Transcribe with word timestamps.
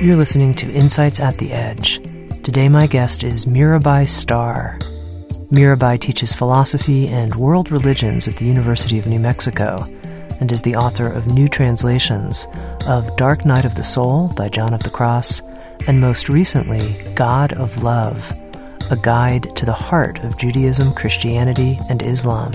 You're 0.00 0.16
listening 0.16 0.54
to 0.54 0.70
Insights 0.70 1.18
at 1.18 1.38
the 1.38 1.50
Edge. 1.50 2.00
Today, 2.44 2.68
my 2.68 2.86
guest 2.86 3.24
is 3.24 3.46
Mirabai 3.46 4.08
Starr. 4.08 4.78
Mirabai 5.50 5.98
teaches 5.98 6.36
philosophy 6.36 7.08
and 7.08 7.34
world 7.34 7.72
religions 7.72 8.28
at 8.28 8.36
the 8.36 8.44
University 8.44 9.00
of 9.00 9.08
New 9.08 9.18
Mexico 9.18 9.84
and 10.38 10.52
is 10.52 10.62
the 10.62 10.76
author 10.76 11.10
of 11.10 11.26
new 11.26 11.48
translations 11.48 12.46
of 12.86 13.16
Dark 13.16 13.44
Night 13.44 13.64
of 13.64 13.74
the 13.74 13.82
Soul 13.82 14.32
by 14.36 14.48
John 14.48 14.72
of 14.72 14.84
the 14.84 14.90
Cross 14.90 15.42
and 15.88 16.00
most 16.00 16.28
recently, 16.28 16.96
God 17.16 17.52
of 17.54 17.82
Love, 17.82 18.30
a 18.92 18.96
guide 19.02 19.56
to 19.56 19.66
the 19.66 19.72
heart 19.72 20.20
of 20.20 20.38
Judaism, 20.38 20.94
Christianity, 20.94 21.76
and 21.90 22.04
Islam. 22.04 22.52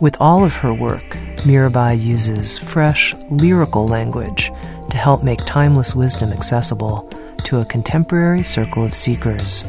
With 0.00 0.16
all 0.20 0.42
of 0.42 0.54
her 0.54 0.72
work, 0.72 1.04
Mirabai 1.44 2.02
uses 2.02 2.56
fresh, 2.56 3.14
lyrical 3.30 3.86
language 3.86 4.50
to 4.90 4.96
help 4.96 5.22
make 5.22 5.44
timeless 5.44 5.94
wisdom 5.94 6.32
accessible 6.32 7.08
to 7.44 7.60
a 7.60 7.64
contemporary 7.64 8.42
circle 8.42 8.84
of 8.84 8.94
seekers. 8.94 9.64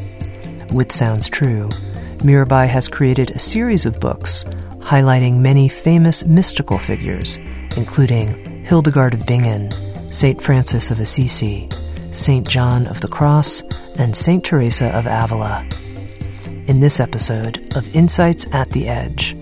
With 0.72 0.92
Sounds 0.92 1.28
True, 1.28 1.68
Mirabai 2.18 2.66
has 2.66 2.88
created 2.88 3.30
a 3.30 3.38
series 3.38 3.86
of 3.86 4.00
books 4.00 4.44
highlighting 4.80 5.38
many 5.38 5.68
famous 5.68 6.24
mystical 6.24 6.78
figures, 6.78 7.36
including 7.76 8.64
Hildegard 8.64 9.14
of 9.14 9.26
Bingen, 9.26 9.72
St. 10.10 10.42
Francis 10.42 10.90
of 10.90 10.98
Assisi, 10.98 11.68
St. 12.10 12.48
John 12.48 12.86
of 12.86 13.00
the 13.00 13.08
Cross, 13.08 13.62
and 13.96 14.16
St. 14.16 14.42
Teresa 14.44 14.88
of 14.88 15.06
Avila. 15.06 15.66
In 16.66 16.80
this 16.80 17.00
episode 17.00 17.74
of 17.76 17.94
Insights 17.94 18.46
at 18.52 18.70
the 18.70 18.88
Edge, 18.88 19.36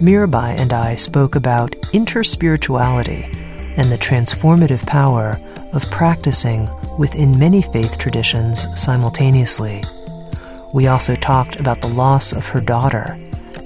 Mirabai 0.00 0.56
and 0.58 0.72
I 0.72 0.96
spoke 0.96 1.34
about 1.34 1.72
interspirituality 1.92 3.49
and 3.76 3.90
the 3.90 3.98
transformative 3.98 4.86
power 4.86 5.38
of 5.72 5.90
practicing 5.90 6.68
within 6.98 7.38
many 7.38 7.62
faith 7.62 7.98
traditions 7.98 8.66
simultaneously. 8.80 9.82
We 10.72 10.86
also 10.86 11.16
talked 11.16 11.58
about 11.58 11.80
the 11.80 11.88
loss 11.88 12.32
of 12.32 12.46
her 12.46 12.60
daughter 12.60 13.18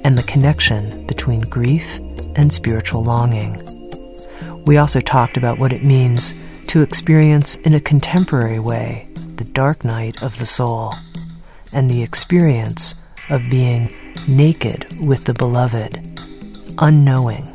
and 0.04 0.16
the 0.16 0.22
connection 0.22 1.06
between 1.06 1.41
grief 1.42 1.98
and 2.37 2.53
spiritual 2.53 3.03
longing. 3.03 3.60
We 4.65 4.76
also 4.76 5.00
talked 5.00 5.37
about 5.37 5.59
what 5.59 5.72
it 5.72 5.84
means 5.84 6.34
to 6.69 6.82
experience 6.82 7.56
in 7.56 7.75
a 7.75 7.81
contemporary 7.81 8.59
way 8.59 9.09
the 9.36 9.44
dark 9.44 9.84
night 9.84 10.22
of 10.22 10.38
the 10.38 10.47
soul 10.47 10.94
and 11.72 11.91
the 11.91 12.03
experience 12.03 12.94
of 13.31 13.50
being 13.50 13.94
naked 14.28 14.98
with 15.00 15.25
the 15.25 15.34
beloved, 15.34 16.21
unknowing 16.78 17.53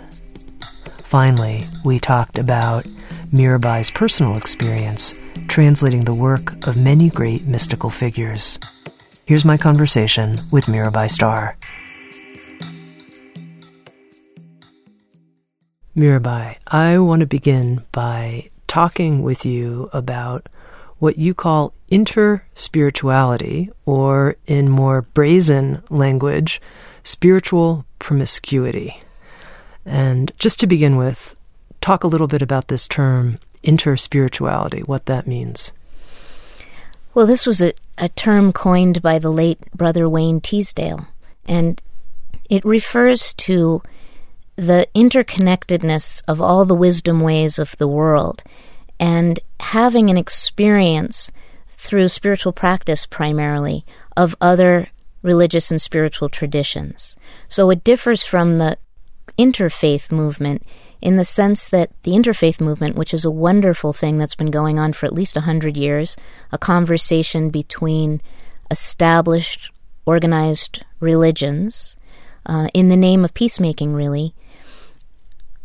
Finally, 1.09 1.65
we 1.83 1.97
talked 1.97 2.37
about 2.37 2.85
Mirabai's 3.33 3.89
personal 3.89 4.37
experience 4.37 5.19
translating 5.47 6.05
the 6.05 6.13
work 6.13 6.67
of 6.67 6.77
many 6.77 7.09
great 7.09 7.47
mystical 7.47 7.89
figures. 7.89 8.59
Here's 9.25 9.43
my 9.43 9.57
conversation 9.57 10.39
with 10.51 10.65
Mirabai 10.65 11.09
Starr. 11.09 11.57
Mirabai, 15.97 16.57
I 16.67 16.99
want 16.99 17.21
to 17.21 17.25
begin 17.25 17.83
by 17.91 18.51
talking 18.67 19.23
with 19.23 19.47
you 19.47 19.89
about 19.91 20.47
what 20.99 21.17
you 21.17 21.33
call 21.33 21.73
interspirituality, 21.89 23.71
or 23.87 24.35
in 24.45 24.69
more 24.69 25.01
brazen 25.01 25.81
language, 25.89 26.61
spiritual 27.01 27.83
promiscuity. 27.97 29.01
And 29.89 30.31
just 30.37 30.59
to 30.59 30.67
begin 30.67 30.97
with, 30.97 31.35
talk 31.81 32.03
a 32.03 32.07
little 32.07 32.27
bit 32.27 32.43
about 32.43 32.67
this 32.67 32.87
term 32.87 33.39
interspirituality, 33.63 34.87
what 34.87 35.07
that 35.07 35.25
means. 35.25 35.73
Well, 37.15 37.25
this 37.25 37.47
was 37.47 37.59
a, 37.59 37.73
a 37.97 38.07
term 38.09 38.53
coined 38.53 39.01
by 39.01 39.17
the 39.17 39.31
late 39.31 39.59
brother 39.73 40.07
Wayne 40.07 40.41
Teasdale, 40.41 41.07
and 41.47 41.81
it 42.51 42.63
refers 42.63 43.33
to 43.33 43.81
the 44.55 44.87
interconnectedness 44.95 46.21
of 46.27 46.39
all 46.39 46.65
the 46.65 46.75
wisdom 46.75 47.21
ways 47.21 47.57
of 47.57 47.75
the 47.77 47.87
world 47.87 48.43
and 48.99 49.39
having 49.59 50.11
an 50.11 50.17
experience 50.17 51.31
through 51.65 52.09
spiritual 52.09 52.51
practice 52.51 53.07
primarily 53.07 53.85
of 54.15 54.35
other 54.39 54.89
religious 55.23 55.71
and 55.71 55.81
spiritual 55.81 56.29
traditions. 56.29 57.15
So 57.47 57.71
it 57.71 57.83
differs 57.83 58.23
from 58.23 58.59
the 58.59 58.77
interfaith 59.37 60.11
movement 60.11 60.63
in 61.01 61.15
the 61.15 61.23
sense 61.23 61.69
that 61.69 61.91
the 62.03 62.11
interfaith 62.11 62.59
movement, 62.59 62.95
which 62.95 63.13
is 63.13 63.23
a 63.23 63.31
wonderful 63.31 63.93
thing 63.93 64.17
that's 64.17 64.35
been 64.35 64.51
going 64.51 64.77
on 64.77 64.93
for 64.93 65.05
at 65.05 65.13
least 65.13 65.37
a 65.37 65.41
hundred 65.41 65.77
years, 65.77 66.17
a 66.51 66.57
conversation 66.57 67.49
between 67.49 68.21
established, 68.69 69.71
organized 70.05 70.83
religions 70.99 71.95
uh, 72.45 72.67
in 72.73 72.89
the 72.89 72.97
name 72.97 73.23
of 73.23 73.33
peacemaking, 73.33 73.93
really. 73.93 74.33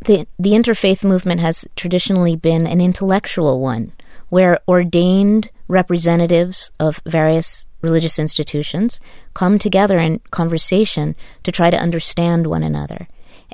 The, 0.06 0.26
the 0.38 0.50
interfaith 0.50 1.02
movement 1.02 1.40
has 1.40 1.66
traditionally 1.76 2.36
been 2.36 2.66
an 2.66 2.80
intellectual 2.80 3.60
one, 3.60 3.92
where 4.28 4.60
ordained 4.68 5.50
representatives 5.66 6.70
of 6.78 7.00
various 7.06 7.66
religious 7.80 8.18
institutions 8.18 9.00
come 9.32 9.58
together 9.58 9.98
in 9.98 10.20
conversation 10.30 11.16
to 11.42 11.50
try 11.50 11.70
to 11.70 11.76
understand 11.76 12.46
one 12.46 12.62
another 12.62 13.08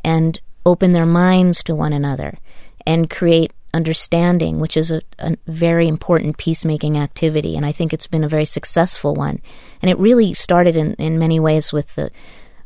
and 0.04 0.40
open 0.66 0.92
their 0.92 1.06
minds 1.06 1.62
to 1.64 1.74
one 1.74 1.92
another 1.92 2.38
and 2.86 3.10
create 3.10 3.52
understanding, 3.72 4.58
which 4.58 4.76
is 4.76 4.90
a, 4.90 5.00
a, 5.18 5.36
very 5.46 5.86
important 5.86 6.38
peacemaking 6.38 6.98
activity. 6.98 7.56
And 7.56 7.64
I 7.64 7.72
think 7.72 7.92
it's 7.92 8.06
been 8.06 8.24
a 8.24 8.28
very 8.28 8.44
successful 8.44 9.14
one. 9.14 9.40
And 9.80 9.90
it 9.90 9.98
really 9.98 10.34
started 10.34 10.76
in, 10.76 10.94
in 10.94 11.18
many 11.18 11.38
ways 11.38 11.72
with 11.72 11.94
the 11.94 12.10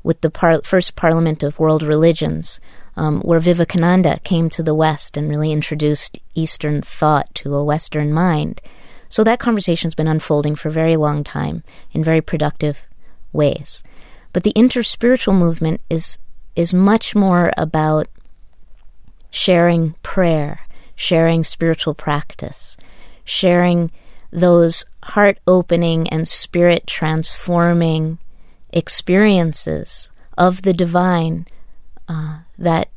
with 0.03 0.21
the 0.21 0.31
par- 0.31 0.61
first 0.65 0.97
Parliament 0.97 1.43
of 1.43 1.59
World 1.59 1.83
Religions, 1.83 2.61
um, 2.95 3.23
where 3.23 3.41
Vivekananda 3.41 4.21
came 4.23 4.51
to 4.51 4.63
the 4.63 4.75
West 4.75 5.17
and 5.17 5.31
really 5.31 5.51
introduced 5.51 6.19
Eastern 6.35 6.83
thought 6.83 7.35
to 7.37 7.55
a 7.55 7.65
Western 7.65 8.13
mind. 8.13 8.61
So 9.09 9.25
that 9.25 9.41
conversation's 9.41 9.95
been 9.95 10.09
unfolding 10.09 10.57
for 10.57 10.69
a 10.69 10.73
very 10.73 10.97
long 10.97 11.25
time 11.25 11.65
in 11.93 12.05
very 12.05 12.21
productive 12.21 12.87
ways. 13.33 13.83
But 14.35 14.43
the 14.43 14.53
interspiritual 14.53 15.39
movement 15.39 15.81
is 15.89 16.19
is 16.57 16.73
much 16.73 17.15
more 17.15 17.53
about 17.57 18.09
sharing 19.31 19.95
prayer, 20.03 20.61
sharing 20.95 21.43
spiritual 21.43 21.95
practice, 21.95 22.77
sharing 23.25 23.91
those 24.31 24.85
heart 25.03 25.39
opening 25.47 26.09
and 26.09 26.27
spirit 26.27 26.87
transforming 26.87 28.19
experiences 28.73 30.11
of 30.37 30.63
the 30.63 30.73
divine 30.73 31.47
uh, 32.09 32.39
that 32.59 32.89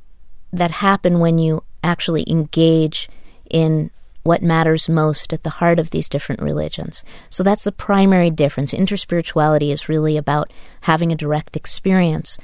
that 0.52 0.72
happen 0.72 1.20
when 1.20 1.38
you 1.38 1.64
actually 1.84 2.24
engage 2.30 3.10
in 3.50 3.92
what 4.24 4.42
matters 4.42 4.90
most 4.90 5.32
at 5.32 5.44
the 5.44 5.50
heart 5.52 5.80
of 5.80 5.92
these 5.92 6.10
different 6.10 6.42
religions. 6.42 7.04
So 7.30 7.44
that's 7.44 7.64
the 7.64 7.72
primary 7.72 8.30
difference. 8.30 8.74
Interspirituality 8.74 9.72
is 9.72 9.88
really 9.88 10.18
about 10.18 10.52
having 10.82 11.12
a 11.12 11.16
direct 11.16 11.56
experience 11.56 12.38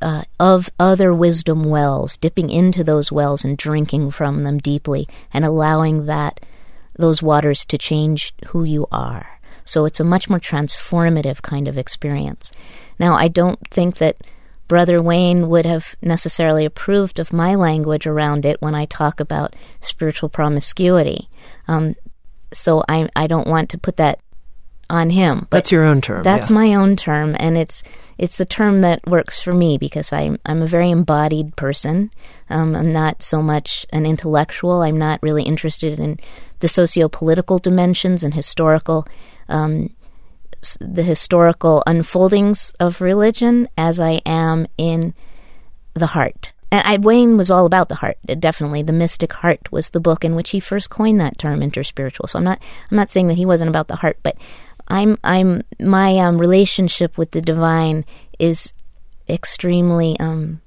uh, 0.00 0.24
of 0.38 0.70
other 0.78 1.14
wisdom 1.14 1.64
wells, 1.64 2.16
dipping 2.16 2.50
into 2.50 2.84
those 2.84 3.12
wells 3.12 3.44
and 3.44 3.56
drinking 3.56 4.10
from 4.10 4.44
them 4.44 4.58
deeply, 4.58 5.08
and 5.32 5.44
allowing 5.44 6.06
that 6.06 6.40
those 6.96 7.22
waters 7.22 7.64
to 7.66 7.78
change 7.78 8.34
who 8.48 8.64
you 8.64 8.86
are. 8.92 9.40
So 9.64 9.84
it's 9.84 10.00
a 10.00 10.04
much 10.04 10.28
more 10.28 10.40
transformative 10.40 11.42
kind 11.42 11.68
of 11.68 11.78
experience. 11.78 12.52
Now, 12.98 13.14
I 13.14 13.28
don't 13.28 13.60
think 13.68 13.98
that 13.98 14.16
Brother 14.68 15.02
Wayne 15.02 15.48
would 15.48 15.66
have 15.66 15.96
necessarily 16.00 16.64
approved 16.64 17.18
of 17.18 17.32
my 17.32 17.54
language 17.54 18.06
around 18.06 18.44
it 18.44 18.60
when 18.62 18.74
I 18.74 18.84
talk 18.84 19.18
about 19.18 19.56
spiritual 19.80 20.28
promiscuity. 20.28 21.28
Um, 21.66 21.96
so 22.52 22.84
I, 22.88 23.08
I 23.16 23.26
don't 23.26 23.48
want 23.48 23.70
to 23.70 23.78
put 23.78 23.96
that 23.96 24.20
on 24.90 25.10
him. 25.10 25.46
that's 25.50 25.72
your 25.72 25.84
own 25.84 26.00
term. 26.00 26.22
That's 26.22 26.50
yeah. 26.50 26.56
my 26.56 26.74
own 26.74 26.96
term, 26.96 27.36
and 27.38 27.56
it's 27.56 27.82
it's 28.18 28.40
a 28.40 28.44
term 28.44 28.82
that 28.82 29.06
works 29.06 29.40
for 29.40 29.54
me 29.54 29.78
because 29.78 30.12
I'm 30.12 30.38
I'm 30.44 30.62
a 30.62 30.66
very 30.66 30.90
embodied 30.90 31.56
person. 31.56 32.10
Um, 32.50 32.76
I'm 32.76 32.92
not 32.92 33.22
so 33.22 33.40
much 33.40 33.86
an 33.92 34.04
intellectual. 34.04 34.82
I'm 34.82 34.98
not 34.98 35.22
really 35.22 35.44
interested 35.44 35.98
in 35.98 36.18
the 36.58 36.68
socio-political 36.68 37.58
dimensions 37.58 38.22
and 38.22 38.34
historical 38.34 39.06
um, 39.48 39.90
the 40.80 41.02
historical 41.02 41.82
unfoldings 41.86 42.74
of 42.78 43.00
religion 43.00 43.68
as 43.78 43.98
I 43.98 44.20
am 44.26 44.66
in 44.76 45.14
the 45.94 46.08
heart. 46.08 46.52
And 46.72 46.86
I, 46.86 46.98
Wayne 46.98 47.36
was 47.36 47.50
all 47.50 47.66
about 47.66 47.88
the 47.88 47.96
heart. 47.96 48.18
Definitely, 48.38 48.82
the 48.82 48.92
mystic 48.92 49.32
heart 49.32 49.72
was 49.72 49.90
the 49.90 50.00
book 50.00 50.24
in 50.24 50.36
which 50.36 50.50
he 50.50 50.60
first 50.60 50.88
coined 50.88 51.20
that 51.20 51.38
term, 51.38 51.60
interspiritual. 51.60 52.28
So 52.28 52.38
I'm 52.38 52.44
not, 52.44 52.62
I'm 52.90 52.96
not 52.96 53.10
saying 53.10 53.28
that 53.28 53.36
he 53.36 53.46
wasn't 53.46 53.70
about 53.70 53.88
the 53.88 53.96
heart, 53.96 54.18
but 54.22 54.36
I'm, 54.90 55.16
I'm, 55.22 55.62
my 55.78 56.16
um, 56.18 56.38
relationship 56.38 57.16
with 57.16 57.30
the 57.30 57.40
divine 57.40 58.04
is 58.38 58.72
extremely 59.28 60.18
um, 60.18 60.60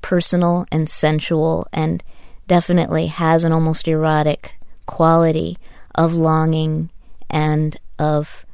personal 0.00 0.66
and 0.72 0.88
sensual, 0.88 1.66
and 1.72 2.02
definitely 2.46 3.06
has 3.06 3.44
an 3.44 3.52
almost 3.52 3.86
erotic 3.86 4.54
quality 4.86 5.58
of 5.94 6.14
longing 6.14 6.90
and 7.28 7.78
of 7.98 8.44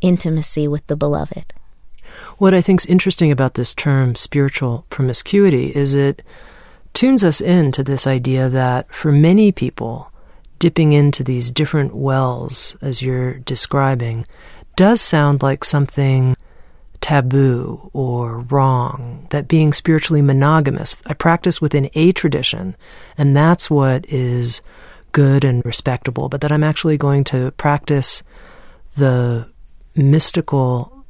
intimacy 0.00 0.68
with 0.68 0.86
the 0.86 0.96
beloved. 0.96 1.54
What 2.36 2.54
I 2.54 2.60
think 2.60 2.82
is 2.82 2.86
interesting 2.86 3.32
about 3.32 3.54
this 3.54 3.74
term, 3.74 4.14
spiritual 4.14 4.84
promiscuity, 4.90 5.74
is 5.74 5.94
it 5.94 6.22
tunes 6.92 7.24
us 7.24 7.40
in 7.40 7.72
to 7.72 7.82
this 7.82 8.06
idea 8.06 8.48
that 8.48 8.92
for 8.94 9.10
many 9.10 9.52
people, 9.52 10.12
dipping 10.58 10.92
into 10.92 11.22
these 11.22 11.50
different 11.50 11.94
wells, 11.94 12.76
as 12.80 13.02
you're 13.02 13.34
describing, 13.34 14.26
does 14.76 15.00
sound 15.00 15.42
like 15.42 15.64
something 15.64 16.36
taboo 17.00 17.90
or 17.92 18.40
wrong, 18.40 19.26
that 19.30 19.48
being 19.48 19.72
spiritually 19.72 20.22
monogamous, 20.22 20.96
I 21.06 21.14
practice 21.14 21.60
within 21.60 21.90
a 21.94 22.12
tradition, 22.12 22.76
and 23.16 23.36
that's 23.36 23.70
what 23.70 24.04
is 24.08 24.60
good 25.12 25.44
and 25.44 25.64
respectable, 25.64 26.28
but 26.28 26.40
that 26.40 26.52
I'm 26.52 26.64
actually 26.64 26.98
going 26.98 27.24
to 27.24 27.50
practice 27.52 28.22
the 28.96 29.48
mystical 29.94 31.04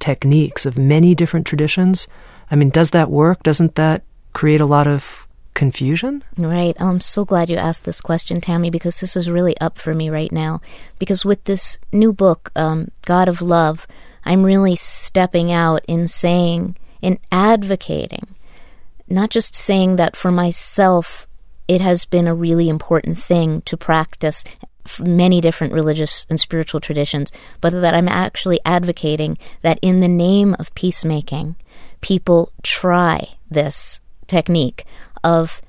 techniques 0.00 0.66
of 0.66 0.78
many 0.78 1.14
different 1.14 1.46
traditions. 1.46 2.08
I 2.50 2.56
mean, 2.56 2.70
does 2.70 2.90
that 2.90 3.10
work? 3.10 3.42
Doesn't 3.42 3.74
that 3.76 4.04
create 4.32 4.60
a 4.60 4.66
lot 4.66 4.86
of 4.86 5.25
confusion? 5.56 6.22
Right. 6.38 6.76
I'm 6.78 7.00
so 7.00 7.24
glad 7.24 7.50
you 7.50 7.56
asked 7.56 7.84
this 7.84 8.00
question, 8.00 8.40
Tami, 8.40 8.70
because 8.70 9.00
this 9.00 9.16
is 9.16 9.28
really 9.28 9.58
up 9.58 9.78
for 9.78 9.92
me 9.94 10.08
right 10.08 10.30
now. 10.30 10.60
Because 11.00 11.24
with 11.24 11.42
this 11.44 11.80
new 11.92 12.12
book, 12.12 12.52
um, 12.54 12.92
God 13.02 13.28
of 13.28 13.42
Love, 13.42 13.88
I'm 14.24 14.44
really 14.44 14.76
stepping 14.76 15.50
out 15.50 15.84
in 15.88 16.06
saying, 16.06 16.76
in 17.00 17.18
advocating, 17.32 18.36
not 19.08 19.30
just 19.30 19.54
saying 19.54 19.96
that 19.96 20.14
for 20.14 20.30
myself, 20.30 21.26
it 21.66 21.80
has 21.80 22.04
been 22.04 22.28
a 22.28 22.34
really 22.34 22.68
important 22.68 23.18
thing 23.18 23.62
to 23.62 23.76
practice 23.76 24.44
many 25.00 25.40
different 25.40 25.72
religious 25.72 26.26
and 26.28 26.38
spiritual 26.38 26.80
traditions, 26.80 27.32
but 27.60 27.72
that 27.72 27.94
I'm 27.94 28.08
actually 28.08 28.60
advocating 28.64 29.38
that 29.62 29.78
in 29.82 30.00
the 30.00 30.08
name 30.08 30.54
of 30.58 30.74
peacemaking, 30.74 31.56
people 32.00 32.52
try 32.62 33.30
this 33.50 34.00
technique 34.26 34.84
of 35.22 35.60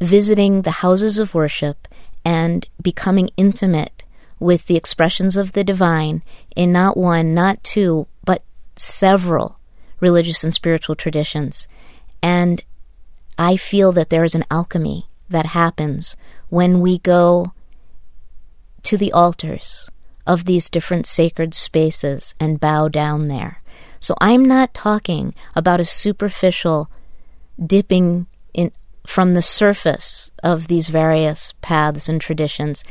visiting 0.00 0.62
the 0.62 0.82
houses 0.82 1.18
of 1.18 1.34
worship 1.34 1.88
and 2.24 2.68
becoming 2.82 3.30
intimate 3.36 4.02
with 4.38 4.66
the 4.66 4.76
expressions 4.76 5.36
of 5.36 5.52
the 5.52 5.64
divine 5.64 6.22
in 6.54 6.72
not 6.72 6.96
one, 6.96 7.32
not 7.34 7.62
two, 7.64 8.06
but 8.24 8.42
several 8.76 9.58
religious 10.00 10.44
and 10.44 10.52
spiritual 10.52 10.94
traditions. 10.94 11.68
And 12.22 12.62
I 13.38 13.56
feel 13.56 13.92
that 13.92 14.10
there 14.10 14.24
is 14.24 14.34
an 14.34 14.44
alchemy 14.50 15.06
that 15.28 15.46
happens 15.46 16.16
when 16.48 16.80
we 16.80 16.98
go 16.98 17.52
to 18.82 18.96
the 18.96 19.12
altars 19.12 19.90
of 20.26 20.44
these 20.44 20.68
different 20.68 21.06
sacred 21.06 21.54
spaces 21.54 22.34
and 22.38 22.60
bow 22.60 22.88
down 22.88 23.28
there. 23.28 23.62
So 24.00 24.14
I'm 24.20 24.44
not 24.44 24.74
talking 24.74 25.34
about 25.54 25.80
a 25.80 25.84
superficial 25.84 26.90
dipping 27.64 28.26
in 28.56 28.72
from 29.06 29.34
the 29.34 29.42
surface 29.42 30.32
of 30.42 30.66
these 30.66 30.88
various 30.88 31.54
paths 31.62 32.08
and 32.08 32.20
traditions 32.20 32.82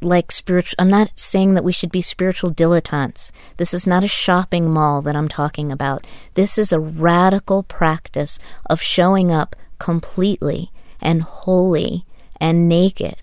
like 0.00 0.30
spiritual 0.30 0.76
I'm 0.78 0.88
not 0.88 1.18
saying 1.18 1.54
that 1.54 1.64
we 1.64 1.72
should 1.72 1.90
be 1.90 2.02
spiritual 2.02 2.52
dilettantes. 2.52 3.32
This 3.56 3.74
is 3.74 3.86
not 3.86 4.04
a 4.04 4.08
shopping 4.08 4.70
mall 4.70 5.02
that 5.02 5.16
I'm 5.16 5.28
talking 5.28 5.72
about. 5.72 6.06
This 6.34 6.56
is 6.56 6.72
a 6.72 6.80
radical 6.80 7.64
practice 7.64 8.38
of 8.68 8.80
showing 8.80 9.32
up 9.32 9.56
completely 9.78 10.70
and 11.00 11.22
wholly 11.22 12.06
and 12.40 12.68
naked 12.68 13.16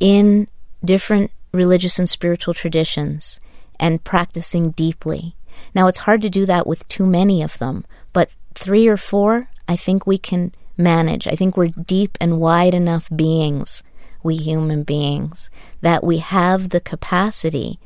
in 0.00 0.48
different 0.84 1.30
religious 1.52 1.98
and 1.98 2.08
spiritual 2.08 2.54
traditions 2.54 3.40
and 3.80 4.04
practicing 4.04 4.70
deeply. 4.70 5.34
Now, 5.74 5.88
it's 5.88 5.98
hard 5.98 6.22
to 6.22 6.30
do 6.30 6.46
that 6.46 6.66
with 6.66 6.86
too 6.88 7.06
many 7.06 7.42
of 7.42 7.58
them, 7.58 7.84
but 8.12 8.30
three 8.54 8.86
or 8.86 8.96
four, 8.96 9.48
I 9.68 9.76
think 9.76 10.06
we 10.06 10.18
can 10.18 10.52
manage. 10.76 11.28
I 11.28 11.36
think 11.36 11.56
we're 11.56 11.68
deep 11.68 12.16
and 12.20 12.40
wide 12.40 12.74
enough 12.74 13.08
beings, 13.14 13.82
we 14.22 14.36
human 14.36 14.82
beings, 14.82 15.50
that 15.82 16.02
we 16.02 16.18
have 16.18 16.70
the 16.70 16.80
capacity 16.80 17.78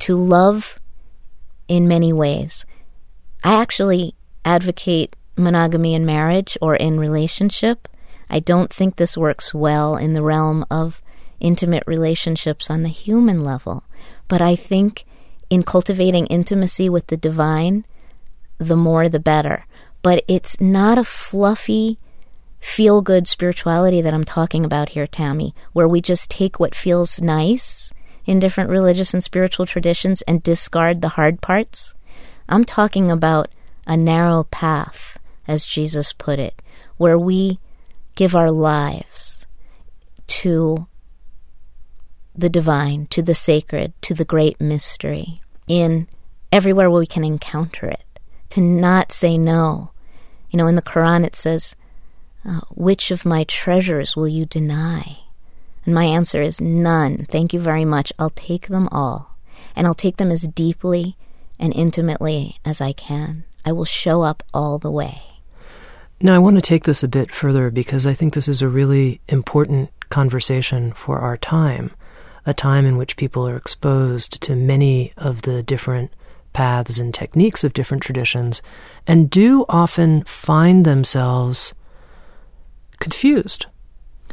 to 0.00 0.14
love 0.14 0.78
in 1.66 1.88
many 1.88 2.12
ways. 2.12 2.66
I 3.42 3.54
actually 3.54 4.14
advocate 4.44 5.16
monogamy 5.36 5.94
in 5.94 6.04
marriage 6.04 6.58
or 6.60 6.76
in 6.76 7.00
relationship. 7.00 7.88
I 8.28 8.40
don't 8.40 8.72
think 8.72 8.96
this 8.96 9.16
works 9.16 9.54
well 9.54 9.96
in 9.96 10.12
the 10.12 10.22
realm 10.22 10.66
of 10.70 11.02
intimate 11.40 11.84
relationships 11.86 12.68
on 12.68 12.82
the 12.82 12.88
human 12.88 13.42
level. 13.42 13.84
But 14.26 14.42
I 14.42 14.56
think 14.56 15.04
in 15.48 15.62
cultivating 15.62 16.26
intimacy 16.26 16.88
with 16.88 17.06
the 17.06 17.16
divine, 17.16 17.84
the 18.58 18.76
more 18.76 19.08
the 19.08 19.20
better. 19.20 19.64
But 20.08 20.24
it's 20.26 20.58
not 20.58 20.96
a 20.96 21.04
fluffy, 21.04 21.98
feel 22.60 23.02
good 23.02 23.28
spirituality 23.28 24.00
that 24.00 24.14
I'm 24.14 24.24
talking 24.24 24.64
about 24.64 24.88
here, 24.88 25.06
Tami, 25.06 25.52
where 25.74 25.86
we 25.86 26.00
just 26.00 26.30
take 26.30 26.58
what 26.58 26.74
feels 26.74 27.20
nice 27.20 27.92
in 28.24 28.38
different 28.38 28.70
religious 28.70 29.12
and 29.12 29.22
spiritual 29.22 29.66
traditions 29.66 30.22
and 30.22 30.42
discard 30.42 31.02
the 31.02 31.10
hard 31.10 31.42
parts. 31.42 31.94
I'm 32.48 32.64
talking 32.64 33.10
about 33.10 33.50
a 33.86 33.98
narrow 33.98 34.44
path, 34.44 35.18
as 35.46 35.66
Jesus 35.66 36.14
put 36.14 36.38
it, 36.38 36.62
where 36.96 37.18
we 37.18 37.60
give 38.14 38.34
our 38.34 38.50
lives 38.50 39.46
to 40.28 40.86
the 42.34 42.48
divine, 42.48 43.08
to 43.08 43.20
the 43.20 43.34
sacred, 43.34 43.92
to 44.00 44.14
the 44.14 44.24
great 44.24 44.58
mystery 44.58 45.42
in 45.66 46.08
everywhere 46.50 46.88
where 46.88 47.00
we 47.00 47.06
can 47.06 47.24
encounter 47.24 47.86
it, 47.88 48.20
to 48.48 48.62
not 48.62 49.12
say 49.12 49.36
no. 49.36 49.90
You 50.50 50.56
know, 50.56 50.66
in 50.66 50.76
the 50.76 50.82
Quran 50.82 51.24
it 51.24 51.36
says, 51.36 51.76
uh, 52.44 52.60
Which 52.70 53.10
of 53.10 53.26
my 53.26 53.44
treasures 53.44 54.16
will 54.16 54.28
you 54.28 54.46
deny? 54.46 55.18
And 55.84 55.94
my 55.94 56.04
answer 56.04 56.42
is 56.42 56.60
none. 56.60 57.26
Thank 57.28 57.52
you 57.52 57.60
very 57.60 57.84
much. 57.84 58.12
I'll 58.18 58.30
take 58.30 58.68
them 58.68 58.88
all. 58.88 59.36
And 59.74 59.86
I'll 59.86 59.94
take 59.94 60.16
them 60.16 60.30
as 60.30 60.42
deeply 60.42 61.16
and 61.58 61.74
intimately 61.74 62.56
as 62.64 62.80
I 62.80 62.92
can. 62.92 63.44
I 63.64 63.72
will 63.72 63.84
show 63.84 64.22
up 64.22 64.42
all 64.54 64.78
the 64.78 64.90
way. 64.90 65.22
Now, 66.20 66.34
I 66.34 66.38
want 66.38 66.56
to 66.56 66.62
take 66.62 66.84
this 66.84 67.02
a 67.02 67.08
bit 67.08 67.30
further 67.30 67.70
because 67.70 68.06
I 68.06 68.14
think 68.14 68.34
this 68.34 68.48
is 68.48 68.60
a 68.60 68.68
really 68.68 69.20
important 69.28 69.90
conversation 70.08 70.92
for 70.92 71.18
our 71.18 71.36
time 71.36 71.92
a 72.48 72.54
time 72.54 72.86
in 72.86 72.96
which 72.96 73.18
people 73.18 73.46
are 73.46 73.56
exposed 73.56 74.40
to 74.40 74.56
many 74.56 75.12
of 75.18 75.42
the 75.42 75.62
different 75.62 76.10
paths 76.52 76.98
and 76.98 77.14
techniques 77.14 77.64
of 77.64 77.72
different 77.72 78.02
traditions 78.02 78.62
and 79.06 79.30
do 79.30 79.64
often 79.68 80.24
find 80.24 80.84
themselves 80.84 81.74
confused. 82.98 83.66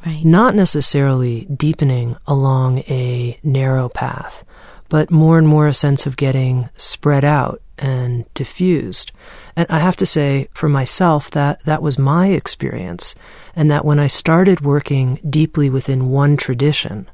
Right. 0.05 0.23
Not 0.23 0.53
necessarily 0.53 1.45
deepening 1.45 2.15
along 2.27 2.79
a 2.79 3.39
narrow 3.43 3.89
path, 3.89 4.43
but 4.89 5.09
more 5.09 5.37
and 5.37 5.47
more 5.47 5.67
a 5.67 5.73
sense 5.73 6.05
of 6.05 6.17
getting 6.17 6.69
spread 6.77 7.25
out 7.25 7.61
and 7.77 8.31
diffused. 8.33 9.11
And 9.55 9.65
I 9.69 9.79
have 9.79 9.95
to 9.97 10.05
say 10.05 10.47
for 10.53 10.69
myself 10.69 11.31
that 11.31 11.63
that 11.65 11.81
was 11.81 11.97
my 11.97 12.27
experience 12.27 13.15
and 13.55 13.69
that 13.71 13.85
when 13.85 13.99
I 13.99 14.07
started 14.07 14.61
working 14.61 15.19
deeply 15.27 15.69
within 15.69 16.09
one 16.09 16.37
tradition, 16.37 17.09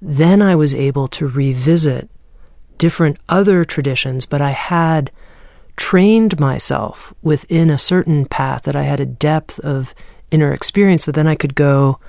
then 0.00 0.40
I 0.40 0.54
was 0.54 0.74
able 0.74 1.08
to 1.08 1.28
revisit 1.28 2.08
different 2.80 3.18
other 3.28 3.62
traditions, 3.62 4.24
but 4.24 4.40
I 4.40 4.52
had 4.52 5.10
trained 5.76 6.40
myself 6.40 7.12
within 7.22 7.68
a 7.68 7.78
certain 7.78 8.24
path 8.24 8.62
that 8.62 8.74
I 8.74 8.84
had 8.84 9.00
a 9.00 9.06
depth 9.06 9.60
of 9.60 9.94
inner 10.30 10.52
experience 10.52 11.04
that 11.04 11.12
then 11.12 11.26
I 11.26 11.34
could 11.34 11.54
go 11.54 12.00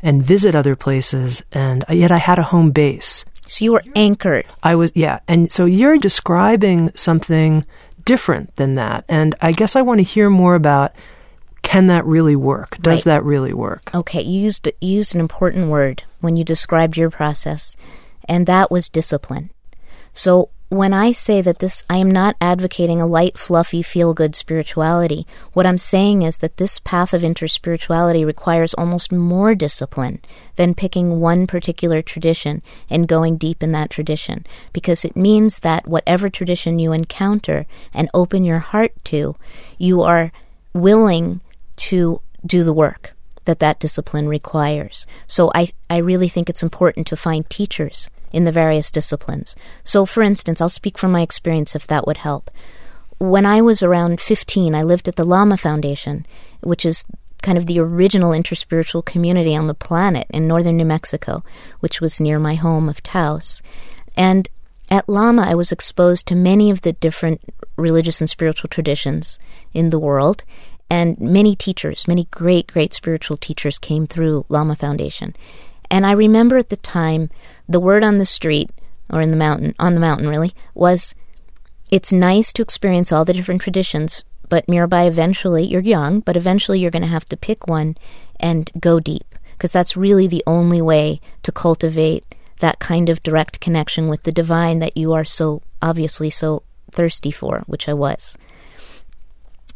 and 0.00 0.24
visit 0.24 0.54
other 0.54 0.76
places 0.76 1.42
and 1.50 1.84
yet 1.90 2.12
I 2.12 2.18
had 2.18 2.38
a 2.38 2.44
home 2.44 2.70
base. 2.70 3.24
So 3.48 3.64
you 3.64 3.72
were 3.72 3.82
anchored. 3.96 4.46
I 4.62 4.76
was 4.76 4.92
yeah, 4.94 5.18
and 5.26 5.50
so 5.50 5.64
you're 5.64 5.98
describing 5.98 6.92
something 6.94 7.66
different 8.04 8.54
than 8.54 8.76
that. 8.76 9.04
And 9.08 9.34
I 9.40 9.50
guess 9.50 9.74
I 9.74 9.82
want 9.82 9.98
to 9.98 10.04
hear 10.04 10.30
more 10.30 10.54
about 10.54 10.94
can 11.62 11.88
that 11.88 12.04
really 12.04 12.36
work? 12.36 12.78
Does 12.80 13.06
right. 13.06 13.14
that 13.14 13.24
really 13.24 13.52
work? 13.52 13.92
Okay, 13.94 14.22
you 14.22 14.40
used 14.40 14.68
you 14.80 14.96
used 14.96 15.14
an 15.14 15.20
important 15.20 15.68
word 15.68 16.04
when 16.20 16.36
you 16.36 16.44
described 16.44 16.96
your 16.96 17.10
process, 17.10 17.76
and 18.28 18.46
that 18.46 18.70
was 18.70 18.88
discipline. 18.88 19.50
So 20.14 20.50
when 20.68 20.94
I 20.94 21.12
say 21.12 21.42
that 21.42 21.58
this, 21.58 21.82
I 21.90 21.98
am 21.98 22.10
not 22.10 22.34
advocating 22.40 22.98
a 22.98 23.06
light, 23.06 23.36
fluffy, 23.36 23.82
feel 23.82 24.14
good 24.14 24.34
spirituality. 24.34 25.26
What 25.52 25.66
I'm 25.66 25.76
saying 25.76 26.22
is 26.22 26.38
that 26.38 26.56
this 26.56 26.78
path 26.78 27.12
of 27.12 27.20
interspirituality 27.20 28.24
requires 28.24 28.72
almost 28.72 29.12
more 29.12 29.54
discipline 29.54 30.20
than 30.56 30.74
picking 30.74 31.20
one 31.20 31.46
particular 31.46 32.00
tradition 32.00 32.62
and 32.88 33.06
going 33.06 33.36
deep 33.36 33.62
in 33.62 33.72
that 33.72 33.90
tradition, 33.90 34.46
because 34.72 35.04
it 35.04 35.14
means 35.14 35.58
that 35.58 35.86
whatever 35.86 36.30
tradition 36.30 36.78
you 36.78 36.92
encounter 36.92 37.66
and 37.92 38.08
open 38.14 38.42
your 38.42 38.60
heart 38.60 38.94
to, 39.04 39.36
you 39.76 40.00
are 40.00 40.32
willing 40.72 41.42
to 41.76 42.22
do 42.46 42.64
the 42.64 42.72
work 42.72 43.14
that 43.44 43.58
that 43.58 43.78
discipline 43.78 44.26
requires. 44.26 45.06
So 45.26 45.52
I, 45.54 45.68
I 45.90 45.98
really 45.98 46.30
think 46.30 46.48
it's 46.48 46.62
important 46.62 47.06
to 47.08 47.16
find 47.16 47.48
teachers 47.50 48.08
in 48.32 48.44
the 48.44 48.52
various 48.52 48.90
disciplines. 48.90 49.54
So, 49.84 50.06
for 50.06 50.22
instance, 50.22 50.60
I'll 50.60 50.68
speak 50.68 50.98
from 50.98 51.12
my 51.12 51.22
experience 51.22 51.74
if 51.74 51.86
that 51.86 52.06
would 52.06 52.18
help. 52.18 52.50
When 53.18 53.46
I 53.46 53.60
was 53.60 53.82
around 53.82 54.20
15, 54.20 54.74
I 54.74 54.82
lived 54.82 55.06
at 55.06 55.16
the 55.16 55.24
Lama 55.24 55.56
Foundation, 55.56 56.26
which 56.60 56.84
is 56.84 57.04
kind 57.42 57.58
of 57.58 57.66
the 57.66 57.78
original 57.78 58.30
interspiritual 58.30 59.04
community 59.04 59.54
on 59.54 59.66
the 59.66 59.74
planet 59.74 60.26
in 60.30 60.46
northern 60.46 60.76
New 60.76 60.84
Mexico, 60.84 61.44
which 61.80 62.00
was 62.00 62.20
near 62.20 62.38
my 62.38 62.54
home 62.54 62.88
of 62.88 63.02
Taos. 63.02 63.62
And 64.16 64.48
at 64.90 65.08
Lama, 65.08 65.42
I 65.42 65.54
was 65.54 65.72
exposed 65.72 66.26
to 66.26 66.34
many 66.34 66.70
of 66.70 66.82
the 66.82 66.92
different 66.92 67.40
religious 67.76 68.20
and 68.20 68.30
spiritual 68.30 68.68
traditions 68.68 69.38
in 69.72 69.90
the 69.90 69.98
world, 69.98 70.44
and 70.90 71.18
many 71.18 71.54
teachers, 71.54 72.06
many 72.06 72.26
great, 72.30 72.66
great 72.66 72.92
spiritual 72.92 73.36
teachers 73.36 73.78
came 73.78 74.06
through 74.06 74.44
Lama 74.48 74.76
Foundation. 74.76 75.34
And 75.90 76.06
I 76.06 76.12
remember 76.12 76.58
at 76.58 76.68
the 76.68 76.76
time, 76.76 77.30
the 77.72 77.80
word 77.80 78.04
on 78.04 78.18
the 78.18 78.26
street, 78.26 78.70
or 79.10 79.20
in 79.20 79.30
the 79.30 79.36
mountain, 79.36 79.74
on 79.78 79.94
the 79.94 80.00
mountain 80.00 80.28
really, 80.28 80.52
was 80.74 81.14
it's 81.90 82.12
nice 82.12 82.52
to 82.52 82.62
experience 82.62 83.12
all 83.12 83.24
the 83.24 83.32
different 83.32 83.60
traditions, 83.60 84.24
but 84.48 84.66
Mirabai, 84.66 85.06
eventually, 85.08 85.64
you're 85.64 85.80
young, 85.80 86.20
but 86.20 86.36
eventually 86.36 86.78
you're 86.78 86.90
going 86.90 87.02
to 87.02 87.08
have 87.08 87.24
to 87.26 87.36
pick 87.36 87.66
one 87.66 87.96
and 88.38 88.70
go 88.78 89.00
deep, 89.00 89.34
because 89.52 89.72
that's 89.72 89.96
really 89.96 90.26
the 90.26 90.44
only 90.46 90.80
way 90.80 91.20
to 91.42 91.52
cultivate 91.52 92.24
that 92.60 92.78
kind 92.78 93.08
of 93.08 93.20
direct 93.20 93.60
connection 93.60 94.08
with 94.08 94.22
the 94.22 94.32
divine 94.32 94.78
that 94.78 94.96
you 94.96 95.12
are 95.12 95.24
so 95.24 95.62
obviously 95.80 96.30
so 96.30 96.62
thirsty 96.92 97.30
for, 97.30 97.62
which 97.66 97.88
I 97.88 97.94
was. 97.94 98.36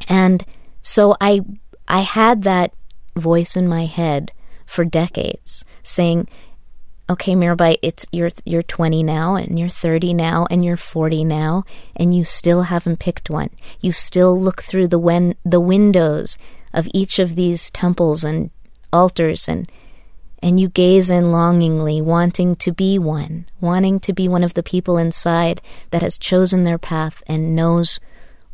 And 0.09 0.45
so 0.83 1.17
I 1.21 1.41
I 1.89 2.01
had 2.01 2.43
that 2.43 2.73
voice 3.17 3.57
in 3.57 3.67
my 3.67 3.87
head 3.87 4.33
for 4.67 4.85
decades, 4.85 5.65
saying, 5.83 6.29
"Okay, 7.09 7.35
Mirabai, 7.35 7.77
it's 7.83 8.07
you're 8.11 8.31
you're 8.45 8.63
20 8.63 9.03
now, 9.03 9.37
and 9.37 9.59
you're 9.59 9.69
30 9.69 10.13
now, 10.15 10.47
and 10.51 10.65
you're 10.65 10.77
40 10.77 11.25
now, 11.25 11.65
and 11.95 12.15
you 12.15 12.25
still 12.25 12.63
haven't 12.63 12.99
picked 12.99 13.31
one. 13.31 13.51
You 13.81 13.93
still 13.93 14.39
look 14.39 14.63
through 14.63 14.89
the 14.89 14.99
wen- 14.99 15.37
the 15.45 15.61
windows 15.61 16.37
of 16.73 16.89
each 16.93 17.19
of 17.19 17.37
these 17.37 17.71
temples 17.71 18.25
and 18.25 18.51
altars 18.93 19.49
and." 19.49 19.71
and 20.43 20.61
you 20.61 20.69
gaze 20.69 21.11
in 21.11 21.33
longingly, 21.33 22.01
wanting 22.01 22.55
to 22.55 22.71
be 22.71 22.99
one, 22.99 23.47
wanting 23.61 23.99
to 23.99 24.13
be 24.13 24.29
one 24.29 24.45
of 24.45 24.53
the 24.53 24.63
people 24.63 24.99
inside 24.99 25.63
that 25.91 26.03
has 26.03 26.19
chosen 26.19 26.63
their 26.63 26.79
path 26.79 27.23
and 27.27 27.57
knows 27.57 27.99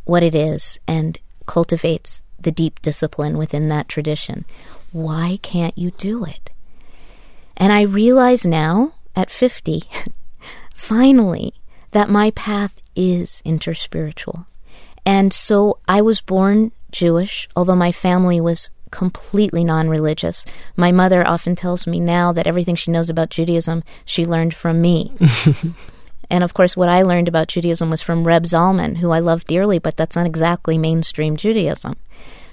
what 0.04 0.22
it 0.22 0.34
is 0.34 0.78
and 0.86 1.18
cultivates 1.44 2.22
the 2.40 2.52
deep 2.52 2.80
discipline 2.82 3.36
within 3.36 3.68
that 3.68 3.88
tradition. 3.88 4.44
Why 4.92 5.38
can't 5.42 5.76
you 5.76 5.90
do 5.90 6.24
it? 6.24 6.51
And 7.56 7.72
I 7.72 7.82
realize 7.82 8.46
now, 8.46 8.92
at 9.14 9.30
50, 9.30 9.82
finally, 10.74 11.54
that 11.92 12.08
my 12.08 12.30
path 12.32 12.80
is 12.96 13.42
interspiritual. 13.44 14.46
And 15.04 15.32
so 15.32 15.78
I 15.88 16.00
was 16.02 16.20
born 16.20 16.72
Jewish, 16.90 17.48
although 17.56 17.76
my 17.76 17.92
family 17.92 18.40
was 18.40 18.70
completely 18.90 19.64
non 19.64 19.88
religious. 19.88 20.44
My 20.76 20.92
mother 20.92 21.26
often 21.26 21.56
tells 21.56 21.86
me 21.86 21.98
now 21.98 22.32
that 22.32 22.46
everything 22.46 22.76
she 22.76 22.90
knows 22.90 23.10
about 23.10 23.30
Judaism 23.30 23.82
she 24.04 24.24
learned 24.24 24.54
from 24.54 24.80
me. 24.80 25.12
and 26.30 26.44
of 26.44 26.54
course, 26.54 26.76
what 26.76 26.88
I 26.88 27.02
learned 27.02 27.28
about 27.28 27.48
Judaism 27.48 27.90
was 27.90 28.02
from 28.02 28.24
Reb 28.24 28.44
Zalman, 28.44 28.98
who 28.98 29.10
I 29.10 29.18
love 29.18 29.44
dearly, 29.44 29.78
but 29.78 29.96
that's 29.96 30.16
not 30.16 30.26
exactly 30.26 30.78
mainstream 30.78 31.36
Judaism. 31.36 31.96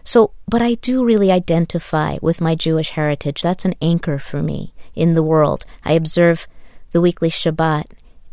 So, 0.03 0.31
but 0.47 0.61
I 0.61 0.75
do 0.75 1.03
really 1.03 1.31
identify 1.31 2.17
with 2.21 2.41
my 2.41 2.55
Jewish 2.55 2.91
heritage. 2.91 3.41
That's 3.41 3.65
an 3.65 3.75
anchor 3.81 4.17
for 4.17 4.41
me 4.41 4.73
in 4.99 5.13
the 5.13 5.23
world. 5.23 5.65
I 5.83 5.93
observe 5.93 6.47
the 6.91 7.01
weekly 7.01 7.29
Shabbat. 7.29 7.85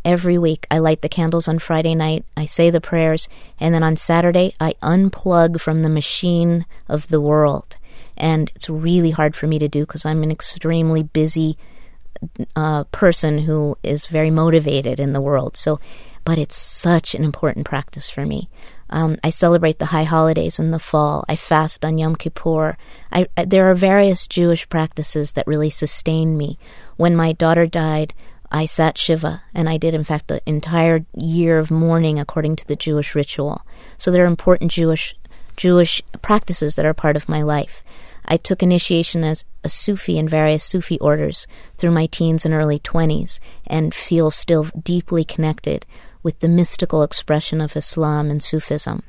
Every 0.05 0.39
week, 0.39 0.67
I 0.71 0.79
light 0.79 1.03
the 1.03 1.09
candles 1.09 1.49
on 1.49 1.59
Friday 1.59 1.95
night, 1.95 2.25
I 2.37 2.47
say 2.47 2.71
the 2.71 2.81
prayers, 2.81 3.29
and 3.59 3.75
then 3.75 3.83
on 3.83 3.97
Saturday, 3.97 4.55
I 4.61 4.75
unplug 4.83 5.61
from 5.61 5.83
the 5.83 5.89
machine 5.89 6.65
of 6.89 7.09
the 7.09 7.21
world. 7.21 7.77
And 8.17 8.53
it's 8.55 8.71
really 8.71 9.11
hard 9.11 9.35
for 9.35 9.47
me 9.47 9.59
to 9.59 9.69
do 9.69 9.81
because 9.81 10.07
I'm 10.07 10.23
an 10.23 10.31
extremely 10.31 11.03
busy 11.03 11.59
uh, 12.55 12.85
person 12.85 13.39
who 13.39 13.77
is 13.83 14.07
very 14.07 14.31
motivated 14.31 15.01
in 15.01 15.13
the 15.13 15.21
world. 15.21 15.57
So, 15.57 15.81
but 16.25 16.39
it's 16.39 16.57
such 16.57 17.15
an 17.15 17.25
important 17.25 17.67
practice 17.67 18.09
for 18.09 18.25
me. 18.25 18.49
Um, 18.91 19.19
I 19.25 19.31
celebrate 19.31 19.79
the 19.79 19.87
high 19.87 20.05
holidays 20.05 20.59
in 20.59 20.71
the 20.71 20.79
fall. 20.79 21.25
I 21.29 21.37
fast 21.37 21.85
on 21.85 21.99
Yom 21.99 22.17
Kippur. 22.17 22.77
I, 23.11 23.27
there 23.45 23.71
are 23.71 23.75
various 23.75 24.27
Jewish 24.27 24.69
practices 24.69 25.33
that 25.33 25.47
really 25.47 25.71
sustain 25.71 26.37
me. 26.37 26.59
When 26.97 27.17
my 27.17 27.33
daughter 27.33 27.67
died, 27.67 28.15
I 28.51 28.65
sat 28.65 28.97
Shiva, 28.97 29.43
and 29.55 29.69
I 29.69 29.77
did, 29.77 29.93
in 29.93 30.05
fact, 30.05 30.29
the 30.29 30.41
entire 30.47 31.05
year 31.15 31.59
of 31.59 31.71
mourning 31.71 32.21
according 32.21 32.57
to 32.57 32.67
the 32.67 32.77
Jewish 32.77 33.15
ritual. 33.15 33.63
So 33.99 34.11
there 34.11 34.25
are 34.25 34.29
important 34.29 34.71
Jewish 34.71 35.15
Jewish 35.57 36.03
practices 36.21 36.75
that 36.75 36.85
are 36.85 36.93
part 36.93 37.17
of 37.17 37.31
my 37.31 37.41
life. 37.43 37.83
I 38.27 38.37
took 38.37 38.63
initiation 38.63 39.25
as 39.25 39.45
a 39.65 39.69
Sufi 39.69 40.19
in 40.19 40.29
various 40.29 40.63
Sufi 40.65 40.99
orders 40.99 41.47
through 41.79 41.93
my 41.93 42.07
teens 42.07 42.45
and 42.45 42.53
early 42.53 42.79
20s 42.79 43.39
and 43.67 43.95
feel 43.95 44.31
still 44.31 44.65
deeply 44.83 45.25
connected 45.25 45.87
with 46.27 46.41
the 46.41 46.49
mystical 46.49 47.05
expression 47.05 47.61
of 47.61 47.77
Islam 47.77 48.33
and 48.33 48.43
Sufism. 48.43 49.05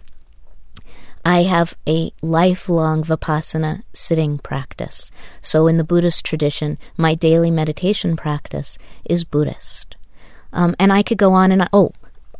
I 1.26 1.42
have 1.42 1.76
a 1.88 2.12
lifelong 2.22 3.04
Vipassana 3.04 3.82
sitting 3.92 4.38
practice. 4.38 5.10
So, 5.42 5.66
in 5.66 5.78
the 5.78 5.84
Buddhist 5.84 6.24
tradition, 6.24 6.78
my 6.96 7.16
daily 7.16 7.50
meditation 7.50 8.18
practice 8.18 8.78
is 9.04 9.24
Buddhist. 9.24 9.96
Um, 10.54 10.76
and 10.78 10.94
I 10.94 11.02
could 11.02 11.18
go 11.18 11.34
on 11.34 11.52
and 11.52 11.64
on. 11.64 11.70
Oh, 11.74 11.92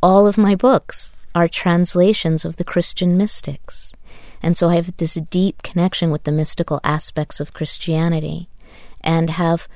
all 0.04 0.28
of 0.28 0.38
my 0.38 0.54
books 0.54 1.12
are 1.34 1.48
translations 1.48 2.46
of 2.46 2.58
the 2.58 2.64
Christian 2.64 3.18
mystics. 3.18 3.96
And 4.44 4.56
so 4.56 4.70
I 4.70 4.76
have 4.76 4.96
this 4.98 5.16
deep 5.16 5.64
connection 5.64 6.12
with 6.12 6.24
the 6.24 6.32
mystical 6.32 6.80
aspects 6.84 7.40
of 7.40 7.52
Christianity 7.52 8.48
and 9.02 9.32
have 9.32 9.68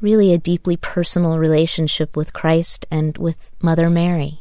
really 0.00 0.34
a 0.34 0.44
deeply 0.52 0.76
personal 0.76 1.38
relationship 1.38 2.16
with 2.16 2.32
Christ 2.32 2.86
and 2.90 3.16
with 3.18 3.52
Mother 3.62 3.88
Mary. 3.88 4.40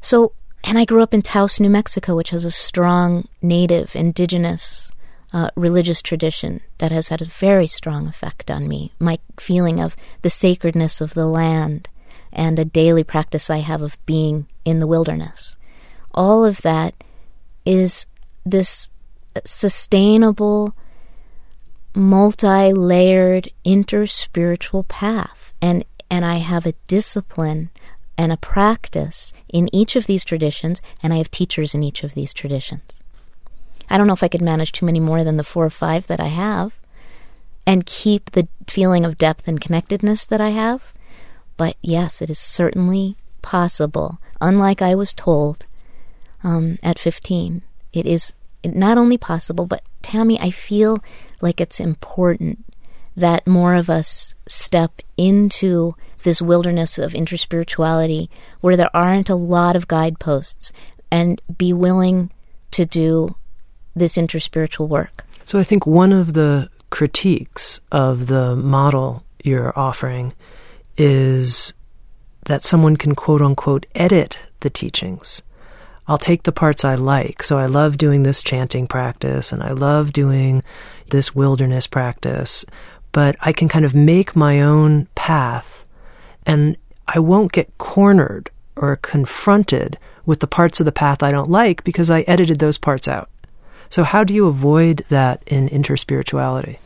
So, 0.00 0.32
and 0.64 0.78
I 0.78 0.84
grew 0.84 1.02
up 1.02 1.14
in 1.14 1.22
Taos, 1.22 1.60
New 1.60 1.70
Mexico, 1.70 2.16
which 2.16 2.30
has 2.30 2.44
a 2.44 2.50
strong 2.50 3.28
native, 3.42 3.96
indigenous 3.96 4.90
uh, 5.32 5.50
religious 5.56 6.00
tradition 6.00 6.60
that 6.78 6.92
has 6.92 7.08
had 7.08 7.20
a 7.20 7.26
very 7.26 7.66
strong 7.66 8.06
effect 8.06 8.50
on 8.50 8.66
me. 8.66 8.92
My 8.98 9.18
feeling 9.38 9.80
of 9.80 9.96
the 10.22 10.30
sacredness 10.30 11.00
of 11.00 11.14
the 11.14 11.26
land 11.26 11.88
and 12.32 12.58
a 12.58 12.64
daily 12.64 13.04
practice 13.04 13.50
I 13.50 13.58
have 13.58 13.82
of 13.82 13.98
being 14.06 14.46
in 14.64 14.78
the 14.78 14.86
wilderness. 14.86 15.56
All 16.14 16.44
of 16.44 16.62
that 16.62 16.94
is 17.64 18.06
this 18.44 18.88
sustainable, 19.44 20.74
multi 21.94 22.72
layered 22.72 23.50
interspiritual 23.64 24.88
path. 24.88 25.52
And, 25.60 25.84
and 26.10 26.24
I 26.24 26.36
have 26.36 26.66
a 26.66 26.74
discipline 26.86 27.70
and 28.18 28.32
a 28.32 28.36
practice 28.36 29.32
in 29.48 29.72
each 29.74 29.94
of 29.94 30.06
these 30.06 30.24
traditions, 30.24 30.82
and 31.02 31.14
I 31.14 31.18
have 31.18 31.30
teachers 31.30 31.74
in 31.74 31.84
each 31.84 32.02
of 32.02 32.14
these 32.14 32.34
traditions. 32.34 32.98
I 33.88 33.96
don't 33.96 34.08
know 34.08 34.12
if 34.12 34.24
I 34.24 34.28
could 34.28 34.42
manage 34.42 34.72
too 34.72 34.84
many 34.84 35.00
more 35.00 35.24
than 35.24 35.36
the 35.36 35.44
four 35.44 35.64
or 35.64 35.70
five 35.70 36.08
that 36.08 36.20
I 36.20 36.26
have 36.26 36.78
and 37.64 37.86
keep 37.86 38.32
the 38.32 38.48
feeling 38.66 39.04
of 39.04 39.18
depth 39.18 39.46
and 39.46 39.60
connectedness 39.60 40.26
that 40.26 40.40
I 40.40 40.50
have. 40.50 40.92
But 41.56 41.76
yes, 41.80 42.20
it 42.20 42.28
is 42.28 42.38
certainly 42.38 43.16
possible, 43.40 44.18
unlike 44.40 44.82
I 44.82 44.94
was 44.94 45.14
told 45.14 45.66
um, 46.42 46.78
at 46.82 46.98
15. 46.98 47.62
It 47.92 48.06
is 48.06 48.34
not 48.64 48.98
only 48.98 49.16
possible, 49.16 49.66
but 49.66 49.82
Tami, 50.02 50.38
I 50.40 50.50
feel 50.50 51.02
like 51.40 51.60
it's 51.60 51.80
important 51.80 52.64
that 53.16 53.46
more 53.46 53.74
of 53.74 53.90
us 53.90 54.34
step 54.46 55.02
into 55.16 55.94
this 56.22 56.42
wilderness 56.42 56.98
of 56.98 57.12
interspirituality 57.12 58.28
where 58.60 58.76
there 58.76 58.94
aren't 58.94 59.28
a 59.28 59.34
lot 59.34 59.76
of 59.76 59.88
guideposts 59.88 60.72
and 61.10 61.40
be 61.56 61.72
willing 61.72 62.30
to 62.70 62.84
do 62.84 63.34
this 63.94 64.16
interspiritual 64.16 64.88
work. 64.88 65.24
So 65.44 65.58
I 65.58 65.64
think 65.64 65.86
one 65.86 66.12
of 66.12 66.34
the 66.34 66.68
critiques 66.90 67.80
of 67.90 68.26
the 68.26 68.54
model 68.56 69.24
you're 69.42 69.78
offering 69.78 70.34
is 70.96 71.72
that 72.46 72.64
someone 72.64 72.96
can 72.96 73.14
quote 73.14 73.42
unquote 73.42 73.86
edit 73.94 74.38
the 74.60 74.70
teachings. 74.70 75.42
I'll 76.06 76.18
take 76.18 76.44
the 76.44 76.52
parts 76.52 76.84
I 76.84 76.94
like. 76.94 77.42
So 77.42 77.58
I 77.58 77.66
love 77.66 77.98
doing 77.98 78.22
this 78.22 78.42
chanting 78.42 78.86
practice 78.86 79.52
and 79.52 79.62
I 79.62 79.72
love 79.72 80.12
doing 80.12 80.62
this 81.10 81.34
wilderness 81.34 81.86
practice, 81.86 82.64
but 83.12 83.36
I 83.40 83.52
can 83.52 83.68
kind 83.68 83.84
of 83.84 83.94
make 83.94 84.34
my 84.34 84.62
own 84.62 85.06
path 85.14 85.77
and 86.48 86.76
I 87.06 87.20
won't 87.20 87.52
get 87.52 87.76
cornered 87.78 88.50
or 88.74 88.96
confronted 88.96 89.98
with 90.24 90.40
the 90.40 90.46
parts 90.46 90.80
of 90.80 90.86
the 90.86 90.92
path 90.92 91.22
I 91.22 91.30
don't 91.30 91.50
like 91.50 91.84
because 91.84 92.10
I 92.10 92.22
edited 92.22 92.58
those 92.58 92.78
parts 92.78 93.06
out. 93.06 93.30
So, 93.90 94.02
how 94.02 94.24
do 94.24 94.34
you 94.34 94.46
avoid 94.46 95.04
that 95.08 95.42
in 95.46 95.68
interspirituality? 95.68 96.78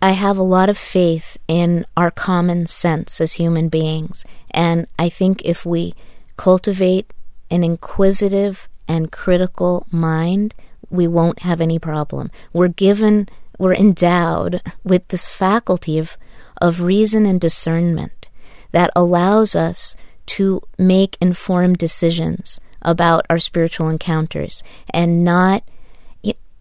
I 0.00 0.10
have 0.10 0.36
a 0.36 0.42
lot 0.42 0.68
of 0.68 0.78
faith 0.78 1.38
in 1.48 1.86
our 1.96 2.10
common 2.10 2.66
sense 2.66 3.20
as 3.20 3.34
human 3.34 3.68
beings. 3.68 4.24
And 4.50 4.86
I 4.98 5.08
think 5.08 5.42
if 5.44 5.64
we 5.64 5.94
cultivate 6.36 7.12
an 7.50 7.64
inquisitive 7.64 8.68
and 8.86 9.10
critical 9.10 9.86
mind, 9.90 10.54
we 10.90 11.08
won't 11.08 11.40
have 11.40 11.60
any 11.60 11.78
problem. 11.78 12.30
We're 12.52 12.68
given, 12.68 13.28
we're 13.58 13.74
endowed 13.74 14.60
with 14.84 15.08
this 15.08 15.28
faculty 15.28 15.98
of, 15.98 16.16
of 16.60 16.82
reason 16.82 17.24
and 17.24 17.40
discernment 17.40 18.28
that 18.72 18.90
allows 18.96 19.54
us 19.54 19.96
to 20.26 20.60
make 20.78 21.16
informed 21.20 21.78
decisions 21.78 22.60
about 22.82 23.24
our 23.30 23.38
spiritual 23.38 23.88
encounters 23.88 24.62
and 24.90 25.24
not 25.24 25.62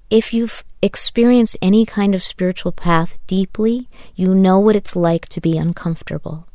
if 0.09 0.33
you've 0.33 0.63
experienced 0.81 1.57
any 1.61 1.85
kind 1.85 2.13
of 2.13 2.23
spiritual 2.23 2.71
path 2.71 3.17
deeply, 3.27 3.89
you 4.15 4.35
know 4.35 4.59
what 4.59 4.75
it's 4.75 4.95
like 4.95 5.27
to 5.29 5.41
be 5.41 5.57
uncomfortable 5.57 6.47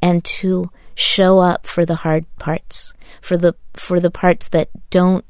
and 0.00 0.24
to 0.24 0.70
show 0.94 1.40
up 1.40 1.66
for 1.66 1.84
the 1.84 1.96
hard 1.96 2.24
parts, 2.38 2.94
for 3.20 3.36
the 3.36 3.54
for 3.74 4.00
the 4.00 4.10
parts 4.10 4.48
that 4.48 4.70
don't 4.90 5.24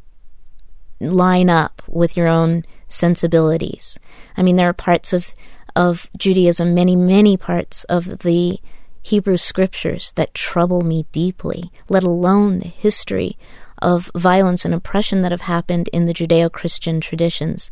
line 1.00 1.50
up 1.50 1.82
with 1.88 2.16
your 2.16 2.28
own 2.28 2.64
sensibilities. 2.88 3.99
I 4.37 4.42
mean 4.42 4.56
there 4.56 4.68
are 4.68 4.73
parts 4.73 5.12
of 5.12 5.35
of 5.75 6.08
Judaism, 6.16 6.73
many 6.73 6.94
many 6.94 7.37
parts 7.37 7.85
of 7.85 8.20
the 8.20 8.58
Hebrew 9.06 9.36
scriptures 9.36 10.10
that 10.16 10.34
trouble 10.34 10.82
me 10.82 11.06
deeply, 11.12 11.70
let 11.88 12.02
alone 12.02 12.58
the 12.58 12.66
history 12.66 13.38
of 13.80 14.10
violence 14.16 14.64
and 14.64 14.75
oppression 14.75 15.22
that 15.22 15.30
have 15.30 15.42
happened 15.42 15.88
in 15.92 16.06
the 16.06 16.12
Judeo 16.12 16.50
Christian 16.50 17.00
traditions 17.00 17.70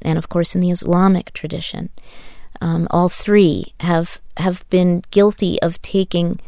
and, 0.00 0.18
of 0.18 0.28
course, 0.28 0.56
in 0.56 0.60
the 0.60 0.72
Islamic 0.72 1.32
tradition. 1.34 1.90
Um, 2.60 2.88
all 2.90 3.08
three 3.08 3.74
have 3.78 4.20
have 4.38 4.68
been 4.70 5.04
guilty 5.12 5.62
of 5.62 5.80
taking 5.82 6.40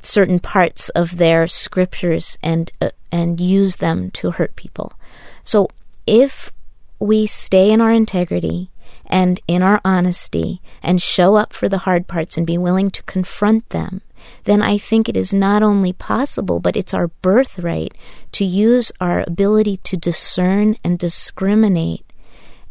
certain 0.00 0.38
parts 0.38 0.88
of 0.90 1.18
their 1.18 1.46
scriptures 1.46 2.38
and 2.42 2.72
uh, 2.80 2.88
and 3.12 3.38
use 3.38 3.76
them 3.76 4.10
to 4.12 4.30
hurt 4.30 4.56
people. 4.56 4.94
So 5.42 5.68
if 6.06 6.52
we 6.98 7.26
stay 7.26 7.70
in 7.70 7.82
our 7.82 7.92
integrity 7.92 8.69
and 9.10 9.40
in 9.46 9.62
our 9.62 9.80
honesty 9.84 10.62
and 10.82 11.02
show 11.02 11.36
up 11.36 11.52
for 11.52 11.68
the 11.68 11.78
hard 11.78 12.06
parts 12.06 12.36
and 12.36 12.46
be 12.46 12.56
willing 12.56 12.90
to 12.90 13.02
confront 13.02 13.68
them, 13.70 14.00
then 14.44 14.62
I 14.62 14.78
think 14.78 15.08
it 15.08 15.16
is 15.16 15.34
not 15.34 15.62
only 15.62 15.92
possible, 15.92 16.60
but 16.60 16.76
it's 16.76 16.94
our 16.94 17.08
birthright 17.08 17.96
to 18.32 18.44
use 18.44 18.92
our 19.00 19.24
ability 19.26 19.78
to 19.78 19.96
discern 19.96 20.76
and 20.84 20.98
discriminate. 20.98 22.04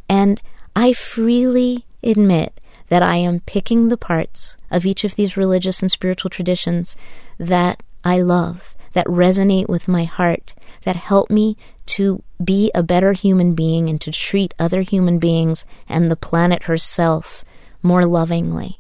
And 0.08 0.42
I 0.76 0.94
freely 0.94 1.86
admit 2.02 2.60
that 2.88 3.04
I 3.04 3.18
am 3.18 3.42
picking 3.42 3.90
the 3.90 3.98
parts 3.98 4.58
of 4.72 4.86
each 4.86 5.04
of 5.04 5.16
these 5.16 5.38
religious 5.38 5.82
and 5.82 5.92
spiritual 5.92 6.30
traditions 6.30 6.96
that 7.38 7.84
I 8.04 8.22
love, 8.22 8.76
that 8.94 9.06
resonate 9.08 9.68
with 9.68 9.88
my 9.88 10.06
heart, 10.06 10.54
that 10.84 10.96
help 10.96 11.30
me 11.30 11.58
to 11.90 12.24
be 12.44 12.72
a 12.74 12.84
better 12.84 13.14
human 13.14 13.54
being 13.54 13.90
and 13.90 14.00
to 14.02 14.12
treat 14.12 14.54
other 14.58 14.82
human 14.82 15.20
beings 15.20 15.66
and 15.88 16.10
the 16.10 16.16
planet 16.16 16.64
herself 16.64 17.44
more 17.82 18.06
lovingly 18.06 18.80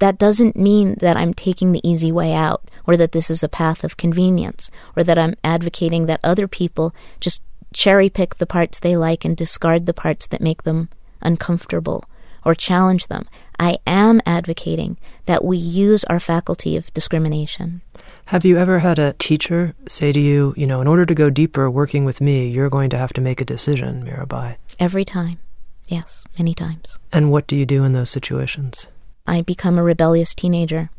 that 0.00 0.18
doesn't 0.18 0.56
mean 0.56 0.96
that 1.00 1.16
I'm 1.16 1.32
taking 1.32 1.72
the 1.72 1.88
easy 1.88 2.10
way 2.10 2.32
out 2.32 2.68
or 2.86 2.96
that 2.96 3.12
this 3.12 3.30
is 3.30 3.42
a 3.42 3.48
path 3.48 3.84
of 3.84 3.96
convenience 3.96 4.70
or 4.96 5.04
that 5.04 5.18
I'm 5.18 5.36
advocating 5.44 6.06
that 6.06 6.20
other 6.24 6.48
people 6.48 6.94
just 7.20 7.42
cherry 7.72 8.10
pick 8.10 8.36
the 8.36 8.46
parts 8.46 8.78
they 8.78 8.96
like 8.96 9.24
and 9.24 9.36
discard 9.36 9.86
the 9.86 9.94
parts 9.94 10.26
that 10.26 10.40
make 10.40 10.64
them 10.64 10.88
uncomfortable 11.20 12.04
or 12.44 12.54
challenge 12.54 13.06
them. 13.06 13.28
I 13.58 13.78
am 13.86 14.22
advocating 14.24 14.96
that 15.26 15.44
we 15.44 15.58
use 15.58 16.02
our 16.04 16.18
faculty 16.18 16.76
of 16.76 16.92
discrimination. 16.94 17.82
Have 18.30 18.44
you 18.44 18.58
ever 18.58 18.78
had 18.78 19.00
a 19.00 19.14
teacher 19.14 19.74
say 19.88 20.12
to 20.12 20.20
you, 20.20 20.54
you 20.56 20.64
know, 20.64 20.80
in 20.80 20.86
order 20.86 21.04
to 21.04 21.16
go 21.16 21.30
deeper 21.30 21.68
working 21.68 22.04
with 22.04 22.20
me, 22.20 22.46
you're 22.46 22.70
going 22.70 22.88
to 22.90 22.96
have 22.96 23.12
to 23.14 23.20
make 23.20 23.40
a 23.40 23.44
decision, 23.44 24.04
Mirabai? 24.04 24.54
Every 24.78 25.04
time. 25.04 25.40
Yes, 25.88 26.22
many 26.38 26.54
times. 26.54 26.96
And 27.12 27.32
what 27.32 27.48
do 27.48 27.56
you 27.56 27.66
do 27.66 27.82
in 27.82 27.92
those 27.92 28.08
situations? 28.08 28.86
I 29.26 29.40
become 29.42 29.78
a 29.78 29.82
rebellious 29.82 30.32
teenager. 30.32 30.90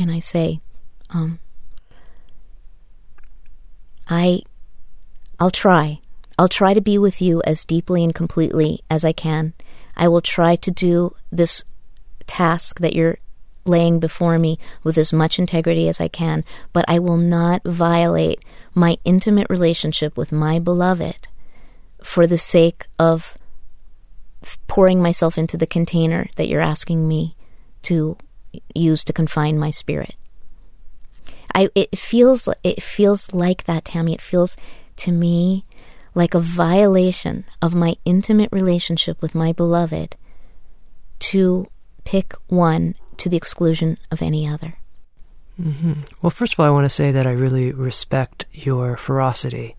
And 0.00 0.10
I 0.10 0.18
say, 0.18 0.62
um, 1.10 1.38
I, 4.08 4.40
I'll 5.38 5.50
try. 5.50 6.00
I'll 6.38 6.48
try 6.48 6.72
to 6.72 6.80
be 6.80 6.96
with 6.96 7.20
you 7.20 7.42
as 7.44 7.66
deeply 7.66 8.02
and 8.02 8.14
completely 8.14 8.80
as 8.88 9.04
I 9.04 9.12
can. 9.12 9.52
I 9.94 10.08
will 10.08 10.22
try 10.22 10.56
to 10.56 10.70
do 10.70 11.14
this 11.30 11.64
task 12.26 12.80
that 12.80 12.94
you're 12.94 13.18
laying 13.64 13.98
before 13.98 14.38
me 14.38 14.58
with 14.82 14.96
as 14.96 15.12
much 15.12 15.38
integrity 15.38 15.88
as 15.88 16.00
I 16.00 16.08
can, 16.08 16.44
but 16.72 16.84
I 16.88 16.98
will 16.98 17.16
not 17.16 17.62
violate 17.64 18.42
my 18.74 18.98
intimate 19.04 19.48
relationship 19.50 20.16
with 20.16 20.32
my 20.32 20.58
beloved 20.58 21.28
for 22.02 22.26
the 22.26 22.38
sake 22.38 22.86
of 22.98 23.36
pouring 24.66 25.02
myself 25.02 25.36
into 25.36 25.56
the 25.56 25.66
container 25.66 26.28
that 26.36 26.48
you're 26.48 26.60
asking 26.60 27.06
me 27.06 27.36
to 27.82 28.16
use 28.74 29.04
to 29.04 29.12
confine 29.12 29.58
my 29.58 29.70
spirit. 29.70 30.14
I 31.54 31.68
it 31.74 31.98
feels 31.98 32.48
it 32.62 32.82
feels 32.82 33.32
like 33.32 33.64
that, 33.64 33.84
Tami. 33.84 34.14
It 34.14 34.22
feels 34.22 34.56
to 34.96 35.12
me 35.12 35.64
like 36.14 36.34
a 36.34 36.40
violation 36.40 37.44
of 37.62 37.74
my 37.74 37.96
intimate 38.04 38.50
relationship 38.52 39.20
with 39.20 39.34
my 39.34 39.52
beloved 39.52 40.16
to 41.18 41.66
pick 42.04 42.34
one 42.48 42.94
to 43.20 43.28
the 43.28 43.36
exclusion 43.36 43.98
of 44.10 44.22
any 44.22 44.48
other. 44.48 44.76
Mm-hmm. 45.60 45.92
Well, 46.22 46.30
first 46.30 46.54
of 46.54 46.60
all, 46.60 46.66
I 46.66 46.70
want 46.70 46.84
to 46.86 46.90
say 46.90 47.12
that 47.12 47.26
I 47.26 47.32
really 47.32 47.72
respect 47.72 48.46
your 48.52 48.96
ferocity. 48.96 49.76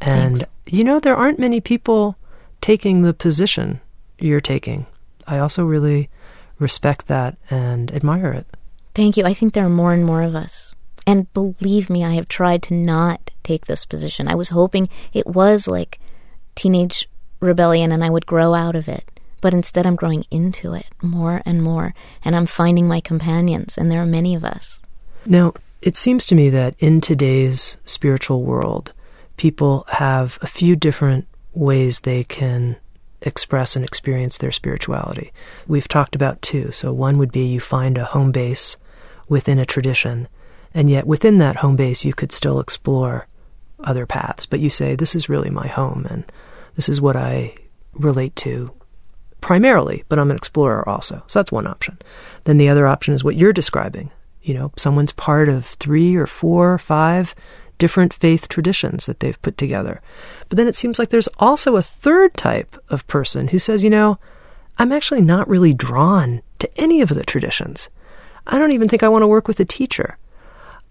And, 0.00 0.38
Thanks. 0.38 0.50
you 0.66 0.84
know, 0.84 1.00
there 1.00 1.16
aren't 1.16 1.38
many 1.38 1.60
people 1.60 2.16
taking 2.60 3.02
the 3.02 3.14
position 3.14 3.80
you're 4.18 4.40
taking. 4.40 4.86
I 5.26 5.38
also 5.38 5.64
really 5.64 6.10
respect 6.58 7.06
that 7.06 7.36
and 7.50 7.90
admire 7.92 8.32
it. 8.32 8.46
Thank 8.94 9.16
you. 9.16 9.24
I 9.24 9.34
think 9.34 9.54
there 9.54 9.66
are 9.66 9.70
more 9.70 9.92
and 9.92 10.04
more 10.04 10.22
of 10.22 10.34
us. 10.34 10.74
And 11.06 11.32
believe 11.32 11.88
me, 11.88 12.04
I 12.04 12.14
have 12.14 12.28
tried 12.28 12.62
to 12.64 12.74
not 12.74 13.30
take 13.42 13.66
this 13.66 13.86
position. 13.86 14.28
I 14.28 14.34
was 14.34 14.48
hoping 14.48 14.88
it 15.12 15.26
was 15.26 15.68
like 15.68 16.00
teenage 16.54 17.08
rebellion 17.40 17.92
and 17.92 18.02
I 18.04 18.10
would 18.10 18.26
grow 18.26 18.54
out 18.54 18.74
of 18.74 18.88
it. 18.88 19.15
But 19.46 19.54
instead, 19.54 19.86
I'm 19.86 19.94
growing 19.94 20.24
into 20.28 20.74
it 20.74 20.86
more 21.00 21.40
and 21.46 21.62
more. 21.62 21.94
And 22.24 22.34
I'm 22.34 22.46
finding 22.46 22.88
my 22.88 22.98
companions, 22.98 23.78
and 23.78 23.92
there 23.92 24.02
are 24.02 24.04
many 24.04 24.34
of 24.34 24.44
us. 24.44 24.80
Now, 25.24 25.54
it 25.80 25.96
seems 25.96 26.26
to 26.26 26.34
me 26.34 26.50
that 26.50 26.74
in 26.80 27.00
today's 27.00 27.76
spiritual 27.84 28.42
world, 28.42 28.92
people 29.36 29.84
have 29.86 30.36
a 30.42 30.48
few 30.48 30.74
different 30.74 31.28
ways 31.54 32.00
they 32.00 32.24
can 32.24 32.74
express 33.22 33.76
and 33.76 33.84
experience 33.84 34.38
their 34.38 34.50
spirituality. 34.50 35.32
We've 35.68 35.86
talked 35.86 36.16
about 36.16 36.42
two. 36.42 36.72
So, 36.72 36.92
one 36.92 37.16
would 37.18 37.30
be 37.30 37.46
you 37.46 37.60
find 37.60 37.96
a 37.98 38.04
home 38.04 38.32
base 38.32 38.76
within 39.28 39.60
a 39.60 39.64
tradition. 39.64 40.26
And 40.74 40.90
yet, 40.90 41.06
within 41.06 41.38
that 41.38 41.58
home 41.58 41.76
base, 41.76 42.04
you 42.04 42.14
could 42.14 42.32
still 42.32 42.58
explore 42.58 43.28
other 43.78 44.06
paths. 44.06 44.44
But 44.44 44.58
you 44.58 44.70
say, 44.70 44.96
this 44.96 45.14
is 45.14 45.28
really 45.28 45.50
my 45.50 45.68
home, 45.68 46.04
and 46.10 46.24
this 46.74 46.88
is 46.88 47.00
what 47.00 47.14
I 47.14 47.54
relate 47.94 48.34
to 48.34 48.72
primarily, 49.40 50.04
but 50.08 50.18
I'm 50.18 50.30
an 50.30 50.36
explorer 50.36 50.88
also. 50.88 51.22
So 51.26 51.38
that's 51.38 51.52
one 51.52 51.66
option. 51.66 51.98
Then 52.44 52.58
the 52.58 52.68
other 52.68 52.86
option 52.86 53.14
is 53.14 53.24
what 53.24 53.36
you're 53.36 53.52
describing. 53.52 54.10
You 54.42 54.54
know, 54.54 54.72
someone's 54.76 55.12
part 55.12 55.48
of 55.48 55.66
three 55.66 56.14
or 56.14 56.26
four 56.26 56.72
or 56.72 56.78
five 56.78 57.34
different 57.78 58.14
faith 58.14 58.48
traditions 58.48 59.06
that 59.06 59.20
they've 59.20 59.40
put 59.42 59.58
together. 59.58 60.00
But 60.48 60.56
then 60.56 60.68
it 60.68 60.76
seems 60.76 60.98
like 60.98 61.10
there's 61.10 61.28
also 61.38 61.76
a 61.76 61.82
third 61.82 62.34
type 62.34 62.76
of 62.88 63.06
person 63.06 63.48
who 63.48 63.58
says, 63.58 63.84
you 63.84 63.90
know, 63.90 64.18
I'm 64.78 64.92
actually 64.92 65.20
not 65.20 65.48
really 65.48 65.72
drawn 65.72 66.42
to 66.58 66.70
any 66.80 67.00
of 67.00 67.10
the 67.10 67.24
traditions. 67.24 67.88
I 68.46 68.58
don't 68.58 68.72
even 68.72 68.88
think 68.88 69.02
I 69.02 69.08
want 69.08 69.22
to 69.22 69.28
work 69.28 69.48
with 69.48 69.60
a 69.60 69.64
teacher. 69.64 70.18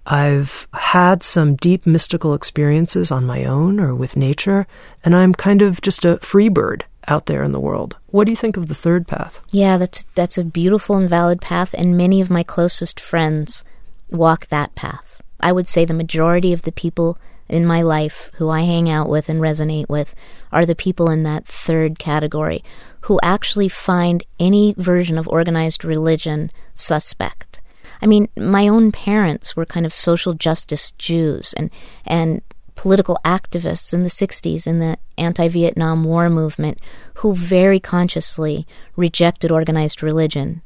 I've 0.08 0.67
had 0.73 1.23
some 1.23 1.55
deep 1.55 1.86
mystical 1.86 2.34
experiences 2.36 3.12
on 3.12 3.25
my 3.25 3.45
own 3.45 3.79
or 3.79 3.95
with 3.95 4.15
nature, 4.15 4.67
and 5.03 5.15
I'm 5.15 5.34
kind 5.34 5.62
of 5.62 5.81
just 5.81 6.05
a 6.05 6.17
free 6.17 6.49
bird 6.49 6.86
out 7.07 7.25
there 7.25 7.43
in 7.43 7.51
the 7.51 7.59
world. 7.59 7.95
What 8.07 8.25
do 8.25 8.31
you 8.31 8.35
think 8.35 8.57
of 8.57 8.67
the 8.67 8.75
third 8.75 9.07
path? 9.07 9.41
Yeah, 9.51 9.77
that's 9.77 10.05
that's 10.15 10.37
a 10.37 10.43
beautiful 10.43 10.97
and 10.97 11.09
valid 11.09 11.41
path, 11.41 11.73
and 11.77 11.97
many 11.97 12.21
of 12.21 12.29
my 12.29 12.43
closest 12.43 12.99
friends 12.99 13.63
walk 14.11 14.47
that 14.47 14.75
path. 14.75 15.21
I 15.39 15.51
would 15.51 15.67
say 15.67 15.85
the 15.85 15.93
majority 15.93 16.53
of 16.53 16.63
the 16.63 16.71
people 16.71 17.17
in 17.47 17.65
my 17.65 17.81
life 17.81 18.31
who 18.35 18.49
I 18.49 18.61
hang 18.61 18.89
out 18.89 19.09
with 19.09 19.29
and 19.29 19.39
resonate 19.39 19.87
with 19.87 20.15
are 20.51 20.65
the 20.65 20.75
people 20.75 21.09
in 21.09 21.23
that 21.23 21.45
third 21.45 21.99
category 21.99 22.63
who 23.01 23.19
actually 23.21 23.69
find 23.69 24.23
any 24.39 24.73
version 24.77 25.17
of 25.17 25.27
organized 25.27 25.85
religion 25.85 26.49
suspect. 26.73 27.61
I 28.01 28.07
mean, 28.07 28.29
my 28.35 28.67
own 28.67 28.91
parents 28.91 29.55
were 29.55 29.65
kind 29.65 29.85
of 29.85 29.93
social 29.93 30.33
justice 30.33 30.91
Jews 30.93 31.53
and 31.53 31.69
and 32.05 32.41
political 32.75 33.17
activists 33.25 33.93
in 33.93 34.03
the 34.03 34.09
60s 34.09 34.67
in 34.67 34.79
the 34.79 34.97
anti 35.17 35.47
Vietnam 35.47 36.03
War 36.03 36.29
movement 36.29 36.79
who 37.15 37.33
very 37.33 37.79
consciously 37.79 38.67
rejected 38.95 39.51
organized 39.51 40.03
religion 40.03 40.61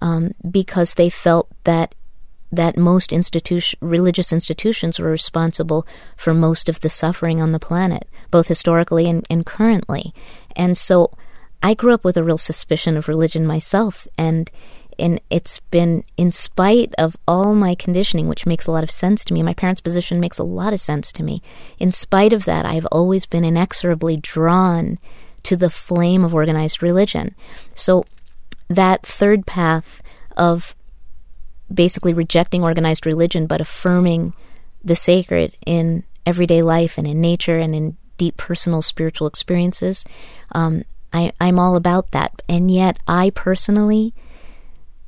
um, 0.00 0.32
because 0.50 0.94
they 0.94 1.10
felt 1.10 1.48
that 1.64 1.94
that 2.52 2.76
most 2.76 3.12
institution, 3.12 3.78
religious 3.80 4.32
institutions 4.32 4.98
were 4.98 5.10
responsible 5.10 5.86
for 6.16 6.34
most 6.34 6.68
of 6.68 6.80
the 6.80 6.88
suffering 6.88 7.40
on 7.40 7.52
the 7.52 7.60
planet, 7.60 8.08
both 8.30 8.48
historically 8.48 9.08
and, 9.08 9.24
and 9.30 9.46
currently. 9.46 10.12
And 10.56 10.76
so 10.76 11.12
I 11.62 11.74
grew 11.74 11.94
up 11.94 12.04
with 12.04 12.16
a 12.16 12.24
real 12.24 12.38
suspicion 12.38 12.96
of 12.96 13.06
religion 13.06 13.46
myself, 13.46 14.08
and 14.18 14.50
and 15.00 15.20
it's 15.30 15.60
been 15.70 16.04
in 16.16 16.30
spite 16.30 16.94
of 16.98 17.16
all 17.26 17.54
my 17.54 17.74
conditioning, 17.74 18.28
which 18.28 18.46
makes 18.46 18.66
a 18.66 18.72
lot 18.72 18.84
of 18.84 18.90
sense 18.90 19.24
to 19.24 19.34
me. 19.34 19.42
My 19.42 19.54
parents' 19.54 19.80
position 19.80 20.20
makes 20.20 20.38
a 20.38 20.44
lot 20.44 20.72
of 20.72 20.80
sense 20.80 21.10
to 21.12 21.22
me. 21.22 21.42
In 21.78 21.90
spite 21.90 22.32
of 22.32 22.44
that, 22.44 22.66
I've 22.66 22.86
always 22.86 23.26
been 23.26 23.44
inexorably 23.44 24.16
drawn 24.16 24.98
to 25.44 25.56
the 25.56 25.70
flame 25.70 26.24
of 26.24 26.34
organized 26.34 26.82
religion. 26.82 27.34
So 27.74 28.04
that 28.68 29.04
third 29.04 29.46
path 29.46 30.02
of 30.36 30.74
basically 31.72 32.12
rejecting 32.12 32.62
organized 32.62 33.06
religion 33.06 33.46
but 33.46 33.60
affirming 33.60 34.34
the 34.82 34.96
sacred 34.96 35.54
in 35.66 36.04
everyday 36.26 36.62
life 36.62 36.98
and 36.98 37.06
in 37.06 37.20
nature 37.20 37.58
and 37.58 37.74
in 37.74 37.96
deep 38.16 38.36
personal 38.36 38.82
spiritual 38.82 39.26
experiences. 39.26 40.04
Um, 40.52 40.84
I, 41.12 41.32
I'm 41.40 41.58
all 41.58 41.76
about 41.76 42.10
that. 42.12 42.42
And 42.48 42.70
yet, 42.70 42.98
I 43.08 43.30
personally 43.30 44.14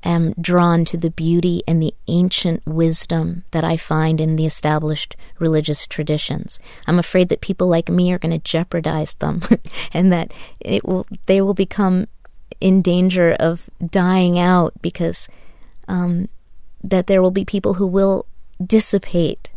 am 0.03 0.35
drawn 0.41 0.85
to 0.87 0.97
the 0.97 1.11
beauty 1.11 1.63
and 1.67 1.83
the 1.83 1.95
ancient 2.09 2.67
wisdom 2.67 3.45
that 3.53 3.65
I 3.65 3.77
find 3.77 4.21
in 4.21 4.37
the 4.37 4.47
established 4.47 5.17
religious 5.39 5.87
traditions. 5.87 6.59
I'm 6.87 6.99
afraid 6.99 7.29
that 7.29 7.41
people 7.41 7.69
like 7.69 7.89
me 7.89 8.13
are 8.13 8.19
going 8.19 8.33
to 8.33 8.39
jeopardize 8.39 9.15
them 9.17 9.43
and 9.93 10.13
that 10.13 10.33
it 10.61 10.85
will 10.85 11.07
they 11.27 11.41
will 11.41 11.55
become 11.55 12.07
in 12.61 12.83
danger 12.83 13.33
of 13.39 13.69
dying 13.91 14.39
out 14.39 14.73
because 14.83 15.29
um, 15.89 16.29
that 16.83 17.07
there 17.07 17.23
will 17.23 17.31
be 17.31 17.45
people 17.45 17.75
who 17.75 17.87
will 17.87 18.27
dissipate 18.65 19.51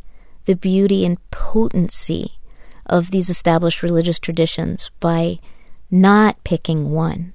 the 0.45 0.55
beauty 0.55 1.05
and 1.05 1.17
potency 1.31 2.37
of 2.85 3.11
these 3.11 3.29
established 3.29 3.83
religious 3.83 4.19
traditions 4.19 4.91
by 4.99 5.39
not 5.89 6.43
picking 6.43 6.91
one. 6.91 7.33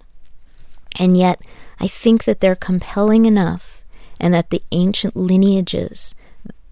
And 0.98 1.16
yet, 1.16 1.40
I 1.80 1.86
think 1.86 2.24
that 2.24 2.40
they're 2.40 2.54
compelling 2.54 3.24
enough 3.24 3.84
and 4.20 4.34
that 4.34 4.50
the 4.50 4.62
ancient 4.70 5.16
lineages 5.16 6.14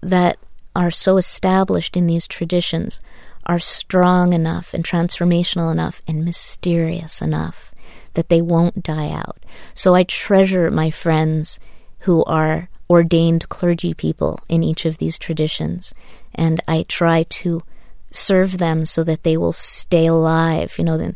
that 0.01 0.37
are 0.75 0.91
so 0.91 1.17
established 1.17 1.97
in 1.97 2.07
these 2.07 2.27
traditions 2.27 3.01
are 3.45 3.59
strong 3.59 4.33
enough 4.33 4.73
and 4.73 4.83
transformational 4.85 5.71
enough 5.71 6.01
and 6.07 6.23
mysterious 6.23 7.21
enough 7.21 7.73
that 8.13 8.29
they 8.29 8.41
won't 8.41 8.83
die 8.83 9.09
out. 9.09 9.37
So 9.73 9.95
I 9.95 10.03
treasure 10.03 10.69
my 10.69 10.91
friends 10.91 11.59
who 11.99 12.23
are 12.25 12.69
ordained 12.89 13.49
clergy 13.49 13.93
people 13.93 14.39
in 14.47 14.63
each 14.63 14.85
of 14.85 14.97
these 14.99 15.17
traditions, 15.17 15.93
and 16.33 16.61
I 16.67 16.83
try 16.83 17.23
to 17.23 17.63
serve 18.11 18.57
them 18.57 18.85
so 18.85 19.03
that 19.03 19.23
they 19.23 19.37
will 19.37 19.51
stay 19.51 20.05
alive. 20.05 20.77
You 20.77 20.83
know, 20.83 20.97
then 20.97 21.15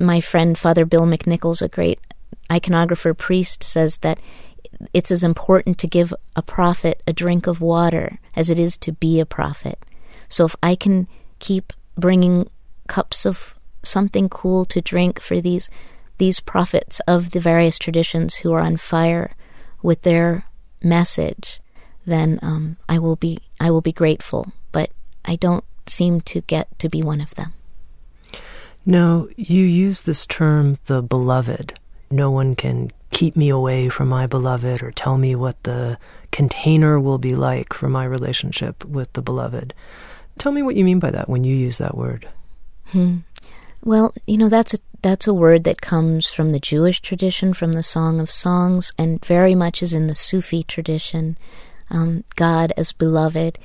my 0.00 0.20
friend 0.20 0.58
Father 0.58 0.84
Bill 0.84 1.02
McNichols, 1.06 1.62
a 1.62 1.68
great 1.68 2.00
iconographer 2.52 3.16
priest, 3.16 3.62
says 3.62 3.98
that 3.98 4.18
it's 4.92 5.10
as 5.10 5.24
important 5.24 5.78
to 5.78 5.86
give 5.86 6.12
a 6.36 6.42
prophet 6.42 7.02
a 7.06 7.12
drink 7.12 7.46
of 7.46 7.60
water 7.60 8.18
as 8.36 8.50
it 8.50 8.58
is 8.58 8.76
to 8.78 8.92
be 8.92 9.20
a 9.20 9.26
prophet. 9.26 9.78
So 10.28 10.44
if 10.44 10.56
I 10.62 10.74
can 10.74 11.08
keep 11.38 11.72
bringing 11.96 12.50
cups 12.88 13.26
of 13.26 13.56
something 13.82 14.28
cool 14.28 14.64
to 14.66 14.80
drink 14.80 15.20
for 15.20 15.40
these 15.40 15.68
these 16.18 16.40
prophets 16.40 17.00
of 17.08 17.30
the 17.30 17.40
various 17.40 17.78
traditions 17.78 18.36
who 18.36 18.52
are 18.52 18.60
on 18.60 18.76
fire 18.76 19.34
with 19.82 20.02
their 20.02 20.44
message, 20.82 21.60
then 22.04 22.38
um, 22.42 22.76
I 22.88 22.98
will 22.98 23.16
be 23.16 23.38
I 23.58 23.70
will 23.70 23.80
be 23.80 23.92
grateful. 23.92 24.52
But 24.70 24.90
I 25.24 25.36
don't 25.36 25.64
seem 25.86 26.20
to 26.22 26.40
get 26.42 26.78
to 26.78 26.88
be 26.88 27.02
one 27.02 27.20
of 27.20 27.34
them. 27.34 27.54
No, 28.84 29.28
you 29.36 29.62
use 29.62 30.02
this 30.02 30.26
term, 30.26 30.76
the 30.86 31.02
beloved. 31.02 31.78
No 32.12 32.30
one 32.30 32.54
can 32.54 32.90
keep 33.10 33.36
me 33.36 33.48
away 33.48 33.88
from 33.88 34.08
my 34.08 34.26
beloved 34.26 34.82
or 34.82 34.90
tell 34.90 35.16
me 35.16 35.34
what 35.34 35.62
the 35.62 35.98
container 36.30 36.98
will 36.98 37.18
be 37.18 37.34
like 37.34 37.72
for 37.72 37.88
my 37.88 38.04
relationship 38.04 38.84
with 38.84 39.12
the 39.12 39.22
beloved. 39.22 39.74
Tell 40.38 40.52
me 40.52 40.62
what 40.62 40.76
you 40.76 40.84
mean 40.84 40.98
by 40.98 41.10
that 41.10 41.28
when 41.28 41.44
you 41.44 41.54
use 41.54 41.78
that 41.78 41.96
word. 41.96 42.28
Hmm. 42.86 43.18
Well, 43.84 44.14
you 44.26 44.38
know 44.38 44.48
that's 44.48 44.74
a 44.74 44.78
that's 45.02 45.26
a 45.26 45.34
word 45.34 45.64
that 45.64 45.80
comes 45.80 46.30
from 46.30 46.50
the 46.50 46.60
Jewish 46.60 47.00
tradition, 47.00 47.52
from 47.52 47.72
the 47.72 47.82
Song 47.82 48.20
of 48.20 48.30
Songs, 48.30 48.92
and 48.96 49.24
very 49.24 49.54
much 49.54 49.82
is 49.82 49.92
in 49.92 50.06
the 50.06 50.14
Sufi 50.14 50.62
tradition. 50.62 51.36
Um, 51.90 52.24
God 52.36 52.72
as 52.76 52.92
beloved, 52.92 53.58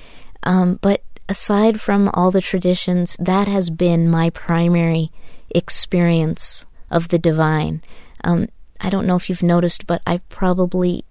um, 0.44 0.80
but 0.82 1.02
aside 1.30 1.80
from 1.80 2.10
all 2.10 2.32
the 2.32 2.42
traditions, 2.42 3.16
that 3.20 3.48
has 3.48 3.70
been 3.70 4.10
my 4.10 4.30
primary 4.32 5.12
experience 5.50 6.66
of 6.90 7.08
the 7.08 7.20
divine. 7.20 7.82
Um, 8.24 8.50
I 8.80 8.90
don't 8.90 9.08
know 9.08 9.16
if 9.16 9.30
you've 9.30 9.44
noticed, 9.44 9.88
but 9.88 10.02
I've 10.06 10.28
probably 10.30 11.04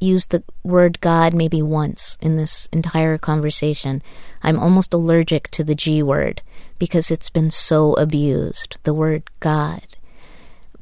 used 0.00 0.30
the 0.30 0.42
word 0.62 1.00
God 1.00 1.34
maybe 1.34 1.62
once 1.62 2.18
in 2.20 2.36
this 2.36 2.66
entire 2.72 3.18
conversation. 3.18 4.02
I'm 4.42 4.58
almost 4.58 4.92
allergic 4.92 5.48
to 5.52 5.64
the 5.64 5.74
G 5.74 6.02
word 6.02 6.42
because 6.78 7.10
it's 7.10 7.30
been 7.30 7.50
so 7.50 7.94
abused, 7.94 8.76
the 8.82 8.94
word 8.94 9.30
God. 9.40 9.82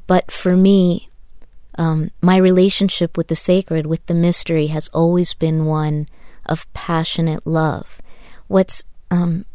But 0.07 0.31
for 0.31 0.55
me, 0.55 1.09
um, 1.77 2.11
my 2.21 2.37
relationship 2.37 3.17
with 3.17 3.27
the 3.27 3.35
sacred, 3.35 3.85
with 3.85 4.05
the 4.05 4.13
mystery, 4.13 4.67
has 4.67 4.89
always 4.89 5.33
been 5.33 5.65
one 5.65 6.07
of 6.45 6.71
passionate 6.73 7.45
love. 7.47 8.01
What's 8.47 8.83
um, 9.09 9.45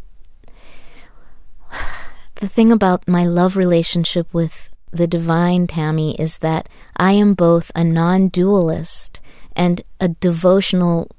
the 2.37 2.49
thing 2.49 2.73
about 2.73 3.07
my 3.07 3.25
love 3.25 3.57
relationship 3.57 4.33
with 4.33 4.69
the 4.91 5.07
divine, 5.07 5.67
Tami, 5.67 6.19
is 6.19 6.39
that 6.39 6.69
I 6.97 7.13
am 7.13 7.35
both 7.35 7.71
a 7.75 7.85
non 7.85 8.29
dualist 8.29 9.21
and 9.55 9.83
a 10.01 10.09
devotional 10.09 11.11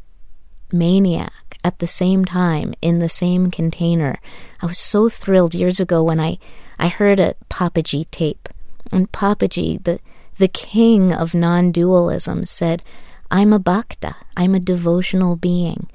maniac 0.72 1.58
at 1.64 1.80
the 1.80 1.88
same 1.88 2.26
time 2.26 2.74
in 2.82 3.00
the 3.00 3.10
same 3.10 3.52
container. 3.52 4.20
I 4.62 4.66
was 4.66 4.78
so 4.78 5.10
thrilled 5.10 5.54
years 5.54 5.80
ago 5.80 6.04
when 6.04 6.20
I, 6.20 6.38
I 6.80 6.88
heard 6.88 7.20
a 7.20 7.36
Papaji 7.50 8.10
tape. 8.12 8.50
And 8.92 9.12
Papaji, 9.12 9.84
the, 9.84 10.00
the 10.38 10.48
king 10.48 11.14
of 11.14 11.34
non 11.34 11.72
dualism, 11.72 12.46
said, 12.46 12.84
I'm 13.30 13.54
a 13.54 13.60
bhakta, 13.60 14.16
I'm 14.36 14.56
a 14.56 14.60
devotional 14.60 15.36
being 15.38 15.90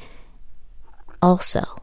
also. 1.20 1.82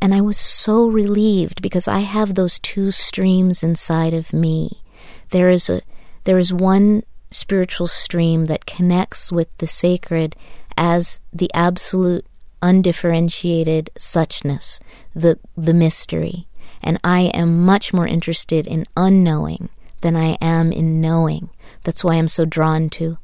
And 0.00 0.14
I 0.14 0.20
was 0.20 0.38
so 0.38 0.86
relieved 0.86 1.60
because 1.60 1.88
I 1.88 2.00
have 2.00 2.34
those 2.34 2.58
two 2.60 2.90
streams 2.92 3.62
inside 3.62 4.14
of 4.14 4.32
me. 4.32 4.82
There 5.30 5.48
is 5.50 5.68
a 5.68 5.82
there 6.24 6.38
is 6.38 6.52
one 6.52 7.02
spiritual 7.30 7.86
stream 7.86 8.46
that 8.46 8.66
connects 8.66 9.30
with 9.30 9.48
the 9.58 9.66
sacred 9.66 10.34
as 10.76 11.20
the 11.32 11.50
absolute 11.54 12.26
undifferentiated 12.62 13.90
suchness, 13.98 14.80
the 15.14 15.38
the 15.56 15.74
mystery. 15.74 16.46
And 16.82 16.98
I 17.02 17.22
am 17.34 17.64
much 17.64 17.92
more 17.92 18.06
interested 18.06 18.66
in 18.66 18.86
unknowing 18.96 19.68
than 20.00 20.16
I 20.16 20.38
am 20.40 20.70
in 20.72 21.00
knowing. 21.00 21.50
That's 21.84 22.04
why 22.04 22.14
I'm 22.14 22.28
so 22.28 22.44
drawn 22.44 22.88
to 22.90 23.18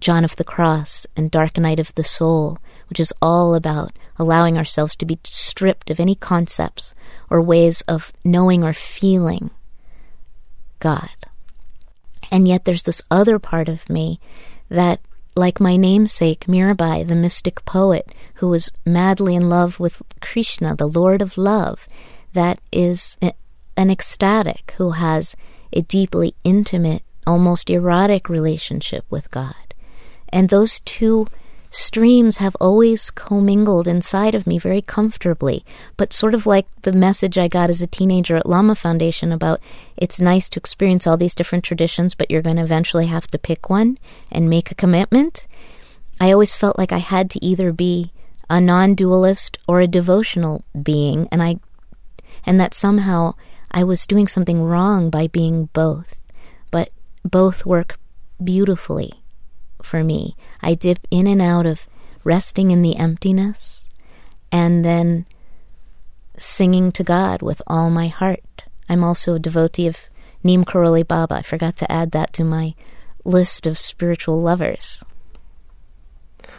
John 0.00 0.24
of 0.24 0.36
the 0.36 0.44
Cross 0.44 1.06
and 1.16 1.30
Dark 1.30 1.58
Night 1.58 1.78
of 1.78 1.94
the 1.94 2.04
Soul, 2.04 2.58
which 2.88 3.00
is 3.00 3.12
all 3.20 3.54
about 3.54 3.92
allowing 4.18 4.56
ourselves 4.56 4.96
to 4.96 5.06
be 5.06 5.18
stripped 5.24 5.90
of 5.90 6.00
any 6.00 6.14
concepts 6.14 6.94
or 7.30 7.40
ways 7.40 7.82
of 7.82 8.12
knowing 8.24 8.62
or 8.62 8.72
feeling 8.72 9.50
God. 10.78 11.10
And 12.34 12.48
yet 12.48 12.64
there's 12.64 12.82
this 12.82 13.00
other 13.12 13.38
part 13.38 13.68
of 13.68 13.88
me 13.88 14.18
that, 14.68 14.98
like 15.36 15.60
my 15.60 15.76
namesake 15.76 16.46
Mirabai, 16.46 17.06
the 17.06 17.14
mystic 17.14 17.64
poet 17.64 18.12
who 18.34 18.48
was 18.48 18.72
madly 18.84 19.36
in 19.36 19.48
love 19.48 19.78
with 19.78 20.02
Krishna, 20.20 20.74
the 20.74 20.88
Lord 20.88 21.22
of 21.22 21.38
Love, 21.38 21.86
that 22.32 22.58
is 22.72 23.16
an 23.76 23.88
ecstatic 23.88 24.74
who 24.78 24.90
has 24.90 25.36
a 25.72 25.82
deeply 25.82 26.34
intimate, 26.42 27.04
almost 27.24 27.70
erotic 27.70 28.28
relationship 28.28 29.04
with 29.08 29.30
God. 29.30 29.72
And 30.28 30.48
those 30.48 30.80
two 30.80 31.28
streams 31.74 32.36
have 32.36 32.56
always 32.60 33.10
commingled 33.10 33.88
inside 33.88 34.32
of 34.34 34.46
me 34.46 34.58
very 34.58 34.80
comfortably, 34.80 35.64
but 35.96 36.12
sort 36.12 36.32
of 36.32 36.46
like 36.46 36.66
the 36.82 36.92
message 36.92 37.36
I 37.36 37.48
got 37.48 37.68
as 37.68 37.82
a 37.82 37.86
teenager 37.88 38.36
at 38.36 38.46
Lama 38.46 38.76
Foundation 38.76 39.32
about 39.32 39.60
it's 39.96 40.20
nice 40.20 40.48
to 40.50 40.60
experience 40.60 41.04
all 41.04 41.16
these 41.16 41.34
different 41.34 41.64
traditions, 41.64 42.14
but 42.14 42.30
you're 42.30 42.42
going 42.42 42.56
to 42.56 42.62
eventually 42.62 43.06
have 43.06 43.26
to 43.28 43.38
pick 43.38 43.68
one 43.68 43.98
and 44.30 44.48
make 44.48 44.70
a 44.70 44.76
commitment. 44.76 45.48
I 46.20 46.30
always 46.30 46.54
felt 46.54 46.78
like 46.78 46.92
I 46.92 46.98
had 46.98 47.28
to 47.30 47.44
either 47.44 47.72
be 47.72 48.12
a 48.48 48.60
non 48.60 48.94
dualist 48.94 49.58
or 49.66 49.80
a 49.80 49.88
devotional 49.88 50.64
being, 50.80 51.28
and 51.32 51.42
I 51.42 51.56
and 52.46 52.60
that 52.60 52.74
somehow 52.74 53.34
I 53.72 53.82
was 53.82 54.06
doing 54.06 54.28
something 54.28 54.62
wrong 54.62 55.10
by 55.10 55.26
being 55.26 55.70
both. 55.72 56.20
But 56.70 56.90
both 57.24 57.66
work 57.66 57.98
beautifully 58.42 59.23
for 59.84 60.02
me. 60.02 60.36
I 60.60 60.74
dip 60.74 60.98
in 61.10 61.26
and 61.26 61.42
out 61.42 61.66
of 61.66 61.86
resting 62.24 62.70
in 62.70 62.82
the 62.82 62.96
emptiness 62.96 63.88
and 64.50 64.84
then 64.84 65.26
singing 66.38 66.92
to 66.92 67.04
God 67.04 67.42
with 67.42 67.62
all 67.66 67.90
my 67.90 68.08
heart. 68.08 68.64
I'm 68.88 69.04
also 69.04 69.34
a 69.34 69.38
devotee 69.38 69.86
of 69.86 70.08
Neem 70.42 70.64
Karoli 70.64 71.06
Baba. 71.06 71.36
I 71.36 71.42
forgot 71.42 71.76
to 71.76 71.90
add 71.90 72.10
that 72.12 72.32
to 72.34 72.44
my 72.44 72.74
list 73.24 73.66
of 73.66 73.78
spiritual 73.78 74.40
lovers. 74.40 75.04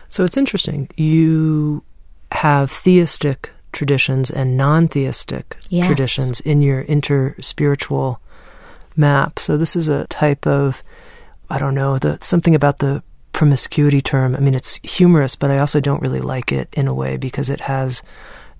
So 0.10 0.24
it's 0.24 0.38
interesting. 0.38 0.90
You 0.96 1.84
have 2.32 2.72
theistic 2.72 3.52
traditions 3.72 4.32
and 4.32 4.58
non 4.58 4.88
theistic 4.88 5.58
yes. 5.70 5.88
traditions 5.88 6.40
in 6.40 6.62
your 6.62 6.84
interspiritual 6.86 8.18
map. 8.96 9.40
So 9.40 9.58
this 9.58 9.76
is 9.76 9.88
a 9.88 10.08
type 10.08 10.48
of 10.48 10.82
I 11.50 11.60
don't 11.60 11.76
know, 11.76 11.98
the 11.98 12.18
something 12.22 12.56
about 12.56 12.80
the 12.80 13.04
promiscuity 13.36 14.00
term. 14.00 14.34
I 14.34 14.40
mean, 14.40 14.56
it's 14.56 14.78
humorous, 14.78 15.36
but 15.36 15.52
I 15.52 15.58
also 15.58 15.82
don't 15.82 16.02
really 16.02 16.22
like 16.22 16.54
it 16.54 16.70
in 16.72 16.88
a 16.88 16.94
way 16.94 17.18
because 17.18 17.50
it 17.50 17.60
has, 17.60 18.02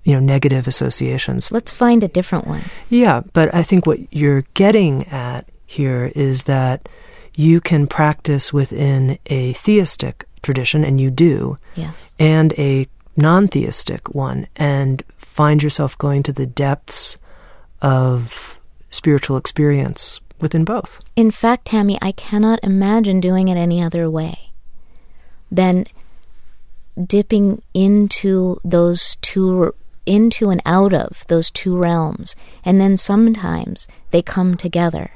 you 0.04 0.12
know, 0.12 0.20
negative 0.20 0.68
associations. 0.68 1.50
Let's 1.50 1.72
find 1.72 2.04
a 2.04 2.08
different 2.08 2.46
one. 2.46 2.62
Yeah, 2.90 3.22
but 3.32 3.52
I 3.54 3.62
think 3.62 3.86
what 3.86 4.12
you're 4.12 4.42
getting 4.52 5.08
at 5.08 5.48
here 5.64 6.12
is 6.14 6.44
that 6.44 6.90
you 7.34 7.58
can 7.58 7.86
practice 7.86 8.52
within 8.52 9.18
a 9.26 9.54
theistic 9.54 10.26
tradition, 10.42 10.84
and 10.84 11.00
you 11.00 11.10
do. 11.10 11.56
Yes. 11.74 12.12
And 12.18 12.52
a 12.58 12.86
non 13.16 13.48
theistic 13.48 14.14
one, 14.14 14.46
and 14.56 15.02
find 15.16 15.62
yourself 15.62 15.96
going 15.96 16.22
to 16.24 16.34
the 16.34 16.46
depths 16.46 17.16
of 17.80 18.58
spiritual 18.90 19.38
experience 19.38 20.20
within 20.38 20.66
both. 20.66 21.00
In 21.16 21.30
fact, 21.30 21.66
Tami, 21.66 21.96
I 22.02 22.12
cannot 22.12 22.60
imagine 22.62 23.20
doing 23.20 23.48
it 23.48 23.56
any 23.56 23.82
other 23.82 24.10
way 24.10 24.45
then 25.50 25.86
dipping 27.02 27.62
into 27.74 28.60
those 28.64 29.16
two 29.22 29.74
into 30.06 30.50
and 30.50 30.62
out 30.64 30.94
of 30.94 31.24
those 31.26 31.50
two 31.50 31.76
realms. 31.76 32.36
And 32.64 32.80
then 32.80 32.96
sometimes 32.96 33.88
they 34.12 34.22
come 34.22 34.56
together. 34.56 35.10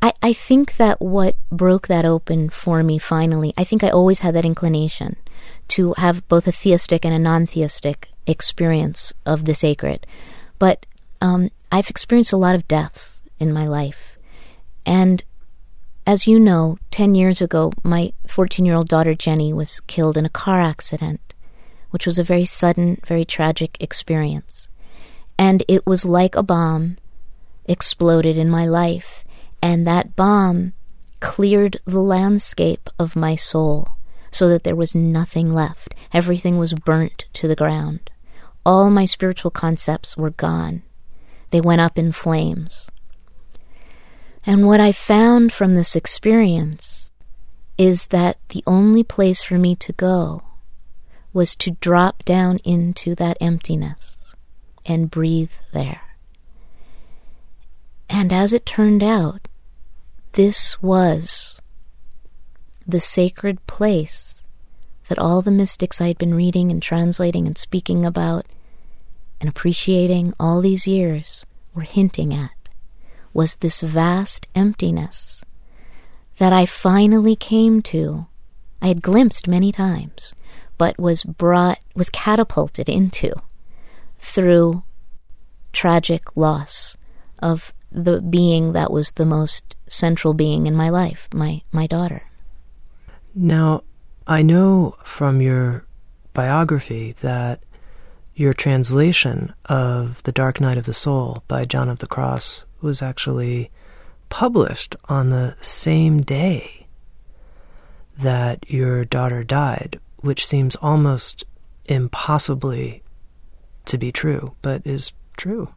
I, 0.00 0.12
I 0.22 0.32
think 0.32 0.76
that 0.76 1.00
what 1.00 1.36
broke 1.50 1.88
that 1.88 2.04
open 2.04 2.50
for 2.50 2.84
me 2.84 2.98
finally 2.98 3.52
i 3.58 3.64
think 3.64 3.82
i 3.82 3.88
always 3.88 4.20
had 4.20 4.32
that 4.34 4.44
inclination 4.44 5.16
to 5.66 5.92
have 5.94 6.26
both 6.28 6.46
a 6.46 6.52
theistic 6.52 7.04
and 7.04 7.12
a 7.12 7.18
non-theistic 7.18 8.08
experience 8.26 9.12
of 9.26 9.44
the 9.44 9.54
sacred. 9.54 10.06
But 10.58 10.86
um, 11.20 11.50
i've 11.72 11.90
experienced 11.90 12.32
a 12.32 12.36
lot 12.36 12.54
of 12.54 12.68
death 12.68 13.12
in 13.40 13.52
my 13.52 13.64
life. 13.64 14.18
And 14.86 15.24
as 16.08 16.26
you 16.26 16.40
know, 16.40 16.78
10 16.90 17.14
years 17.14 17.42
ago, 17.42 17.70
my 17.82 18.14
14 18.26 18.64
year 18.64 18.74
old 18.74 18.88
daughter 18.88 19.12
Jenny 19.12 19.52
was 19.52 19.80
killed 19.80 20.16
in 20.16 20.24
a 20.24 20.30
car 20.30 20.58
accident, 20.58 21.34
which 21.90 22.06
was 22.06 22.18
a 22.18 22.24
very 22.24 22.46
sudden, 22.46 22.98
very 23.06 23.26
tragic 23.26 23.76
experience. 23.78 24.70
And 25.38 25.62
it 25.68 25.86
was 25.86 26.06
like 26.06 26.34
a 26.34 26.42
bomb 26.42 26.96
exploded 27.66 28.38
in 28.38 28.48
my 28.48 28.64
life, 28.64 29.22
and 29.60 29.86
that 29.86 30.16
bomb 30.16 30.72
cleared 31.20 31.76
the 31.84 32.00
landscape 32.00 32.88
of 32.98 33.14
my 33.14 33.34
soul 33.34 33.90
so 34.30 34.48
that 34.48 34.64
there 34.64 34.74
was 34.74 34.94
nothing 34.94 35.52
left. 35.52 35.94
Everything 36.14 36.56
was 36.56 36.72
burnt 36.72 37.26
to 37.34 37.46
the 37.46 37.54
ground. 37.54 38.08
All 38.64 38.88
my 38.88 39.04
spiritual 39.04 39.50
concepts 39.50 40.16
were 40.16 40.30
gone. 40.30 40.80
They 41.50 41.60
went 41.60 41.82
up 41.82 41.98
in 41.98 42.12
flames. 42.12 42.88
And 44.48 44.64
what 44.66 44.80
I 44.80 44.92
found 44.92 45.52
from 45.52 45.74
this 45.74 45.94
experience 45.94 47.10
is 47.76 48.06
that 48.06 48.38
the 48.48 48.64
only 48.66 49.02
place 49.04 49.42
for 49.42 49.58
me 49.58 49.76
to 49.76 49.92
go 49.92 50.42
was 51.34 51.54
to 51.56 51.72
drop 51.72 52.24
down 52.24 52.56
into 52.64 53.14
that 53.16 53.36
emptiness 53.42 54.34
and 54.86 55.10
breathe 55.10 55.52
there. 55.74 56.00
And 58.08 58.32
as 58.32 58.54
it 58.54 58.64
turned 58.64 59.02
out, 59.02 59.48
this 60.32 60.82
was 60.82 61.60
the 62.86 63.00
sacred 63.00 63.66
place 63.66 64.42
that 65.10 65.18
all 65.18 65.42
the 65.42 65.50
mystics 65.50 66.00
I 66.00 66.06
had 66.06 66.16
been 66.16 66.32
reading 66.32 66.70
and 66.70 66.82
translating 66.82 67.46
and 67.46 67.58
speaking 67.58 68.06
about 68.06 68.46
and 69.42 69.50
appreciating 69.50 70.32
all 70.40 70.62
these 70.62 70.86
years 70.86 71.44
were 71.74 71.82
hinting 71.82 72.32
at 72.32 72.57
was 73.32 73.56
this 73.56 73.80
vast 73.80 74.46
emptiness 74.54 75.44
that 76.38 76.52
I 76.52 76.66
finally 76.66 77.36
came 77.36 77.82
to. 77.82 78.26
I 78.80 78.88
had 78.88 79.02
glimpsed 79.02 79.48
many 79.48 79.72
times, 79.72 80.34
but 80.76 80.98
was 80.98 81.24
brought, 81.24 81.80
was 81.94 82.10
catapulted 82.10 82.88
into 82.88 83.32
through 84.18 84.82
tragic 85.72 86.36
loss 86.36 86.96
of 87.40 87.72
the 87.90 88.20
being 88.20 88.72
that 88.72 88.92
was 88.92 89.12
the 89.12 89.26
most 89.26 89.74
central 89.88 90.34
being 90.34 90.66
in 90.66 90.74
my 90.74 90.88
life, 90.88 91.28
my, 91.32 91.62
my 91.72 91.86
daughter. 91.86 92.22
Now, 93.34 93.82
I 94.26 94.42
know 94.42 94.96
from 95.04 95.40
your 95.40 95.84
biography 96.34 97.14
that 97.20 97.62
your 98.34 98.52
translation 98.52 99.54
of 99.64 100.22
The 100.22 100.32
Dark 100.32 100.60
Night 100.60 100.76
of 100.76 100.84
the 100.84 100.94
Soul 100.94 101.42
by 101.48 101.64
John 101.64 101.88
of 101.88 101.98
the 101.98 102.06
Cross 102.06 102.64
was 102.80 103.02
actually 103.02 103.70
published 104.28 104.94
on 105.08 105.30
the 105.30 105.56
same 105.60 106.20
day 106.20 106.86
that 108.18 108.68
your 108.68 109.04
daughter 109.04 109.42
died, 109.44 109.98
which 110.18 110.46
seems 110.46 110.76
almost 110.76 111.44
impossibly 111.86 113.02
to 113.86 113.96
be 113.96 114.12
true, 114.12 114.54
but 114.60 114.86
is 114.86 115.12
true. 115.36 115.68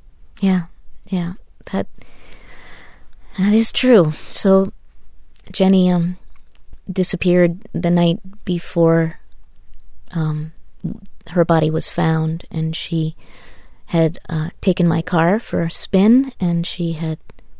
Yeah, 0.42 0.64
yeah, 1.08 1.34
that 1.72 1.88
that 3.38 3.54
is 3.54 3.72
true. 3.72 4.14
So 4.30 4.72
Jenny 5.52 5.92
um 5.92 6.18
disappeared 6.92 7.68
the 7.74 7.92
night 7.92 8.20
before 8.44 9.20
um 10.12 10.52
her 11.30 11.46
body 11.46 11.70
was 11.70 11.88
found, 11.88 12.46
and 12.52 12.76
she 12.76 13.16
had 13.91 14.17
uh, 14.30 14.49
taken 14.62 14.88
my 14.88 15.01
car 15.01 15.38
for 15.38 15.63
a 15.63 15.69
spin 15.69 16.32
and 16.39 16.65
she 16.65 16.93
had 16.93 17.19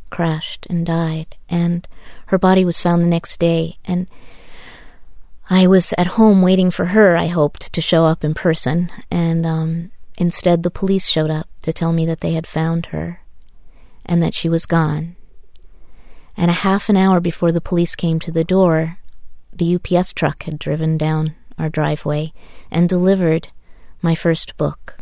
crashed 0.10 0.66
and 0.70 0.86
died. 0.86 1.36
And 1.50 1.86
her 2.28 2.38
body 2.38 2.64
was 2.64 2.80
found 2.80 3.02
the 3.02 3.08
next 3.08 3.38
day. 3.38 3.78
And 3.84 4.08
I 5.50 5.68
was 5.68 5.94
at 5.98 6.16
home 6.16 6.42
waiting 6.42 6.72
for 6.72 6.86
her, 6.86 7.18
I 7.18 7.28
hoped, 7.28 7.74
to 7.74 7.82
show 7.82 8.06
up 8.06 8.24
in 8.24 8.34
person. 8.34 8.90
And 9.12 9.46
um, 9.46 9.92
instead, 10.18 10.64
the 10.64 10.72
police 10.72 11.10
showed 11.10 11.30
up 11.30 11.50
to 11.64 11.74
tell 11.74 11.92
me 11.92 12.06
that 12.06 12.22
they 12.22 12.32
had 12.32 12.48
found 12.48 12.86
her 12.88 13.20
and 14.06 14.24
that 14.24 14.34
she 14.34 14.48
was 14.48 14.66
gone. 14.66 15.18
And 16.38 16.50
a 16.50 16.64
half 16.64 16.88
an 16.88 16.96
hour 16.96 17.20
before 17.20 17.52
the 17.52 17.60
police 17.60 17.94
came 17.94 18.20
to 18.20 18.32
the 18.32 18.46
door, 18.46 19.00
the 19.52 19.76
UPS 19.76 20.14
truck 20.14 20.44
had 20.44 20.58
driven 20.58 20.98
down 20.98 21.36
our 21.58 21.68
driveway 21.68 22.32
and 22.72 22.88
delivered 22.88 23.50
my 24.02 24.16
first 24.16 24.56
book, 24.56 25.01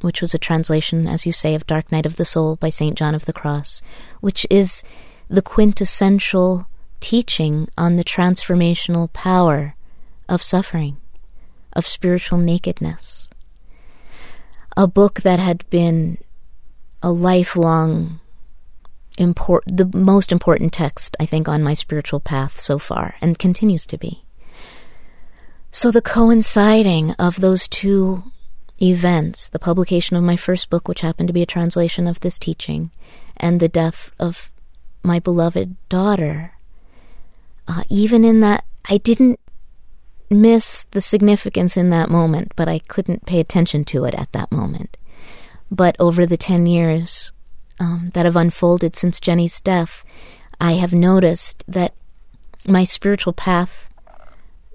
which 0.00 0.20
was 0.20 0.34
a 0.34 0.38
translation, 0.38 1.06
as 1.06 1.26
you 1.26 1.32
say, 1.32 1.54
of 1.54 1.66
Dark 1.66 1.90
Night 1.92 2.06
of 2.06 2.16
the 2.16 2.24
Soul 2.24 2.56
by 2.56 2.68
St. 2.68 2.96
John 2.96 3.14
of 3.14 3.24
the 3.24 3.32
Cross, 3.32 3.82
which 4.20 4.46
is 4.50 4.82
the 5.28 5.42
quintessential 5.42 6.66
teaching 7.00 7.68
on 7.78 7.96
the 7.96 8.04
transformational 8.04 9.12
power 9.12 9.74
of 10.28 10.42
suffering, 10.42 10.96
of 11.72 11.86
spiritual 11.86 12.38
nakedness. 12.38 13.30
A 14.76 14.86
book 14.86 15.20
that 15.22 15.38
had 15.38 15.68
been 15.70 16.18
a 17.02 17.10
lifelong 17.10 18.20
import 19.18 19.64
the 19.66 19.90
most 19.94 20.32
important 20.32 20.72
text 20.72 21.16
I 21.20 21.26
think 21.26 21.48
on 21.48 21.62
my 21.62 21.74
spiritual 21.74 22.20
path 22.20 22.60
so 22.60 22.78
far 22.78 23.16
and 23.20 23.38
continues 23.38 23.86
to 23.86 23.98
be. 23.98 24.24
So 25.70 25.90
the 25.90 26.02
coinciding 26.02 27.12
of 27.12 27.40
those 27.40 27.68
two 27.68 28.24
events, 28.80 29.48
the 29.48 29.58
publication 29.58 30.16
of 30.16 30.22
my 30.22 30.36
first 30.36 30.70
book 30.70 30.88
which 30.88 31.00
happened 31.00 31.28
to 31.28 31.34
be 31.34 31.42
a 31.42 31.46
translation 31.46 32.06
of 32.06 32.20
this 32.20 32.38
teaching 32.38 32.90
and 33.36 33.60
the 33.60 33.68
death 33.68 34.10
of 34.18 34.50
my 35.02 35.18
beloved 35.18 35.76
daughter 35.88 36.52
uh, 37.70 37.84
even 37.88 38.24
in 38.24 38.40
that 38.40 38.64
I 38.88 38.98
didn't 38.98 39.38
miss 40.28 40.84
the 40.90 41.00
significance 41.00 41.76
in 41.76 41.90
that 41.90 42.10
moment, 42.10 42.52
but 42.56 42.68
I 42.68 42.80
couldn't 42.80 43.26
pay 43.26 43.38
attention 43.38 43.84
to 43.86 44.04
it 44.06 44.14
at 44.14 44.32
that 44.32 44.50
moment. 44.50 44.96
But 45.70 45.94
over 46.00 46.26
the 46.26 46.36
10 46.36 46.66
years 46.66 47.32
um, 47.78 48.10
that 48.14 48.24
have 48.24 48.34
unfolded 48.34 48.96
since 48.96 49.20
Jenny's 49.20 49.60
death, 49.60 50.04
I 50.60 50.72
have 50.72 50.92
noticed 50.92 51.62
that 51.68 51.94
my 52.66 52.82
spiritual 52.82 53.32
path 53.32 53.88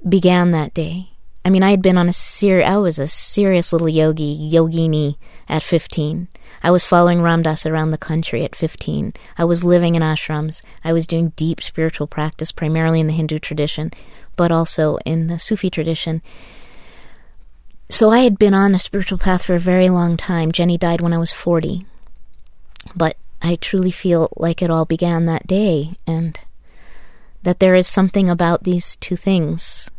began 0.07 0.51
that 0.51 0.73
day. 0.73 1.09
I 1.45 1.51
mean, 1.51 1.61
I 1.61 1.69
had 1.69 1.83
been 1.83 1.97
on 1.99 2.09
a 2.09 2.13
ser- 2.13 2.63
I 2.63 2.77
was 2.77 2.97
a 2.97 3.07
serious 3.07 3.71
little 3.71 3.87
yogi, 3.87 4.35
yogini 4.51 5.17
at 5.47 5.61
15. 5.61 6.27
I 6.63 6.71
was 6.71 6.85
following 6.85 7.21
Ram 7.21 7.43
Dass 7.43 7.67
around 7.67 7.91
the 7.91 7.99
country 7.99 8.43
at 8.43 8.55
15. 8.55 9.13
I 9.37 9.45
was 9.45 9.63
living 9.63 9.93
in 9.93 10.01
ashrams. 10.01 10.63
I 10.83 10.91
was 10.91 11.05
doing 11.05 11.33
deep 11.35 11.61
spiritual 11.61 12.07
practice, 12.07 12.51
primarily 12.51 12.99
in 12.99 13.05
the 13.05 13.13
Hindu 13.13 13.37
tradition, 13.37 13.91
but 14.35 14.51
also 14.51 14.97
in 15.05 15.27
the 15.27 15.37
Sufi 15.37 15.69
tradition. 15.69 16.23
So 17.89 18.09
I 18.09 18.21
had 18.21 18.39
been 18.39 18.55
on 18.55 18.73
a 18.73 18.79
spiritual 18.79 19.19
path 19.19 19.45
for 19.45 19.53
a 19.53 19.59
very 19.59 19.89
long 19.89 20.17
time. 20.17 20.51
Jenny 20.51 20.79
died 20.79 21.01
when 21.01 21.13
I 21.13 21.19
was 21.19 21.31
40. 21.31 21.85
But 22.95 23.17
I 23.43 23.57
truly 23.57 23.91
feel 23.91 24.29
like 24.35 24.63
it 24.63 24.71
all 24.71 24.85
began 24.85 25.27
that 25.27 25.45
day, 25.45 25.91
and 26.07 26.39
that 27.43 27.59
there 27.59 27.75
is 27.75 27.87
something 27.87 28.31
about 28.31 28.63
these 28.63 28.95
two 28.95 29.15
things 29.15 29.91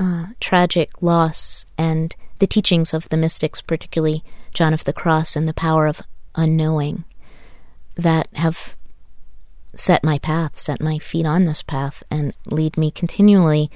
uh, 0.00 0.26
tragic 0.40 1.02
loss 1.02 1.66
and 1.76 2.16
the 2.38 2.46
teachings 2.46 2.94
of 2.94 3.08
the 3.10 3.18
mystics, 3.18 3.60
particularly 3.60 4.24
John 4.54 4.72
of 4.72 4.84
the 4.84 4.94
Cross 4.94 5.36
and 5.36 5.46
the 5.46 5.54
power 5.54 5.86
of 5.86 6.00
unknowing, 6.34 7.04
that 7.96 8.28
have 8.32 8.76
set 9.74 10.02
my 10.02 10.18
path, 10.18 10.58
set 10.58 10.80
my 10.80 10.98
feet 10.98 11.26
on 11.26 11.44
this 11.44 11.62
path, 11.62 12.02
and 12.10 12.32
lead 12.46 12.78
me 12.78 12.90
continually 12.90 13.70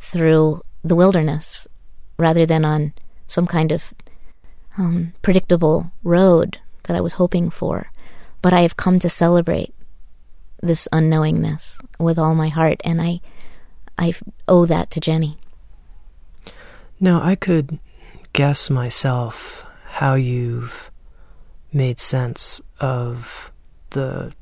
through 0.00 0.62
the 0.82 0.96
wilderness 0.96 1.68
rather 2.16 2.46
than 2.46 2.64
on 2.64 2.94
some 3.26 3.46
kind 3.46 3.70
of 3.70 3.92
um, 4.78 5.12
predictable 5.20 5.92
road 6.02 6.58
that 6.84 6.96
I 6.96 7.00
was 7.02 7.14
hoping 7.14 7.50
for. 7.50 7.92
But 8.40 8.54
I 8.54 8.62
have 8.62 8.76
come 8.76 8.98
to 9.00 9.10
celebrate 9.10 9.74
this 10.62 10.88
unknowingness 10.92 11.84
with 11.98 12.18
all 12.18 12.34
my 12.34 12.48
heart, 12.48 12.80
and 12.84 13.02
I, 13.02 13.20
I 13.98 14.14
owe 14.48 14.64
that 14.64 14.90
to 14.92 15.00
Jenny. 15.00 15.36
Now, 17.00 17.22
I 17.22 17.36
could 17.36 17.78
guess 18.32 18.70
myself 18.70 19.64
how 19.86 20.14
you've 20.14 20.90
made 21.72 22.00
sense 22.00 22.60
of 22.80 23.52
the 23.90 24.32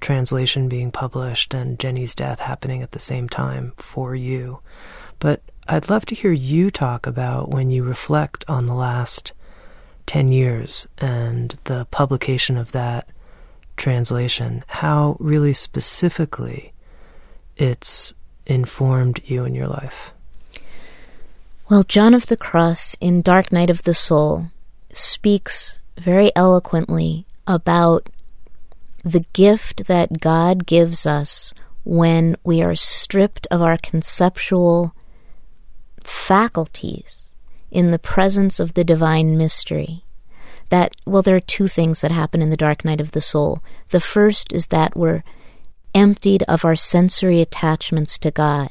translation 0.00 0.68
being 0.68 0.90
published 0.90 1.52
and 1.52 1.78
Jenny's 1.78 2.14
death 2.14 2.40
happening 2.40 2.82
at 2.82 2.92
the 2.92 2.98
same 2.98 3.28
time 3.28 3.72
for 3.76 4.14
you. 4.14 4.60
But 5.18 5.42
I'd 5.68 5.90
love 5.90 6.06
to 6.06 6.14
hear 6.14 6.32
you 6.32 6.70
talk 6.70 7.06
about 7.06 7.50
when 7.50 7.70
you 7.70 7.82
reflect 7.82 8.44
on 8.48 8.66
the 8.66 8.74
last 8.74 9.32
10 10.06 10.32
years 10.32 10.88
and 10.98 11.56
the 11.64 11.84
publication 11.90 12.56
of 12.56 12.72
that 12.72 13.08
translation, 13.76 14.64
how 14.68 15.16
really 15.20 15.52
specifically 15.52 16.72
it's 17.56 18.14
informed 18.46 19.20
you 19.24 19.44
in 19.44 19.54
your 19.54 19.68
life. 19.68 20.12
Well, 21.70 21.84
John 21.84 22.14
of 22.14 22.26
the 22.26 22.36
Cross 22.36 22.96
in 23.00 23.22
Dark 23.22 23.52
Night 23.52 23.70
of 23.70 23.84
the 23.84 23.94
Soul 23.94 24.46
speaks 24.92 25.78
very 25.96 26.32
eloquently 26.34 27.26
about 27.46 28.08
the 29.04 29.24
gift 29.32 29.86
that 29.86 30.20
God 30.20 30.66
gives 30.66 31.06
us 31.06 31.54
when 31.84 32.34
we 32.42 32.60
are 32.60 32.74
stripped 32.74 33.46
of 33.52 33.62
our 33.62 33.78
conceptual 33.78 34.96
faculties 36.02 37.34
in 37.70 37.92
the 37.92 38.00
presence 38.00 38.58
of 38.58 38.74
the 38.74 38.82
divine 38.82 39.38
mystery. 39.38 40.04
That, 40.70 40.96
well, 41.06 41.22
there 41.22 41.36
are 41.36 41.40
two 41.40 41.68
things 41.68 42.00
that 42.00 42.10
happen 42.10 42.42
in 42.42 42.50
the 42.50 42.56
dark 42.56 42.84
night 42.84 43.00
of 43.00 43.12
the 43.12 43.20
soul. 43.20 43.62
The 43.90 44.00
first 44.00 44.52
is 44.52 44.66
that 44.68 44.96
we're 44.96 45.22
emptied 45.94 46.42
of 46.48 46.64
our 46.64 46.74
sensory 46.74 47.40
attachments 47.40 48.18
to 48.18 48.32
God 48.32 48.70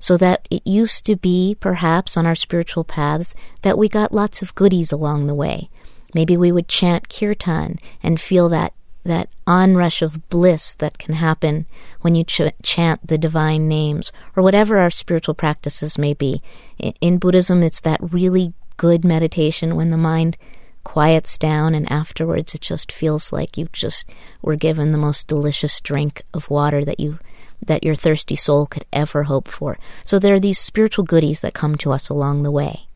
so 0.00 0.16
that 0.16 0.48
it 0.50 0.66
used 0.66 1.04
to 1.06 1.14
be, 1.14 1.56
perhaps, 1.60 2.16
on 2.16 2.26
our 2.26 2.34
spiritual 2.34 2.82
paths, 2.82 3.34
that 3.62 3.78
we 3.78 3.88
got 3.88 4.12
lots 4.12 4.42
of 4.42 4.54
goodies 4.56 4.90
along 4.90 5.26
the 5.26 5.34
way. 5.34 5.70
Maybe 6.12 6.36
we 6.36 6.50
would 6.50 6.66
chant 6.66 7.08
kirtan 7.08 7.78
and 8.02 8.20
feel 8.20 8.48
that 8.48 8.72
that 9.02 9.30
onrush 9.46 10.02
of 10.02 10.28
bliss 10.28 10.74
that 10.74 10.98
can 10.98 11.14
happen 11.14 11.64
when 12.02 12.14
you 12.14 12.22
ch- 12.22 12.52
chant 12.62 13.06
the 13.06 13.16
divine 13.16 13.66
names, 13.66 14.12
or 14.36 14.42
whatever 14.42 14.76
our 14.78 14.90
spiritual 14.90 15.34
practices 15.34 15.96
may 15.96 16.12
be. 16.12 16.42
In, 16.78 16.92
in 17.00 17.18
Buddhism, 17.18 17.62
it's 17.62 17.80
that 17.80 18.12
really 18.12 18.52
good 18.76 19.04
meditation 19.04 19.74
when 19.74 19.90
the 19.90 19.96
mind 19.96 20.36
quiets 20.84 21.36
down 21.36 21.74
and 21.74 21.90
afterwards 21.92 22.54
it 22.54 22.60
just 22.62 22.90
feels 22.90 23.32
like 23.32 23.58
you 23.58 23.68
just 23.72 24.08
were 24.40 24.56
given 24.56 24.92
the 24.92 24.98
most 24.98 25.28
delicious 25.28 25.80
drink 25.80 26.22
of 26.32 26.50
water 26.50 26.84
that 26.84 26.98
you 26.98 27.18
that 27.64 27.84
your 27.84 27.94
thirsty 27.94 28.36
soul 28.36 28.66
could 28.66 28.84
ever 28.92 29.24
hope 29.24 29.48
for. 29.48 29.78
So 30.04 30.18
there 30.18 30.34
are 30.34 30.40
these 30.40 30.58
spiritual 30.58 31.04
goodies 31.04 31.40
that 31.40 31.54
come 31.54 31.76
to 31.76 31.92
us 31.92 32.08
along 32.08 32.42
the 32.42 32.50
way. 32.50 32.86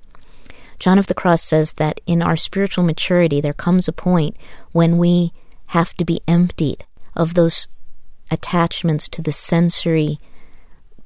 John 0.78 0.98
of 0.98 1.06
the 1.06 1.14
Cross 1.14 1.44
says 1.44 1.74
that 1.74 2.00
in 2.06 2.22
our 2.22 2.36
spiritual 2.36 2.84
maturity, 2.84 3.40
there 3.40 3.52
comes 3.52 3.88
a 3.88 3.92
point 3.92 4.36
when 4.72 4.98
we 4.98 5.32
have 5.66 5.94
to 5.94 6.04
be 6.04 6.20
emptied 6.26 6.84
of 7.14 7.34
those 7.34 7.68
attachments 8.30 9.08
to 9.08 9.22
the 9.22 9.32
sensory 9.32 10.18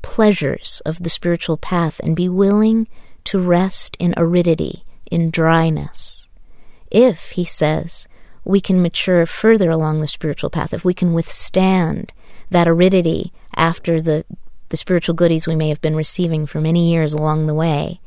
pleasures 0.02 0.80
of 0.86 1.02
the 1.02 1.08
spiritual 1.10 1.56
path 1.56 2.00
and 2.00 2.16
be 2.16 2.28
willing 2.28 2.88
to 3.24 3.38
rest 3.38 3.96
in 3.98 4.14
aridity, 4.16 4.84
in 5.10 5.30
dryness. 5.30 6.28
If, 6.90 7.30
he 7.30 7.44
says, 7.44 8.08
we 8.44 8.60
can 8.60 8.80
mature 8.80 9.26
further 9.26 9.70
along 9.70 10.00
the 10.00 10.08
spiritual 10.08 10.48
path, 10.48 10.72
if 10.72 10.84
we 10.84 10.94
can 10.94 11.12
withstand 11.12 12.12
that 12.50 12.68
aridity 12.68 13.32
after 13.58 14.00
the, 14.00 14.24
the 14.70 14.76
spiritual 14.76 15.14
goodies 15.14 15.46
we 15.46 15.56
may 15.56 15.68
have 15.68 15.82
been 15.82 15.96
receiving 15.96 16.46
for 16.46 16.60
many 16.60 16.90
years 16.90 17.12
along 17.12 17.46
the 17.46 17.54
way, 17.54 18.00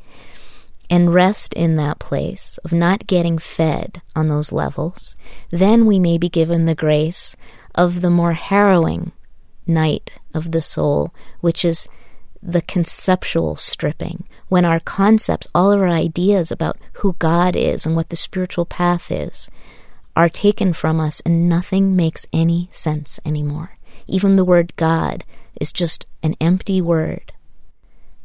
and 0.90 1.14
rest 1.14 1.54
in 1.54 1.76
that 1.76 1.98
place 1.98 2.58
of 2.64 2.72
not 2.72 3.06
getting 3.06 3.38
fed 3.38 4.02
on 4.16 4.28
those 4.28 4.52
levels, 4.52 5.14
then 5.50 5.86
we 5.86 5.98
may 5.98 6.18
be 6.18 6.28
given 6.28 6.64
the 6.64 6.74
grace 6.74 7.36
of 7.74 8.00
the 8.00 8.10
more 8.10 8.32
harrowing 8.32 9.12
night 9.66 10.12
of 10.34 10.50
the 10.50 10.60
soul, 10.60 11.14
which 11.40 11.64
is 11.64 11.88
the 12.42 12.62
conceptual 12.62 13.54
stripping, 13.54 14.24
when 14.48 14.64
our 14.64 14.80
concepts, 14.80 15.46
all 15.54 15.70
of 15.70 15.80
our 15.80 15.88
ideas 15.88 16.50
about 16.50 16.76
who 16.94 17.14
God 17.18 17.54
is 17.54 17.86
and 17.86 17.94
what 17.94 18.08
the 18.08 18.16
spiritual 18.16 18.66
path 18.66 19.10
is, 19.12 19.48
are 20.16 20.28
taken 20.28 20.72
from 20.72 21.00
us 21.00 21.22
and 21.24 21.48
nothing 21.48 21.94
makes 21.94 22.26
any 22.32 22.68
sense 22.72 23.20
anymore. 23.24 23.76
Even 24.06 24.36
the 24.36 24.44
word 24.44 24.74
God 24.76 25.24
is 25.62 25.72
just 25.72 26.06
an 26.24 26.34
empty 26.40 26.80
word. 26.80 27.32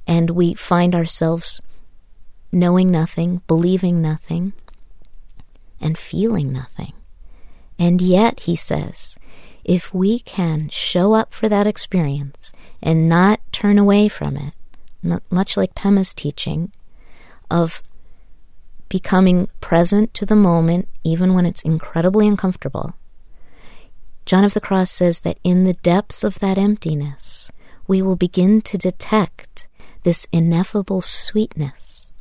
And 0.07 0.31
we 0.31 0.55
find 0.55 0.95
ourselves 0.95 1.61
knowing 2.51 2.89
nothing, 2.89 3.41
believing 3.45 4.01
nothing, 4.01 4.53
and 5.79 5.99
feeling 5.99 6.51
nothing. 6.51 6.93
And 7.77 8.01
yet, 8.01 8.41
he 8.41 8.55
says, 8.55 9.17
if 9.63 9.93
we 9.93 10.19
can 10.19 10.69
show 10.69 11.13
up 11.13 11.31
for 11.31 11.47
that 11.47 11.67
experience 11.67 12.51
and 12.81 13.07
not 13.07 13.39
turn 13.51 13.77
away 13.77 14.07
from 14.07 14.35
it, 14.35 14.55
much 15.29 15.55
like 15.55 15.75
Pema's 15.75 16.15
teaching 16.15 16.71
of 17.51 17.83
becoming 18.89 19.47
present 19.61 20.15
to 20.15 20.25
the 20.25 20.35
moment, 20.35 20.89
even 21.03 21.35
when 21.35 21.45
it's 21.45 21.61
incredibly 21.61 22.27
uncomfortable, 22.27 22.95
John 24.27 24.43
of 24.43 24.53
the 24.53 24.59
Cross 24.59 24.91
says 24.91 25.21
that 25.21 25.39
in 25.45 25.63
the 25.63 25.71
depths 25.71 26.21
of 26.21 26.39
that 26.39 26.57
emptiness, 26.57 27.49
we 27.87 28.01
will 28.01 28.17
begin 28.17 28.59
to 28.63 28.77
detect 28.77 29.69
this 30.03 30.27
ineffable 30.33 30.99
sweetness 30.99 32.13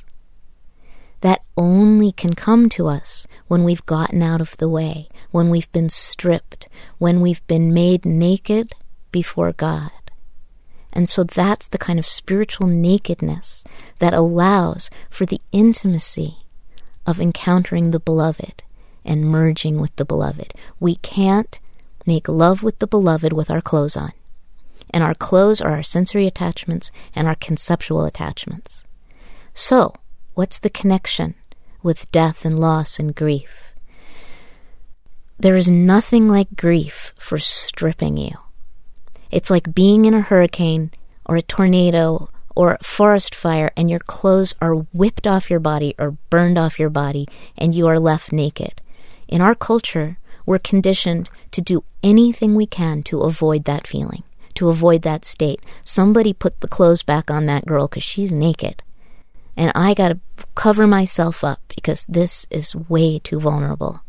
that 1.21 1.43
only 1.57 2.13
can 2.13 2.35
come 2.35 2.69
to 2.69 2.87
us 2.87 3.27
when 3.49 3.65
we've 3.65 3.85
gotten 3.87 4.23
out 4.23 4.41
of 4.41 4.57
the 4.59 4.69
way, 4.69 5.09
when 5.33 5.51
we've 5.51 5.71
been 5.73 5.89
stripped, 5.89 6.69
when 6.99 7.21
we've 7.21 7.45
been 7.49 7.75
made 7.75 8.07
naked 8.07 8.77
before 9.11 9.53
God. 9.53 9.91
And 10.93 11.09
so 11.09 11.25
that's 11.25 11.67
the 11.67 11.77
kind 11.77 11.99
of 11.99 12.07
spiritual 12.07 12.69
nakedness 12.69 13.65
that 13.99 14.15
allows 14.15 14.91
for 15.11 15.27
the 15.27 15.41
intimacy 15.51 16.37
of 17.05 17.21
encountering 17.21 17.91
the 17.91 17.99
beloved 17.99 18.63
and 19.05 19.25
merging 19.25 19.81
with 19.81 19.97
the 19.97 20.05
beloved. 20.05 20.55
We 20.79 20.95
can't 20.95 21.59
make 22.07 22.29
love 22.29 22.63
with 22.63 22.79
the 22.79 22.87
beloved 22.87 23.33
with 23.33 23.51
our 23.51 23.61
clothes 23.61 23.97
on. 23.97 24.13
And 24.91 25.03
our 25.03 25.15
clothes 25.15 25.61
are 25.61 25.73
our 25.73 25.83
sensory 25.83 26.27
attachments 26.27 26.91
and 27.15 27.27
our 27.27 27.35
conceptual 27.35 28.05
attachments. 28.05 28.87
So, 29.53 29.95
what's 30.35 30.59
the 30.59 30.71
connection 30.71 31.35
with 31.83 32.11
death 32.13 32.45
and 32.45 32.59
loss 32.59 32.99
and 32.99 33.15
grief? 33.15 33.73
There 35.39 35.57
is 35.57 35.69
nothing 35.69 36.29
like 36.29 36.57
grief 36.57 37.13
for 37.19 37.39
stripping 37.39 38.17
you. 38.17 38.33
It's 39.31 39.51
like 39.51 39.75
being 39.75 40.05
in 40.05 40.15
a 40.15 40.23
hurricane 40.23 40.93
or 41.27 41.37
a 41.37 41.43
tornado 41.43 42.31
or 42.55 42.79
forest 42.83 43.35
fire 43.35 43.71
and 43.77 43.91
your 43.91 43.99
clothes 43.99 44.55
are 44.63 44.75
whipped 44.75 45.27
off 45.27 45.51
your 45.51 45.61
body 45.61 45.95
or 45.99 46.13
burned 46.31 46.57
off 46.57 46.79
your 46.79 46.89
body 46.89 47.29
and 47.59 47.75
you 47.75 47.87
are 47.87 48.01
left 48.01 48.33
naked. 48.33 48.81
In 49.29 49.43
our 49.43 49.55
culture, 49.55 50.19
we're 50.47 50.59
conditioned 50.59 51.28
to 51.51 51.61
do 51.61 51.84
anything 52.03 52.55
we 52.55 52.66
can 52.66 53.03
to 53.03 53.20
avoid 53.20 53.64
that 53.64 53.86
feeling, 53.86 54.22
to 54.55 54.68
avoid 54.68 55.03
that 55.03 55.24
state. 55.24 55.61
Somebody 55.84 56.32
put 56.32 56.61
the 56.61 56.68
clothes 56.68 57.03
back 57.03 57.30
on 57.30 57.47
that 57.47 57.66
girl 57.66 57.88
because 57.88 58.05
she's 58.05 58.32
naked. 58.32 58.82
And 59.57 59.72
I 59.74 59.94
got 59.94 60.09
to 60.09 60.20
cover 60.55 60.86
myself 60.86 61.42
up 61.42 61.61
because 61.74 62.07
this 62.07 62.47
is 62.51 62.76
way 62.76 63.18
too 63.18 63.40
vulnerable. 63.40 64.03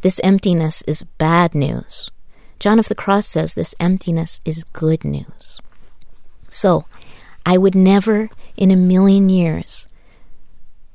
This 0.00 0.20
emptiness 0.24 0.82
is 0.86 1.04
bad 1.04 1.54
news. 1.54 2.10
John 2.58 2.78
of 2.78 2.88
the 2.88 2.94
Cross 2.94 3.26
says 3.26 3.54
this 3.54 3.74
emptiness 3.80 4.40
is 4.44 4.64
good 4.64 5.04
news. 5.04 5.60
So, 6.48 6.86
I 7.44 7.58
would 7.58 7.74
never 7.74 8.30
in 8.56 8.70
a 8.70 8.76
million 8.76 9.28
years 9.28 9.88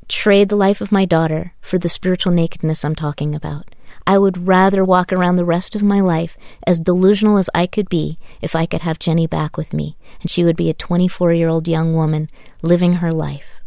trade 0.07 0.47
the 0.49 0.55
life 0.55 0.79
of 0.79 0.91
my 0.91 1.05
daughter 1.05 1.53
for 1.59 1.77
the 1.77 1.89
spiritual 1.89 2.31
nakedness 2.31 2.85
I'm 2.85 2.95
talking 2.95 3.35
about. 3.35 3.65
I 4.07 4.17
would 4.17 4.47
rather 4.47 4.85
walk 4.85 5.11
around 5.11 5.35
the 5.35 5.43
rest 5.43 5.75
of 5.75 5.83
my 5.83 5.99
life 5.99 6.37
as 6.65 6.79
delusional 6.79 7.37
as 7.37 7.49
I 7.53 7.67
could 7.67 7.89
be 7.89 8.17
if 8.41 8.55
I 8.55 8.65
could 8.65 8.81
have 8.83 8.99
Jenny 8.99 9.27
back 9.27 9.57
with 9.57 9.73
me, 9.73 9.97
and 10.21 10.31
she 10.31 10.45
would 10.45 10.55
be 10.55 10.69
a 10.69 10.73
24 10.73 11.33
year 11.33 11.49
old 11.49 11.67
young 11.67 11.93
woman 11.93 12.29
living 12.61 12.93
her 12.93 13.11
life. 13.11 13.61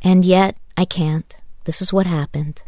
And 0.00 0.24
yet, 0.24 0.56
I 0.74 0.86
can't. 0.86 1.36
This 1.64 1.82
is 1.82 1.92
what 1.92 2.06
happened. 2.06 2.62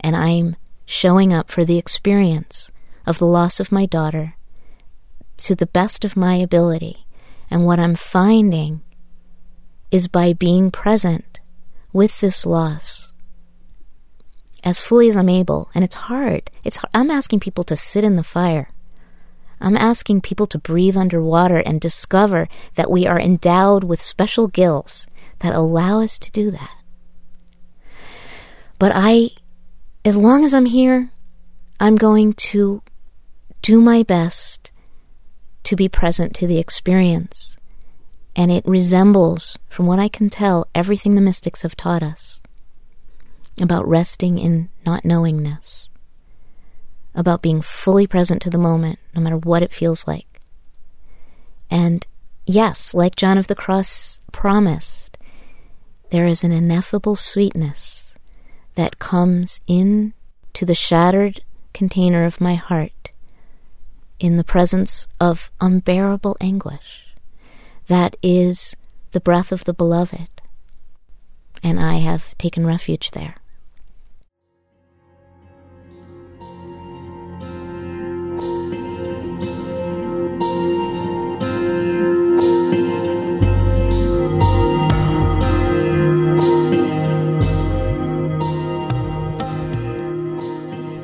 And 0.00 0.16
I'm 0.16 0.56
showing 0.86 1.30
up 1.30 1.50
for 1.50 1.62
the 1.62 1.76
experience 1.76 2.72
of 3.06 3.18
the 3.18 3.26
loss 3.26 3.60
of 3.60 3.70
my 3.70 3.84
daughter 3.84 4.34
to 5.38 5.54
the 5.54 5.66
best 5.66 6.06
of 6.06 6.16
my 6.16 6.36
ability. 6.36 7.06
And 7.50 7.66
what 7.66 7.78
I'm 7.78 7.96
finding 7.96 8.80
is 9.90 10.08
by 10.08 10.32
being 10.32 10.70
present 10.70 11.40
with 11.92 12.20
this 12.20 12.46
loss 12.46 13.11
as 14.64 14.80
fully 14.80 15.08
as 15.08 15.16
I'm 15.16 15.28
able, 15.28 15.70
and 15.74 15.84
it's 15.84 15.94
hard. 15.94 16.50
It's 16.64 16.78
I'm 16.94 17.10
asking 17.10 17.40
people 17.40 17.64
to 17.64 17.76
sit 17.76 18.04
in 18.04 18.16
the 18.16 18.22
fire. 18.22 18.68
I'm 19.60 19.76
asking 19.76 20.22
people 20.22 20.46
to 20.48 20.58
breathe 20.58 20.96
underwater 20.96 21.58
and 21.58 21.80
discover 21.80 22.48
that 22.74 22.90
we 22.90 23.06
are 23.06 23.18
endowed 23.18 23.84
with 23.84 24.02
special 24.02 24.48
gills 24.48 25.06
that 25.38 25.54
allow 25.54 26.00
us 26.00 26.18
to 26.18 26.30
do 26.32 26.50
that. 26.50 26.76
But 28.78 28.92
I, 28.94 29.30
as 30.04 30.16
long 30.16 30.44
as 30.44 30.52
I'm 30.52 30.66
here, 30.66 31.10
I'm 31.78 31.94
going 31.94 32.32
to 32.34 32.82
do 33.62 33.80
my 33.80 34.02
best 34.02 34.72
to 35.62 35.76
be 35.76 35.88
present 35.88 36.34
to 36.36 36.48
the 36.48 36.58
experience. 36.58 37.56
And 38.34 38.50
it 38.50 38.66
resembles, 38.66 39.58
from 39.68 39.86
what 39.86 40.00
I 40.00 40.08
can 40.08 40.28
tell, 40.28 40.66
everything 40.74 41.14
the 41.14 41.20
mystics 41.20 41.62
have 41.62 41.76
taught 41.76 42.02
us 42.02 42.42
about 43.60 43.86
resting 43.86 44.38
in 44.38 44.68
not 44.84 45.04
knowingness, 45.04 45.90
about 47.14 47.42
being 47.42 47.60
fully 47.60 48.06
present 48.06 48.40
to 48.42 48.50
the 48.50 48.58
moment, 48.58 48.98
no 49.14 49.20
matter 49.20 49.36
what 49.36 49.62
it 49.62 49.72
feels 49.72 50.06
like. 50.06 50.40
And 51.70 52.06
yes, 52.46 52.94
like 52.94 53.16
John 53.16 53.38
of 53.38 53.46
the 53.46 53.54
Cross 53.54 54.20
promised, 54.32 55.18
there 56.10 56.26
is 56.26 56.44
an 56.44 56.52
ineffable 56.52 57.16
sweetness 57.16 58.14
that 58.74 58.98
comes 58.98 59.60
in 59.66 60.14
to 60.54 60.64
the 60.64 60.74
shattered 60.74 61.42
container 61.72 62.24
of 62.24 62.40
my 62.40 62.54
heart 62.54 63.10
in 64.18 64.36
the 64.36 64.44
presence 64.44 65.08
of 65.20 65.50
unbearable 65.60 66.36
anguish. 66.40 67.14
That 67.88 68.16
is 68.22 68.76
the 69.12 69.20
breath 69.20 69.52
of 69.52 69.64
the 69.64 69.74
beloved. 69.74 70.28
And 71.62 71.80
I 71.80 71.94
have 71.94 72.36
taken 72.38 72.66
refuge 72.66 73.12
there. 73.12 73.36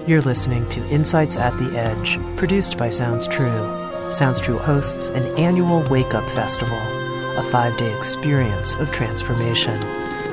You're 0.09 0.22
listening 0.22 0.66
to 0.70 0.82
Insights 0.86 1.36
at 1.36 1.54
the 1.59 1.78
Edge, 1.78 2.18
produced 2.34 2.78
by 2.78 2.88
Sounds 2.88 3.28
True. 3.28 4.11
Sounds 4.11 4.40
True 4.40 4.56
hosts 4.56 5.11
an 5.11 5.26
annual 5.38 5.82
Wake 5.90 6.14
Up 6.14 6.26
Festival, 6.30 6.78
a 7.36 7.46
five 7.50 7.76
day 7.76 7.94
experience 7.94 8.74
of 8.76 8.90
transformation, 8.90 9.82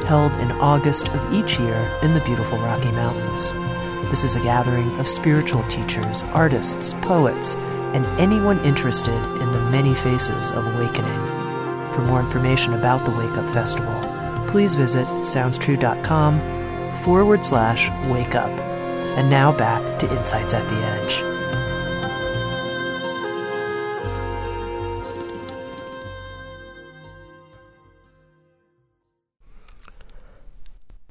held 0.06 0.32
in 0.40 0.50
August 0.54 1.10
of 1.10 1.34
each 1.34 1.60
year 1.60 1.76
in 2.02 2.14
the 2.14 2.22
beautiful 2.22 2.58
Rocky 2.60 2.90
Mountains. 2.92 3.52
This 4.10 4.24
is 4.24 4.38
a 4.38 4.44
gathering 4.44 4.98
of 4.98 5.10
spiritual 5.10 5.68
teachers, 5.68 6.24
artists, 6.24 6.94
poets, 7.02 7.56
and 7.94 8.06
anyone 8.18 8.64
interested 8.64 9.42
in 9.42 9.52
the 9.52 9.70
many 9.72 9.94
faces 9.94 10.52
of 10.52 10.66
awakening. 10.68 11.20
For 11.92 12.02
more 12.06 12.22
information 12.22 12.76
about 12.76 13.04
the 13.04 13.12
Wake 13.12 13.38
Up 13.38 13.54
Festival, 13.54 14.00
please 14.48 14.74
visit 14.74 15.06
soundstrue.com 15.06 16.40
forward 17.04 17.44
slash 17.46 17.90
wake 18.10 18.36
up. 18.36 18.75
And 19.16 19.30
now 19.30 19.52
back 19.52 20.00
to 20.00 20.18
Insights 20.18 20.54
at 20.54 20.68
the 20.70 20.76
Edge. 20.76 21.36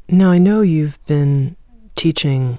Now, 0.09 0.31
I 0.31 0.39
know 0.39 0.61
you've 0.61 1.05
been 1.07 1.57
teaching 1.97 2.59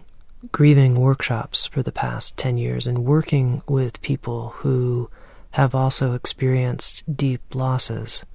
grieving 0.51 0.95
workshops 0.95 1.67
for 1.67 1.83
the 1.83 1.91
past 1.91 2.37
10 2.37 2.57
years 2.57 2.87
and 2.87 3.05
working 3.05 3.61
with 3.67 4.01
people 4.01 4.49
who 4.57 5.09
have 5.51 5.73
also 5.73 6.13
experienced 6.13 7.03
deep 7.15 7.41
losses. 7.53 8.25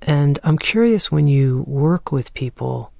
And 0.00 0.38
I'm 0.42 0.58
curious 0.58 1.10
when 1.10 1.28
you 1.28 1.64
work 1.66 2.10
with 2.10 2.34
people 2.34 2.91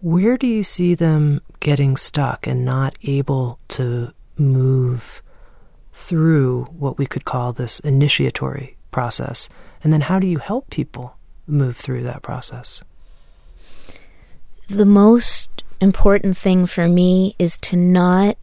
where 0.00 0.36
do 0.36 0.46
you 0.46 0.62
see 0.62 0.94
them 0.94 1.40
getting 1.60 1.96
stuck 1.96 2.46
and 2.46 2.64
not 2.64 2.96
able 3.02 3.58
to 3.68 4.12
move 4.36 5.22
through 5.92 6.64
what 6.64 6.98
we 6.98 7.06
could 7.06 7.24
call 7.24 7.52
this 7.52 7.80
initiatory 7.80 8.76
process? 8.90 9.48
And 9.82 9.92
then 9.92 10.02
how 10.02 10.18
do 10.18 10.26
you 10.26 10.38
help 10.38 10.70
people 10.70 11.16
move 11.46 11.76
through 11.76 12.02
that 12.04 12.22
process? 12.22 12.82
The 14.68 14.86
most 14.86 15.62
important 15.80 16.36
thing 16.36 16.66
for 16.66 16.88
me 16.88 17.34
is 17.38 17.58
to 17.58 17.76
not 17.76 18.36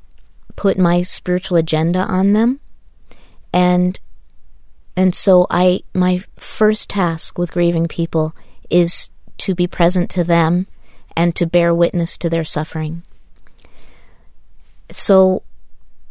put 0.55 0.77
my 0.77 1.01
spiritual 1.01 1.57
agenda 1.57 1.99
on 1.99 2.33
them 2.33 2.59
and 3.51 3.99
and 4.95 5.15
so 5.15 5.47
I 5.49 5.81
my 5.93 6.21
first 6.35 6.89
task 6.89 7.37
with 7.37 7.51
grieving 7.51 7.87
people 7.87 8.35
is 8.69 9.09
to 9.39 9.55
be 9.55 9.67
present 9.67 10.09
to 10.11 10.23
them 10.23 10.67
and 11.15 11.35
to 11.35 11.45
bear 11.45 11.73
witness 11.73 12.17
to 12.17 12.29
their 12.29 12.43
suffering. 12.43 13.03
So 14.91 15.43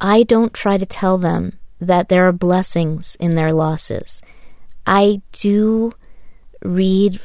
I 0.01 0.23
don't 0.23 0.53
try 0.53 0.79
to 0.79 0.87
tell 0.87 1.19
them 1.19 1.59
that 1.81 2.09
there 2.09 2.27
are 2.27 2.33
blessings 2.33 3.17
in 3.21 3.35
their 3.35 3.53
losses. 3.53 4.23
I 4.87 5.23
do 5.33 5.93
read 6.65 7.21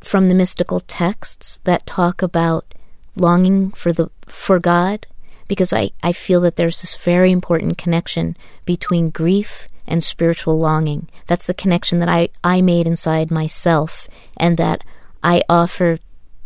from 0.00 0.28
the 0.28 0.34
mystical 0.34 0.80
texts 0.80 1.58
that 1.64 1.86
talk 1.86 2.22
about 2.22 2.74
longing 3.16 3.70
for 3.72 3.92
the 3.92 4.10
for 4.26 4.58
God 4.58 5.06
because 5.48 5.72
I, 5.72 5.90
I 6.02 6.12
feel 6.12 6.40
that 6.42 6.56
there's 6.56 6.82
this 6.82 6.96
very 6.96 7.32
important 7.32 7.78
connection 7.78 8.36
between 8.64 9.10
grief 9.10 9.66
and 9.86 10.04
spiritual 10.04 10.58
longing. 10.58 11.08
That's 11.26 11.46
the 11.46 11.54
connection 11.54 11.98
that 12.00 12.08
I, 12.08 12.28
I 12.44 12.60
made 12.60 12.86
inside 12.86 13.30
myself 13.30 14.08
and 14.36 14.58
that 14.58 14.84
I 15.22 15.42
offer 15.48 15.98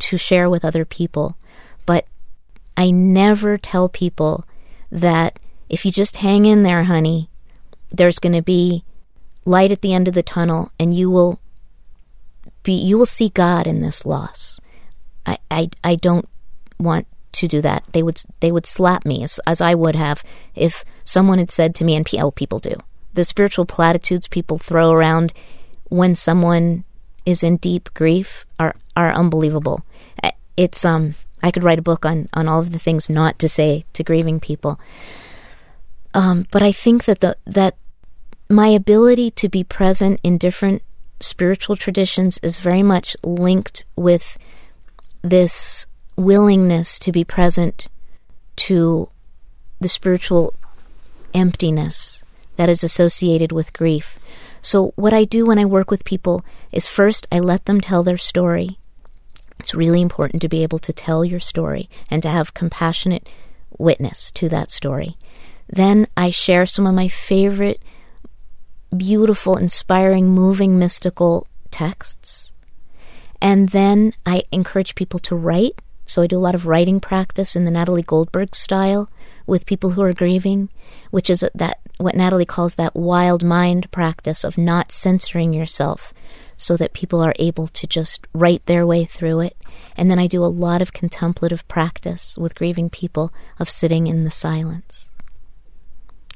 to 0.02 0.18
share 0.18 0.50
with 0.50 0.64
other 0.64 0.84
people. 0.84 1.36
But 1.86 2.06
I 2.76 2.90
never 2.90 3.58
tell 3.58 3.88
people 3.88 4.44
that 4.90 5.38
if 5.68 5.84
you 5.84 5.92
just 5.92 6.18
hang 6.18 6.44
in 6.44 6.62
there, 6.62 6.84
honey, 6.84 7.30
there's 7.90 8.18
going 8.18 8.34
to 8.34 8.42
be 8.42 8.84
light 9.44 9.72
at 9.72 9.80
the 9.80 9.92
end 9.92 10.08
of 10.08 10.14
the 10.14 10.22
tunnel 10.22 10.70
and 10.78 10.94
you 10.94 11.10
will 11.10 11.40
be 12.62 12.72
you 12.72 12.96
will 12.96 13.06
see 13.06 13.28
God 13.28 13.66
in 13.66 13.80
this 13.80 14.06
loss. 14.06 14.60
I, 15.26 15.38
I, 15.50 15.70
I 15.82 15.94
don't 15.96 16.28
want 16.78 17.06
to 17.32 17.48
do 17.48 17.60
that. 17.60 17.84
They 17.92 18.02
would 18.02 18.20
they 18.40 18.52
would 18.52 18.66
slap 18.66 19.04
me 19.04 19.22
as, 19.22 19.40
as 19.46 19.60
I 19.60 19.74
would 19.74 19.96
have 19.96 20.22
if 20.54 20.84
someone 21.04 21.38
had 21.38 21.50
said 21.50 21.74
to 21.76 21.84
me, 21.84 21.96
and 21.96 22.06
oh, 22.18 22.30
people 22.30 22.58
do 22.58 22.76
the 23.14 23.24
spiritual 23.24 23.66
platitudes 23.66 24.28
people 24.28 24.58
throw 24.58 24.90
around 24.90 25.32
when 25.88 26.14
someone 26.14 26.84
is 27.24 27.42
in 27.42 27.56
deep 27.56 27.92
grief 27.94 28.46
are 28.58 28.74
are 28.96 29.12
unbelievable. 29.12 29.82
It's 30.56 30.84
um 30.84 31.14
I 31.42 31.50
could 31.50 31.64
write 31.64 31.78
a 31.78 31.82
book 31.82 32.04
on 32.04 32.28
on 32.32 32.48
all 32.48 32.60
of 32.60 32.72
the 32.72 32.78
things 32.78 33.10
not 33.10 33.38
to 33.40 33.48
say 33.48 33.84
to 33.94 34.04
grieving 34.04 34.40
people. 34.40 34.78
Um, 36.14 36.46
but 36.50 36.62
I 36.62 36.72
think 36.72 37.04
that 37.04 37.20
the 37.20 37.36
that 37.46 37.76
my 38.48 38.68
ability 38.68 39.30
to 39.30 39.48
be 39.48 39.64
present 39.64 40.20
in 40.22 40.36
different 40.38 40.82
spiritual 41.20 41.76
traditions 41.76 42.38
is 42.42 42.58
very 42.58 42.82
much 42.82 43.16
linked 43.22 43.84
with 43.96 44.36
this 45.22 45.86
willingness 46.16 46.98
to 46.98 47.12
be 47.12 47.24
present 47.24 47.88
to 48.56 49.08
the 49.80 49.88
spiritual 49.88 50.54
emptiness 51.32 52.22
that 52.56 52.68
is 52.68 52.84
associated 52.84 53.52
with 53.52 53.72
grief. 53.72 54.18
So, 54.62 54.92
what 54.96 55.12
I 55.12 55.24
do 55.24 55.44
when 55.44 55.58
I 55.58 55.64
work 55.64 55.90
with 55.90 56.04
people 56.04 56.44
is 56.70 56.86
first 56.86 57.26
I 57.30 57.40
let 57.40 57.66
them 57.66 57.80
tell 57.80 58.02
their 58.02 58.16
story. 58.16 58.78
It's 59.58 59.74
really 59.74 60.00
important 60.00 60.40
to 60.42 60.48
be 60.48 60.62
able 60.62 60.78
to 60.78 60.92
tell 60.92 61.24
your 61.24 61.40
story 61.40 61.90
and 62.10 62.22
to 62.22 62.28
have 62.28 62.54
compassionate 62.54 63.28
witness 63.76 64.30
to 64.32 64.48
that 64.48 64.70
story. 64.70 65.16
Then 65.68 66.06
I 66.16 66.30
share 66.30 66.66
some 66.66 66.86
of 66.86 66.94
my 66.94 67.08
favorite, 67.08 67.82
beautiful, 68.96 69.56
inspiring, 69.56 70.28
moving, 70.28 70.78
mystical 70.78 71.46
texts. 71.70 72.52
And 73.40 73.70
then 73.70 74.12
I 74.24 74.44
encourage 74.52 74.94
people 74.94 75.18
to 75.20 75.34
write 75.34 75.80
so 76.04 76.22
I 76.22 76.26
do 76.26 76.36
a 76.36 76.40
lot 76.40 76.54
of 76.54 76.66
writing 76.66 77.00
practice 77.00 77.56
in 77.56 77.64
the 77.64 77.70
Natalie 77.70 78.02
Goldberg 78.02 78.54
style 78.54 79.08
with 79.46 79.66
people 79.66 79.90
who 79.90 80.02
are 80.02 80.12
grieving, 80.12 80.68
which 81.10 81.30
is 81.30 81.44
that 81.54 81.78
what 81.98 82.14
Natalie 82.14 82.44
calls 82.44 82.74
that 82.74 82.96
wild 82.96 83.44
mind 83.44 83.90
practice 83.90 84.44
of 84.44 84.58
not 84.58 84.92
censoring 84.92 85.52
yourself 85.52 86.12
so 86.56 86.76
that 86.76 86.92
people 86.92 87.20
are 87.20 87.34
able 87.38 87.66
to 87.68 87.86
just 87.86 88.26
write 88.32 88.64
their 88.66 88.86
way 88.86 89.04
through 89.04 89.40
it. 89.40 89.56
And 89.96 90.10
then 90.10 90.18
I 90.18 90.26
do 90.26 90.44
a 90.44 90.46
lot 90.46 90.82
of 90.82 90.92
contemplative 90.92 91.66
practice 91.68 92.36
with 92.38 92.54
grieving 92.54 92.90
people 92.90 93.32
of 93.58 93.70
sitting 93.70 94.06
in 94.06 94.24
the 94.24 94.30
silence. 94.30 95.10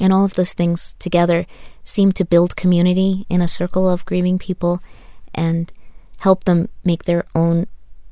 And 0.01 0.13
all 0.13 0.25
of 0.25 0.35
those 0.35 0.53
things 0.53 0.95
together 0.99 1.47
seem 1.85 2.13
to 2.13 2.25
build 2.25 2.57
community 2.57 3.25
in 3.29 3.41
a 3.41 3.49
circle 3.49 3.89
of 3.89 4.05
grieving 4.05 4.39
people 4.39 4.83
and 5.35 5.73
help 6.21 6.45
them 6.45 6.69
make 6.85 7.05
their 7.05 7.25
own 7.35 7.67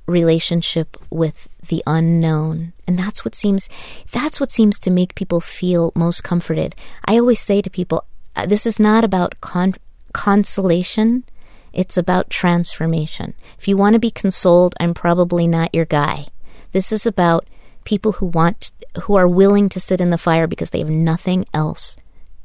relationship 0.07 0.97
with 1.11 1.49
the 1.69 1.83
unknown. 1.87 2.73
And 2.87 2.99
that's 2.99 3.25
what 3.25 3.35
seems 3.35 3.69
that's 4.13 4.39
what 4.39 4.51
seems 4.51 4.79
to 4.81 4.91
make 4.91 5.15
people 5.15 5.41
feel 5.41 5.93
most 5.95 6.23
comforted. 6.23 6.75
I 7.05 7.19
always 7.19 7.41
say 7.41 7.63
to 7.63 7.71
people 7.71 8.05
uh, 8.37 8.47
this 8.47 8.67
is 8.67 8.79
not 8.79 9.05
about 9.05 9.41
con- 9.41 9.75
consolation. 10.13 11.25
It's 11.73 11.97
about 11.97 12.31
transformation. 12.31 13.35
If 13.59 13.67
you 13.67 13.77
want 13.77 13.95
to 13.95 13.99
be 13.99 14.11
consoled 14.11 14.75
i'm 14.79 14.95
probably 14.95 15.47
not 15.47 15.75
your 15.75 15.87
guy. 15.87 16.27
This 16.73 16.93
is 16.93 17.07
about 17.07 17.47
people 17.85 18.13
who 18.13 18.27
want 18.27 18.73
who 19.03 19.15
are 19.15 19.29
willing 19.29 19.69
to 19.71 19.81
sit 19.81 20.01
in 20.01 20.11
the 20.11 20.19
fire 20.19 20.47
because 20.47 20.71
they 20.71 20.79
have 20.79 20.91
nothing 20.91 21.47
else 21.55 21.97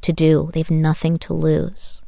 to 0.01 0.13
do. 0.13 0.49
They 0.53 0.61
have 0.61 0.71
nothing 0.71 1.17
to 1.17 1.33
lose. 1.33 2.01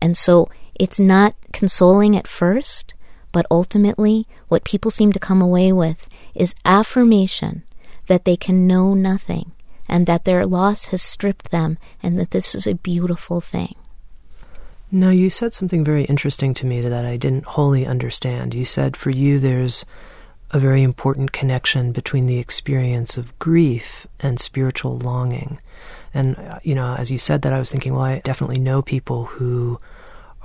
And 0.00 0.16
so 0.16 0.48
it's 0.74 1.00
not 1.00 1.34
consoling 1.52 2.16
at 2.16 2.26
first 2.26 2.94
but 3.36 3.44
ultimately, 3.50 4.26
what 4.48 4.64
people 4.64 4.90
seem 4.90 5.12
to 5.12 5.18
come 5.18 5.42
away 5.42 5.70
with 5.70 6.08
is 6.34 6.54
affirmation 6.64 7.64
that 8.06 8.24
they 8.24 8.34
can 8.34 8.66
know 8.66 8.94
nothing 8.94 9.52
and 9.86 10.06
that 10.06 10.24
their 10.24 10.46
loss 10.46 10.86
has 10.86 11.02
stripped 11.02 11.50
them 11.50 11.76
and 12.02 12.18
that 12.18 12.30
this 12.30 12.54
is 12.54 12.66
a 12.66 12.76
beautiful 12.76 13.42
thing. 13.42 13.74
Now, 14.90 15.10
you 15.10 15.28
said 15.28 15.52
something 15.52 15.84
very 15.84 16.04
interesting 16.04 16.54
to 16.54 16.64
me 16.64 16.80
that 16.80 17.04
I 17.04 17.18
didn't 17.18 17.44
wholly 17.44 17.84
understand. 17.84 18.54
You 18.54 18.64
said 18.64 18.96
for 18.96 19.10
you 19.10 19.38
there's 19.38 19.84
a 20.52 20.58
very 20.58 20.82
important 20.82 21.32
connection 21.32 21.92
between 21.92 22.26
the 22.26 22.38
experience 22.38 23.18
of 23.18 23.38
grief 23.38 24.06
and 24.18 24.40
spiritual 24.40 24.96
longing. 24.96 25.58
And, 26.14 26.38
uh, 26.38 26.60
you 26.62 26.74
know, 26.74 26.94
as 26.94 27.10
you 27.10 27.18
said 27.18 27.42
that, 27.42 27.52
I 27.52 27.58
was 27.58 27.70
thinking, 27.70 27.92
well, 27.92 28.04
I 28.04 28.20
definitely 28.20 28.60
know 28.60 28.80
people 28.80 29.26
who 29.26 29.78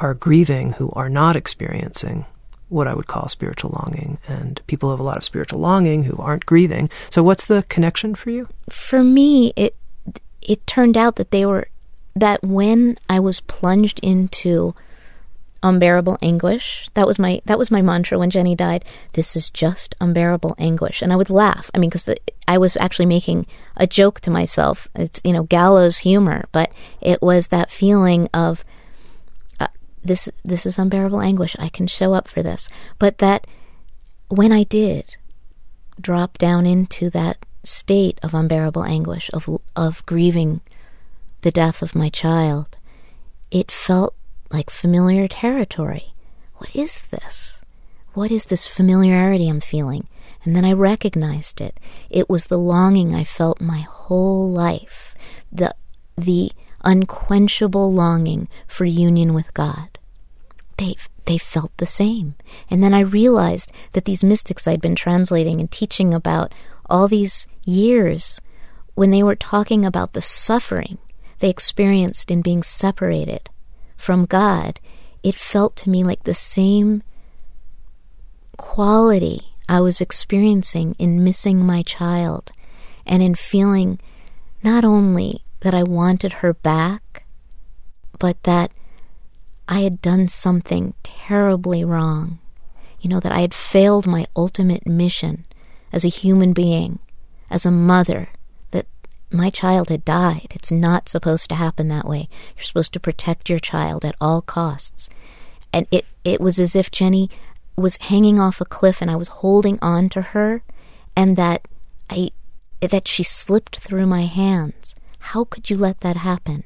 are 0.02 0.14
grieving 0.14 0.74
who 0.74 0.92
are 0.92 1.08
not 1.08 1.38
experiencing 1.38 2.26
what 2.72 2.88
I 2.88 2.94
would 2.94 3.08
call 3.08 3.28
spiritual 3.28 3.72
longing, 3.72 4.18
and 4.28 4.62
people 4.68 4.90
have 4.92 5.00
a 5.00 5.04
lot 5.04 5.18
of 5.18 5.24
spiritual 5.24 5.60
longing 5.60 6.04
who 6.04 6.18
aren't 6.18 6.46
grieving. 6.46 6.90
So, 7.10 7.22
what's 7.22 7.46
the 7.46 7.64
connection 7.70 8.16
for 8.16 8.30
you? 8.30 8.48
For 8.70 9.04
me, 9.04 9.54
it 9.56 9.76
it 10.42 10.66
turned 10.66 10.98
out 10.98 11.18
that 11.18 11.32
they 11.32 11.46
were 11.46 11.68
that 12.16 12.44
when 12.44 12.98
I 13.10 13.20
was 13.20 13.42
plunged 13.42 14.00
into 14.02 14.74
unbearable 15.64 16.18
anguish, 16.22 16.90
that 16.94 17.06
was 17.06 17.20
my 17.20 17.42
that 17.46 17.60
was 17.60 17.72
my 17.72 17.82
mantra 17.82 18.18
when 18.18 18.30
Jenny 18.30 18.56
died. 18.56 18.84
This 19.14 19.36
is 19.36 19.50
just 19.50 19.94
unbearable 20.02 20.56
anguish, 20.58 21.02
and 21.02 21.14
I 21.14 21.16
would 21.16 21.30
laugh. 21.30 21.70
I 21.74 21.78
mean, 21.78 21.90
because 21.90 22.10
I 22.48 22.58
was 22.58 22.78
actually 22.78 23.06
making 23.06 23.46
a 23.78 23.86
joke 23.86 24.20
to 24.22 24.32
myself. 24.32 24.88
It's 24.96 25.22
you 25.24 25.34
know 25.34 25.44
gallows 25.44 26.00
humor, 26.00 26.46
but 26.52 26.72
it 27.00 27.22
was 27.22 27.48
that 27.48 27.70
feeling 27.70 28.28
of 28.34 28.64
this 30.04 30.30
this 30.44 30.66
is 30.66 30.78
unbearable 30.78 31.22
anguish. 31.22 31.56
I 31.60 31.70
can 31.70 31.88
show 31.88 32.14
up 32.14 32.28
for 32.28 32.42
this. 32.42 32.70
But 33.00 33.20
that 33.20 33.48
when 34.30 34.52
I 34.52 34.64
did 34.64 35.18
drop 36.00 36.38
down 36.38 36.66
into 36.66 37.10
that 37.12 37.46
state 37.64 38.20
of 38.24 38.34
unbearable 38.34 38.84
anguish 38.84 39.30
of 39.34 39.48
of 39.76 40.06
grieving 40.06 40.62
the 41.42 41.52
death 41.52 41.82
of 41.82 41.96
my 41.96 42.10
child, 42.10 42.78
it 43.50 43.72
felt 43.72 44.16
like 44.52 44.70
familiar 44.70 45.28
territory. 45.28 46.14
What 46.58 46.76
is 46.76 47.02
this? 47.04 47.62
What 48.14 48.32
is 48.32 48.48
this 48.48 48.68
familiarity 48.68 49.48
I'm 49.48 49.62
feeling? 49.62 50.06
And 50.44 50.56
then 50.56 50.66
I 50.66 50.74
recognized 50.74 51.62
it. 51.62 51.80
It 52.10 52.30
was 52.30 52.48
the 52.48 52.58
longing 52.58 53.16
I 53.16 53.24
felt 53.24 53.62
my 53.62 53.80
whole 53.82 54.50
life. 54.50 55.16
The 55.52 55.76
the 56.18 56.52
unquenchable 56.84 57.94
longing 57.94 58.48
for 58.68 58.86
union 58.86 59.34
with 59.34 59.54
God. 59.54 59.91
They 60.82 60.96
they 61.26 61.38
felt 61.38 61.72
the 61.78 61.86
same. 61.86 62.34
And 62.68 62.82
then 62.82 62.92
I 62.92 63.02
realized 63.02 63.72
that 63.92 64.06
these 64.06 64.24
mystics 64.24 64.68
I'd 64.68 64.82
been 64.82 64.96
translating 64.96 65.60
and 65.60 65.70
teaching 65.70 66.12
about 66.12 66.52
all 66.90 67.08
these 67.08 67.46
years, 67.64 68.42
when 68.96 69.12
they 69.12 69.22
were 69.22 69.36
talking 69.36 69.86
about 69.86 70.14
the 70.14 70.24
suffering 70.24 70.98
they 71.38 71.52
experienced 71.52 72.32
in 72.32 72.42
being 72.42 72.64
separated 72.64 73.48
from 73.96 74.26
God, 74.26 74.80
it 75.22 75.36
felt 75.36 75.76
to 75.78 75.90
me 75.92 76.04
like 76.04 76.24
the 76.24 76.34
same 76.34 77.04
quality 78.58 79.54
I 79.70 79.82
was 79.82 80.02
experiencing 80.02 80.96
in 80.98 81.24
missing 81.24 81.64
my 81.64 81.84
child 81.84 82.52
and 83.06 83.22
in 83.22 83.36
feeling 83.36 84.00
not 84.64 84.84
only 84.84 85.44
that 85.60 85.76
I 85.76 85.84
wanted 85.84 86.34
her 86.42 86.56
back, 86.56 87.24
but 88.18 88.42
that 88.44 88.72
I 89.72 89.80
had 89.80 90.02
done 90.02 90.28
something 90.28 90.96
terribly 91.02 91.86
wrong. 91.86 92.40
You 93.00 93.10
know, 93.10 93.22
that 93.22 93.32
I 93.32 93.40
had 93.40 93.54
failed 93.54 94.06
my 94.06 94.28
ultimate 94.36 94.86
mission 94.86 95.46
as 95.94 96.04
a 96.04 96.10
human 96.10 96.52
being, 96.52 97.00
as 97.50 97.66
a 97.66 97.72
mother, 97.72 98.28
that 98.72 98.86
my 99.32 99.50
child 99.50 99.88
had 99.88 100.04
died. 100.04 100.50
It's 100.52 100.74
not 100.74 101.08
supposed 101.08 101.48
to 101.50 101.56
happen 101.56 101.88
that 101.88 102.06
way. 102.06 102.28
You're 102.56 102.64
supposed 102.64 102.92
to 102.94 103.00
protect 103.00 103.50
your 103.50 103.60
child 103.60 104.04
at 104.04 104.18
all 104.20 104.42
costs. 104.42 105.10
And 105.72 105.88
it, 105.90 106.06
it 106.26 106.42
was 106.42 106.60
as 106.60 106.76
if 106.76 106.92
Jenny 106.92 107.30
was 107.78 107.96
hanging 108.02 108.42
off 108.42 108.60
a 108.60 108.66
cliff 108.66 109.02
and 109.02 109.10
I 109.10 109.16
was 109.16 109.30
holding 109.30 109.80
on 109.82 110.10
to 110.10 110.22
her 110.22 110.64
and 111.16 111.38
that 111.38 111.66
I 112.10 112.30
that 112.82 113.08
she 113.08 113.24
slipped 113.24 113.78
through 113.78 114.06
my 114.06 114.26
hands. 114.26 114.96
How 115.20 115.46
could 115.46 115.70
you 115.70 115.78
let 115.78 116.02
that 116.02 116.18
happen? 116.18 116.66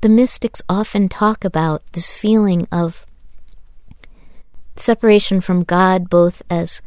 The 0.00 0.08
mystics 0.08 0.62
often 0.68 1.08
talk 1.08 1.44
about 1.44 1.82
this 1.92 2.12
feeling 2.12 2.68
of 2.70 3.04
separation 4.76 5.40
from 5.40 5.64
God, 5.64 6.08
both 6.08 6.40
as 6.48 6.80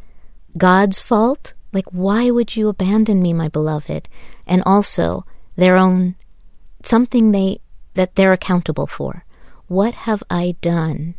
God's 0.56 0.98
fault, 0.98 1.52
like, 1.72 1.86
why 1.90 2.30
would 2.30 2.56
you 2.56 2.68
abandon 2.68 3.22
me, 3.22 3.32
my 3.32 3.48
beloved? 3.48 4.08
And 4.46 4.62
also 4.64 5.24
their 5.56 5.76
own, 5.76 6.14
something 6.82 7.32
they 7.32 7.60
that 7.94 8.14
they're 8.14 8.32
accountable 8.32 8.86
for. 8.86 9.24
What 9.68 9.94
have 9.94 10.22
I 10.30 10.56
done 10.60 11.14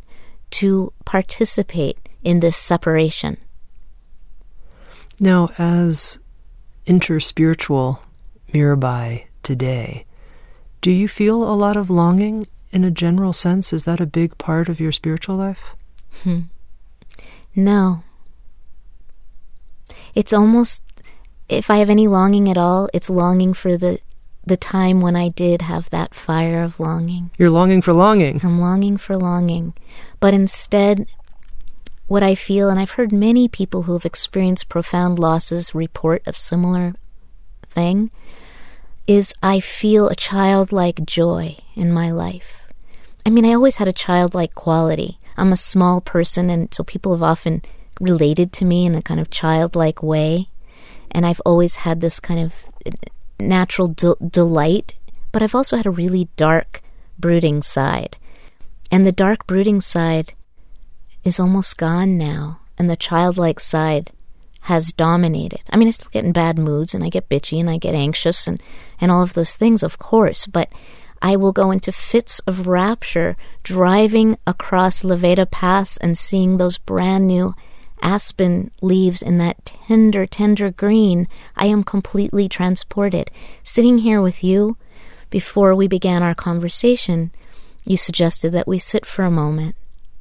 to 0.52 0.94
participate 1.06 1.98
in 2.24 2.40
this 2.40 2.58
separation? 2.58 3.38
Now, 5.20 5.50
as 5.58 6.20
interspiritual 6.88 8.00
Mirabai 8.52 9.26
today, 9.44 10.06
do 10.84 10.92
you 10.92 11.08
feel 11.08 11.42
a 11.44 11.56
lot 11.56 11.78
of 11.78 11.90
longing 11.90 12.46
in 12.72 12.84
a 12.84 12.92
general 12.92 13.32
sense? 13.32 13.72
Is 13.72 13.86
that 13.86 14.02
a 14.02 14.06
big 14.06 14.38
part 14.38 14.68
of 14.68 14.82
your 14.82 14.92
spiritual 14.92 15.38
life? 15.38 15.76
Hmm. 16.24 16.42
No. 17.56 18.04
It's 20.14 20.34
almost, 20.34 20.84
if 21.48 21.72
I 21.72 21.78
have 21.78 21.90
any 21.90 22.06
longing 22.06 22.50
at 22.50 22.58
all, 22.58 22.90
it's 22.94 23.10
longing 23.10 23.54
for 23.54 23.78
the 23.78 24.00
the 24.46 24.58
time 24.58 25.00
when 25.00 25.16
I 25.16 25.30
did 25.30 25.62
have 25.62 25.90
that 25.92 26.14
fire 26.14 26.64
of 26.64 26.78
longing. 26.78 27.32
You're 27.38 27.50
longing 27.50 27.82
for 27.82 27.94
longing. 27.94 28.42
I'm 28.44 28.60
longing 28.60 28.98
for 28.98 29.16
longing. 29.16 29.74
But 30.20 30.34
instead, 30.34 31.08
what 32.08 32.24
I 32.24 32.36
feel, 32.36 32.70
and 32.70 32.78
I've 32.78 32.92
heard 33.00 33.14
many 33.14 33.48
people 33.48 33.84
who 33.84 33.94
have 33.94 34.06
experienced 34.06 34.68
profound 34.68 35.18
losses 35.18 35.74
report 35.74 36.24
of 36.28 36.36
similar 36.36 36.96
thing, 37.70 38.12
is 39.08 39.34
I 39.44 39.60
feel 39.60 40.08
a 40.08 40.16
childlike 40.16 41.06
joy 41.06 41.58
in 41.76 41.92
my 41.92 42.12
life. 42.12 42.68
I 43.26 43.30
mean, 43.30 43.46
I 43.46 43.54
always 43.54 43.78
had 43.78 43.88
a 43.88 43.94
childlike 43.94 44.56
quality. 44.56 45.20
I'm 45.38 45.52
a 45.52 45.58
small 45.58 46.02
person, 46.02 46.50
and 46.50 46.74
so 46.74 46.84
people 46.84 47.14
have 47.14 47.24
often 47.24 47.62
related 48.00 48.52
to 48.54 48.66
me 48.66 48.86
in 48.86 48.96
a 48.96 49.02
kind 49.02 49.20
of 49.20 49.30
childlike 49.30 50.04
way. 50.04 50.50
And 51.12 51.26
I've 51.26 51.42
always 51.46 51.78
had 51.78 52.02
this 52.02 52.20
kind 52.20 52.40
of 52.40 52.66
uh, 52.86 52.92
natural 53.40 53.90
de- 53.90 54.16
delight, 54.16 54.96
but 55.32 55.42
I've 55.42 55.56
also 55.56 55.78
had 55.78 55.86
a 55.86 55.92
really 55.92 56.30
dark, 56.36 56.82
brooding 57.20 57.62
side. 57.62 58.18
And 58.92 59.06
the 59.06 59.12
dark, 59.12 59.48
brooding 59.48 59.82
side 59.82 60.34
is 61.24 61.40
almost 61.40 61.78
gone 61.78 62.18
now, 62.18 62.60
and 62.78 62.90
the 62.90 62.96
childlike 62.96 63.60
side 63.60 64.12
has 64.62 64.94
dominated. 64.94 65.62
I 65.70 65.78
mean, 65.78 65.88
I 65.88 65.92
still 65.92 66.12
get 66.12 66.26
in 66.26 66.32
bad 66.32 66.58
moods, 66.58 66.94
and 66.94 67.04
I 67.04 67.10
get 67.10 67.30
bitchy, 67.30 67.60
and 67.60 67.70
I 67.70 67.78
get 67.78 67.96
anxious, 67.96 68.48
and, 68.48 68.62
and 69.04 69.12
all 69.12 69.22
of 69.22 69.34
those 69.34 69.54
things, 69.54 69.84
of 69.84 70.00
course, 70.00 70.48
but 70.48 70.72
I 71.22 71.36
will 71.36 71.52
go 71.52 71.72
into 71.72 71.92
fits 71.92 72.40
of 72.48 72.68
rapture 72.68 73.36
driving 73.62 74.38
across 74.48 75.04
La 75.04 75.18
Veta 75.18 75.46
Pass 75.46 75.98
and 75.98 76.18
seeing 76.18 76.56
those 76.56 76.78
brand 76.78 77.28
new 77.28 77.54
aspen 78.02 78.72
leaves 78.82 79.22
in 79.22 79.40
that 79.40 79.66
tender, 79.66 80.26
tender 80.26 80.72
green, 80.72 81.28
I 81.58 81.66
am 81.66 81.84
completely 81.84 82.48
transported. 82.48 83.30
Sitting 83.62 83.98
here 83.98 84.22
with 84.22 84.42
you, 84.42 84.78
before 85.30 85.76
we 85.76 85.90
began 85.90 86.24
our 86.24 86.36
conversation, 86.36 87.32
you 87.86 87.98
suggested 87.98 88.54
that 88.54 88.70
we 88.70 88.80
sit 88.80 89.06
for 89.06 89.26
a 89.26 89.32
moment 89.32 89.76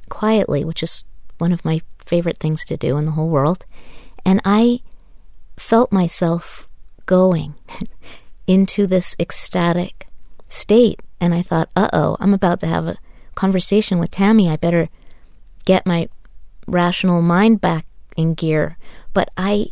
quietly, 0.09 0.65
which 0.65 0.83
is 0.83 1.05
one 1.37 1.53
of 1.53 1.63
my 1.63 1.81
favorite 1.99 2.37
things 2.37 2.65
to 2.65 2.75
do 2.75 2.97
in 2.97 3.05
the 3.05 3.11
whole 3.11 3.29
world. 3.29 3.65
And 4.25 4.41
I 4.43 4.81
felt 5.55 5.93
myself 5.93 6.67
going 7.05 7.55
into 8.47 8.87
this 8.87 9.15
ecstatic 9.19 10.07
state. 10.47 10.99
And 11.19 11.33
I 11.33 11.41
thought, 11.41 11.69
uh 11.75 11.89
oh, 11.93 12.17
I'm 12.19 12.33
about 12.33 12.59
to 12.61 12.67
have 12.67 12.87
a 12.87 12.97
conversation 13.35 13.99
with 13.99 14.11
Tami. 14.11 14.49
I 14.51 14.57
better 14.57 14.89
get 15.65 15.85
my 15.85 16.09
rational 16.67 17.21
mind 17.21 17.61
back 17.61 17.85
in 18.15 18.33
gear. 18.33 18.77
But 19.13 19.29
I, 19.37 19.67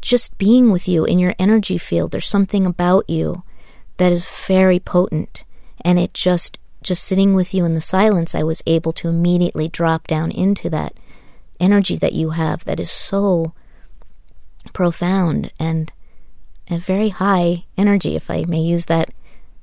just 0.00 0.36
being 0.38 0.70
with 0.70 0.88
you 0.88 1.04
in 1.04 1.18
your 1.18 1.34
energy 1.38 1.78
field, 1.78 2.10
there's 2.10 2.26
something 2.26 2.66
about 2.66 3.08
you 3.08 3.42
that 3.96 4.12
is 4.12 4.26
very 4.46 4.80
potent. 4.80 5.44
And 5.84 5.98
it 5.98 6.14
just, 6.14 6.58
just 6.82 7.04
sitting 7.04 7.34
with 7.34 7.54
you 7.54 7.64
in 7.64 7.74
the 7.74 7.80
silence, 7.80 8.34
I 8.34 8.42
was 8.42 8.62
able 8.66 8.92
to 8.92 9.08
immediately 9.08 9.68
drop 9.68 10.06
down 10.06 10.30
into 10.30 10.68
that 10.70 10.94
energy 11.60 11.96
that 11.96 12.12
you 12.12 12.30
have 12.30 12.64
that 12.64 12.80
is 12.80 12.90
so 12.90 13.52
profound 14.72 15.52
and 15.58 15.92
a 16.70 16.78
very 16.78 17.10
high 17.10 17.64
energy, 17.76 18.16
if 18.16 18.30
I 18.30 18.44
may 18.44 18.60
use 18.60 18.86
that 18.86 19.10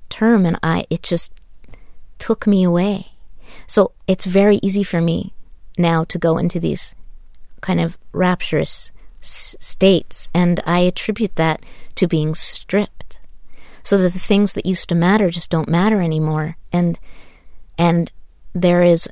term. 0.09 0.45
And 0.45 0.57
I, 0.61 0.85
it 0.89 1.03
just 1.03 1.33
took 2.19 2.45
me 2.45 2.63
away. 2.63 3.13
So 3.67 3.91
it's 4.07 4.25
very 4.25 4.59
easy 4.61 4.83
for 4.83 5.01
me 5.01 5.33
now 5.77 6.03
to 6.05 6.17
go 6.17 6.37
into 6.37 6.59
these 6.59 6.95
kind 7.61 7.79
of 7.79 7.97
rapturous 8.11 8.91
s- 9.21 9.55
states, 9.59 10.29
and 10.33 10.59
I 10.65 10.79
attribute 10.79 11.35
that 11.35 11.61
to 11.95 12.07
being 12.07 12.33
stripped, 12.33 13.19
so 13.83 13.97
that 13.97 14.13
the 14.13 14.19
things 14.19 14.53
that 14.53 14.65
used 14.65 14.89
to 14.89 14.95
matter 14.95 15.29
just 15.29 15.49
don't 15.49 15.69
matter 15.69 16.01
anymore, 16.01 16.57
and 16.71 16.99
and 17.77 18.11
there 18.53 18.81
is 18.81 19.07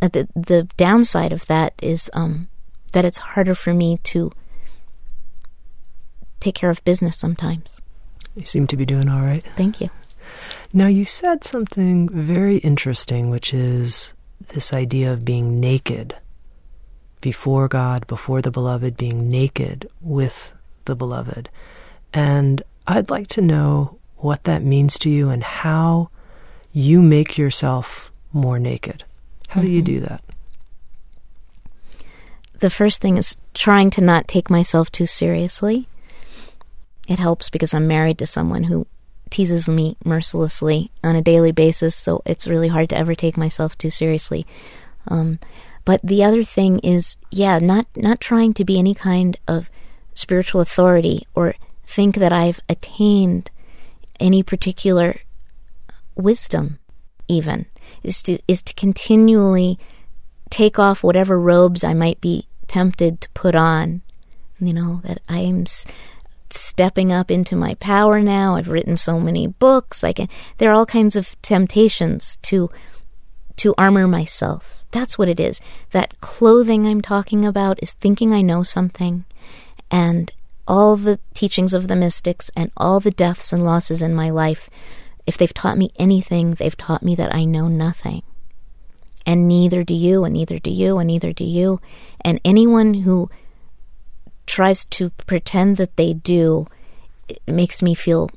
uh, 0.00 0.08
the 0.08 0.28
the 0.34 0.68
downside 0.76 1.32
of 1.32 1.46
that 1.46 1.74
is 1.82 2.10
um, 2.14 2.48
that 2.92 3.04
it's 3.04 3.18
harder 3.18 3.54
for 3.54 3.74
me 3.74 3.98
to 4.04 4.32
take 6.44 6.54
care 6.54 6.70
of 6.70 6.84
business 6.84 7.16
sometimes. 7.16 7.80
You 8.36 8.44
seem 8.44 8.66
to 8.66 8.76
be 8.76 8.84
doing 8.84 9.08
all 9.08 9.22
right. 9.22 9.42
Thank 9.56 9.80
you. 9.80 9.88
Now, 10.72 10.88
you 10.88 11.04
said 11.04 11.42
something 11.42 12.08
very 12.08 12.58
interesting, 12.58 13.30
which 13.30 13.54
is 13.54 14.12
this 14.48 14.72
idea 14.72 15.12
of 15.12 15.24
being 15.24 15.58
naked 15.58 16.16
before 17.20 17.68
God, 17.68 18.06
before 18.06 18.42
the 18.42 18.50
beloved, 18.50 18.96
being 18.96 19.28
naked 19.28 19.88
with 20.02 20.52
the 20.84 20.94
beloved. 20.94 21.48
And 22.12 22.62
I'd 22.86 23.08
like 23.08 23.28
to 23.28 23.40
know 23.40 23.98
what 24.16 24.44
that 24.44 24.62
means 24.62 24.98
to 24.98 25.10
you 25.10 25.30
and 25.30 25.42
how 25.42 26.10
you 26.72 27.00
make 27.00 27.38
yourself 27.38 28.12
more 28.32 28.58
naked. 28.58 29.04
How 29.48 29.60
mm-hmm. 29.60 29.66
do 29.66 29.72
you 29.72 29.82
mm-hmm. 29.82 29.94
do 29.94 30.00
that? 30.00 30.22
The 32.58 32.70
first 32.70 33.00
thing 33.00 33.16
is 33.16 33.36
trying 33.54 33.90
to 33.90 34.02
not 34.02 34.28
take 34.28 34.50
myself 34.50 34.90
too 34.90 35.06
seriously. 35.06 35.88
It 37.08 37.18
helps 37.18 37.50
because 37.50 37.74
I'm 37.74 37.86
married 37.86 38.18
to 38.18 38.26
someone 38.26 38.64
who 38.64 38.86
teases 39.30 39.68
me 39.68 39.96
mercilessly 40.04 40.90
on 41.02 41.16
a 41.16 41.22
daily 41.22 41.52
basis, 41.52 41.94
so 41.94 42.22
it's 42.24 42.46
really 42.46 42.68
hard 42.68 42.88
to 42.90 42.96
ever 42.96 43.14
take 43.14 43.36
myself 43.36 43.76
too 43.76 43.90
seriously. 43.90 44.46
Um, 45.08 45.38
but 45.84 46.00
the 46.02 46.24
other 46.24 46.44
thing 46.44 46.78
is, 46.78 47.18
yeah, 47.30 47.58
not 47.58 47.86
not 47.96 48.20
trying 48.20 48.54
to 48.54 48.64
be 48.64 48.78
any 48.78 48.94
kind 48.94 49.38
of 49.46 49.70
spiritual 50.14 50.60
authority 50.60 51.26
or 51.34 51.54
think 51.84 52.16
that 52.16 52.32
I've 52.32 52.60
attained 52.68 53.50
any 54.18 54.42
particular 54.42 55.20
wisdom. 56.14 56.78
Even 57.26 57.66
is 58.02 58.22
to 58.24 58.38
is 58.46 58.62
to 58.62 58.74
continually 58.74 59.78
take 60.50 60.78
off 60.78 61.02
whatever 61.02 61.38
robes 61.38 61.82
I 61.82 61.94
might 61.94 62.20
be 62.20 62.46
tempted 62.66 63.20
to 63.22 63.28
put 63.30 63.54
on. 63.54 64.02
You 64.60 64.72
know 64.72 65.00
that 65.04 65.20
I'm 65.28 65.64
stepping 66.50 67.12
up 67.12 67.30
into 67.30 67.56
my 67.56 67.74
power 67.74 68.20
now. 68.20 68.56
I've 68.56 68.68
written 68.68 68.96
so 68.96 69.18
many 69.18 69.46
books. 69.46 70.04
I 70.04 70.12
can 70.12 70.28
there 70.58 70.70
are 70.70 70.74
all 70.74 70.86
kinds 70.86 71.16
of 71.16 71.40
temptations 71.42 72.38
to 72.42 72.70
to 73.56 73.74
armor 73.78 74.06
myself. 74.06 74.84
That's 74.90 75.18
what 75.18 75.28
it 75.28 75.40
is. 75.40 75.60
That 75.90 76.20
clothing 76.20 76.86
I'm 76.86 77.00
talking 77.00 77.44
about 77.44 77.82
is 77.82 77.94
thinking 77.94 78.32
I 78.32 78.42
know 78.42 78.62
something 78.62 79.24
and 79.90 80.32
all 80.66 80.96
the 80.96 81.18
teachings 81.34 81.74
of 81.74 81.88
the 81.88 81.96
mystics 81.96 82.50
and 82.56 82.70
all 82.76 83.00
the 83.00 83.10
deaths 83.10 83.52
and 83.52 83.64
losses 83.64 84.02
in 84.02 84.14
my 84.14 84.30
life, 84.30 84.70
if 85.26 85.36
they've 85.36 85.52
taught 85.54 85.78
me 85.78 85.92
anything, 85.98 86.52
they've 86.52 86.76
taught 86.76 87.02
me 87.02 87.14
that 87.14 87.34
I 87.34 87.44
know 87.44 87.68
nothing. 87.68 88.22
And 89.26 89.48
neither 89.48 89.84
do 89.84 89.94
you, 89.94 90.24
and 90.24 90.34
neither 90.34 90.58
do 90.58 90.70
you, 90.70 90.98
and 90.98 91.06
neither 91.06 91.32
do 91.32 91.44
you. 91.44 91.80
And 92.20 92.40
anyone 92.44 92.94
who 92.94 93.30
tries 94.46 94.84
to 94.86 95.10
pretend 95.10 95.76
that 95.76 95.96
they 95.96 96.12
do 96.12 96.66
it 97.28 97.40
makes 97.46 97.82
me 97.82 97.94
feel 97.94 98.30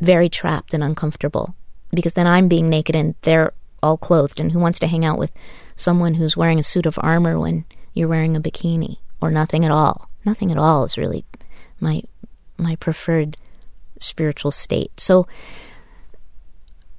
very 0.00 0.28
trapped 0.28 0.74
and 0.74 0.82
uncomfortable. 0.82 1.54
Because 1.90 2.14
then 2.14 2.26
I'm 2.26 2.48
being 2.48 2.68
naked 2.68 2.96
and 2.96 3.14
they're 3.22 3.52
all 3.82 3.96
clothed. 3.96 4.40
And 4.40 4.52
who 4.52 4.58
wants 4.58 4.78
to 4.80 4.86
hang 4.86 5.04
out 5.04 5.18
with 5.18 5.32
someone 5.76 6.14
who's 6.14 6.36
wearing 6.36 6.58
a 6.58 6.64
suit 6.64 6.86
of 6.86 6.98
armor 7.00 7.38
when 7.38 7.64
you're 7.94 8.08
wearing 8.08 8.36
a 8.36 8.40
bikini 8.40 8.98
or 9.20 9.30
nothing 9.30 9.64
at 9.64 9.70
all? 9.70 10.10
Nothing 10.24 10.50
at 10.50 10.58
all 10.58 10.84
is 10.84 10.98
really 10.98 11.24
my 11.80 12.02
my 12.58 12.74
preferred 12.76 13.36
spiritual 14.00 14.50
state. 14.50 14.98
So 14.98 15.26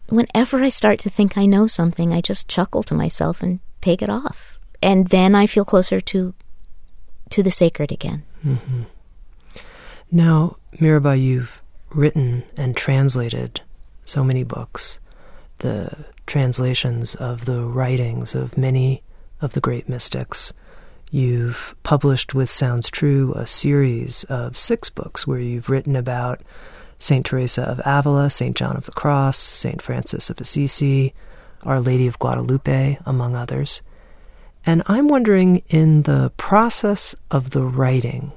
whenever 0.07 0.63
I 0.63 0.69
start 0.69 0.99
to 0.99 1.09
think 1.09 1.37
I 1.37 1.45
know 1.45 1.67
something 1.67 2.13
I 2.13 2.21
just 2.21 2.47
chuckle 2.47 2.83
to 2.83 2.95
myself 2.95 3.43
and 3.43 3.59
take 3.81 4.01
it 4.01 4.09
off. 4.09 4.59
And 4.81 5.07
then 5.07 5.35
I 5.35 5.45
feel 5.45 5.65
closer 5.65 5.99
to 5.99 6.33
to 7.31 7.43
the 7.43 7.51
sacred 7.51 7.91
again 7.91 8.23
Mm-hmm. 8.45 8.83
Now, 10.11 10.57
Mirabai, 10.75 11.21
you've 11.21 11.61
written 11.89 12.43
and 12.55 12.75
translated 12.75 13.61
so 14.05 14.23
many 14.23 14.43
books, 14.43 14.99
the 15.59 16.05
translations 16.27 17.15
of 17.15 17.45
the 17.45 17.61
writings 17.61 18.35
of 18.35 18.57
many 18.57 19.03
of 19.41 19.53
the 19.53 19.61
great 19.61 19.89
mystics. 19.89 20.53
You've 21.11 21.75
published 21.83 22.33
with 22.33 22.49
Sounds 22.49 22.89
True 22.89 23.33
a 23.35 23.47
series 23.47 24.23
of 24.25 24.57
six 24.57 24.89
books 24.89 25.25
where 25.25 25.39
you've 25.39 25.69
written 25.69 25.95
about 25.95 26.41
St. 26.99 27.25
Teresa 27.25 27.63
of 27.63 27.81
Avila, 27.85 28.29
St. 28.29 28.55
John 28.55 28.75
of 28.75 28.85
the 28.85 28.91
Cross, 28.91 29.37
St. 29.37 29.81
Francis 29.81 30.29
of 30.29 30.41
Assisi, 30.41 31.13
Our 31.63 31.79
Lady 31.79 32.07
of 32.07 32.19
Guadalupe, 32.19 32.97
among 33.05 33.35
others. 33.35 33.81
And 34.67 34.83
I'm 34.85 35.07
wondering, 35.07 35.63
in 35.69 36.01
the 36.01 36.29
process 36.35 37.15
of 37.31 37.51
the 37.51 37.63
writing 37.63 38.33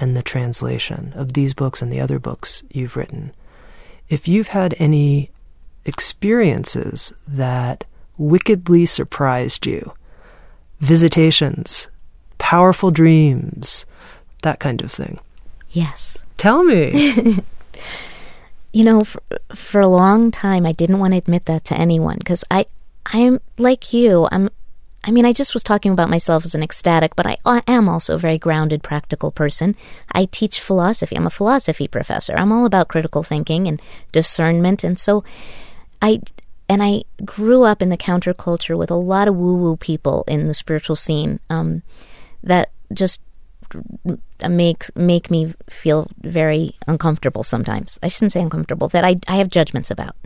and 0.00 0.16
the 0.16 0.22
translation 0.22 1.12
of 1.14 1.34
these 1.34 1.52
books 1.52 1.82
and 1.82 1.92
the 1.92 2.00
other 2.00 2.18
books 2.18 2.62
you've 2.70 2.96
written, 2.96 3.34
if 4.08 4.26
you've 4.26 4.48
had 4.48 4.74
any 4.78 5.30
experiences 5.84 7.12
that 7.28 7.84
wickedly 8.16 8.86
surprised 8.86 9.66
you, 9.66 9.92
visitations, 10.80 11.88
powerful 12.38 12.90
dreams, 12.90 13.84
that 14.40 14.60
kind 14.60 14.80
of 14.80 14.90
thing. 14.90 15.20
Yes. 15.70 16.16
Tell 16.38 16.64
me. 16.64 17.40
you 18.72 18.84
know, 18.84 19.04
for, 19.04 19.22
for 19.54 19.82
a 19.82 19.86
long 19.86 20.30
time, 20.30 20.64
I 20.64 20.72
didn't 20.72 20.98
want 20.98 21.12
to 21.12 21.18
admit 21.18 21.44
that 21.44 21.66
to 21.66 21.76
anyone 21.76 22.16
because 22.16 22.42
I, 22.50 22.64
I'm 23.04 23.38
like 23.58 23.92
you. 23.92 24.26
I'm, 24.32 24.48
I 25.06 25.10
mean, 25.10 25.26
I 25.26 25.32
just 25.32 25.52
was 25.52 25.62
talking 25.62 25.92
about 25.92 26.08
myself 26.08 26.46
as 26.46 26.54
an 26.54 26.62
ecstatic, 26.62 27.14
but 27.14 27.26
I, 27.26 27.62
am 27.66 27.90
also 27.90 28.14
a 28.14 28.18
very 28.18 28.38
grounded, 28.38 28.82
practical 28.82 29.30
person. 29.30 29.76
I 30.10 30.24
teach 30.24 30.60
philosophy. 30.60 31.14
I'm 31.14 31.26
a 31.26 31.30
philosophy 31.30 31.86
professor. 31.86 32.34
I'm 32.34 32.52
all 32.52 32.64
about 32.64 32.88
critical 32.88 33.22
thinking 33.22 33.68
and 33.68 33.82
discernment, 34.12 34.82
and 34.82 34.98
so 34.98 35.22
I 36.00 36.20
and 36.70 36.82
I 36.82 37.02
grew 37.22 37.64
up 37.64 37.82
in 37.82 37.90
the 37.90 37.98
counterculture 37.98 38.78
with 38.78 38.90
a 38.90 38.94
lot 38.94 39.28
of 39.28 39.36
woo 39.36 39.56
woo 39.56 39.76
people 39.76 40.24
in 40.26 40.46
the 40.46 40.54
spiritual 40.54 40.96
scene 40.96 41.38
um, 41.50 41.82
that 42.42 42.70
just 42.92 43.20
make 44.48 44.84
make 44.96 45.30
me 45.30 45.52
feel 45.68 46.08
very 46.22 46.76
uncomfortable 46.86 47.42
sometimes. 47.42 47.98
I 48.02 48.08
shouldn't 48.08 48.32
say 48.32 48.40
uncomfortable 48.40 48.88
that 48.88 49.04
I 49.04 49.16
I 49.28 49.36
have 49.36 49.48
judgments 49.48 49.90
about. 49.90 50.16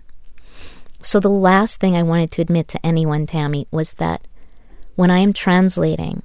So 1.02 1.18
the 1.18 1.30
last 1.30 1.80
thing 1.80 1.96
I 1.96 2.02
wanted 2.04 2.30
to 2.32 2.42
admit 2.42 2.68
to 2.68 2.86
anyone, 2.86 3.26
Tami, 3.26 3.66
was 3.70 3.94
that 3.94 4.26
when 4.98 5.12
I 5.12 5.20
am 5.20 5.32
translating 5.32 6.24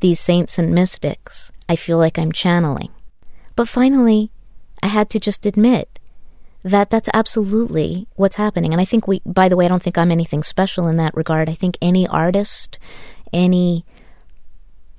these 0.00 0.20
saints 0.20 0.58
and 0.58 0.74
mystics, 0.74 1.50
I 1.66 1.76
feel 1.76 1.96
like 1.96 2.18
I'm 2.18 2.30
channeling. 2.30 2.90
But 3.56 3.68
finally, 3.68 4.30
I 4.82 4.88
had 4.88 5.08
to 5.10 5.18
just 5.18 5.46
admit 5.46 5.98
that 6.62 6.90
that's 6.90 7.08
absolutely 7.14 8.06
what's 8.16 8.36
happening. 8.36 8.74
And 8.74 8.82
I 8.82 8.84
think 8.84 9.08
we, 9.08 9.22
by 9.24 9.48
the 9.48 9.56
way, 9.56 9.64
I 9.64 9.68
don't 9.68 9.82
think 9.82 9.96
I'm 9.96 10.12
anything 10.12 10.42
special 10.42 10.88
in 10.88 10.98
that 10.98 11.16
regard. 11.16 11.48
I 11.48 11.54
think 11.54 11.78
any 11.80 12.06
artist, 12.06 12.78
any 13.32 13.86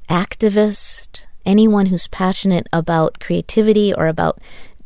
activist, 0.09 1.21
anyone 1.45 1.85
who's 1.85 2.07
passionate 2.07 2.67
about 2.73 3.19
creativity 3.19 3.93
or 3.93 4.07
about 4.07 4.39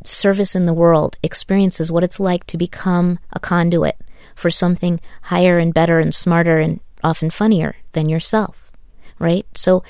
service 0.03 0.53
in 0.53 0.65
the 0.65 0.73
world 0.73 1.17
experiences 1.23 1.93
what 1.93 2.03
it's 2.03 2.19
like 2.19 2.45
to 2.47 2.57
become 2.57 3.19
a 3.31 3.39
conduit 3.39 3.95
for 4.35 4.51
something 4.51 4.99
higher 5.21 5.59
and 5.59 5.73
better 5.73 6.01
and 6.01 6.13
smarter 6.13 6.57
and 6.57 6.81
often 7.03 7.29
funnier 7.29 7.75
than 7.93 8.09
yourself, 8.09 8.71
right? 9.19 9.45
So 9.55 9.83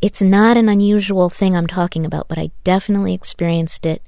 it's 0.00 0.22
not 0.22 0.56
an 0.56 0.68
unusual 0.68 1.28
thing 1.28 1.56
I'm 1.56 1.66
talking 1.66 2.06
about, 2.06 2.28
but 2.28 2.38
I 2.38 2.50
definitely 2.64 3.14
experienced 3.14 3.84
it 3.86 4.02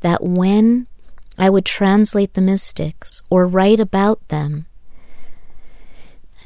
that 0.00 0.22
when 0.22 0.86
I 1.38 1.48
would 1.48 1.64
translate 1.64 2.34
the 2.34 2.40
mystics 2.40 3.22
or 3.30 3.46
write 3.46 3.80
about 3.80 4.28
them. 4.28 4.66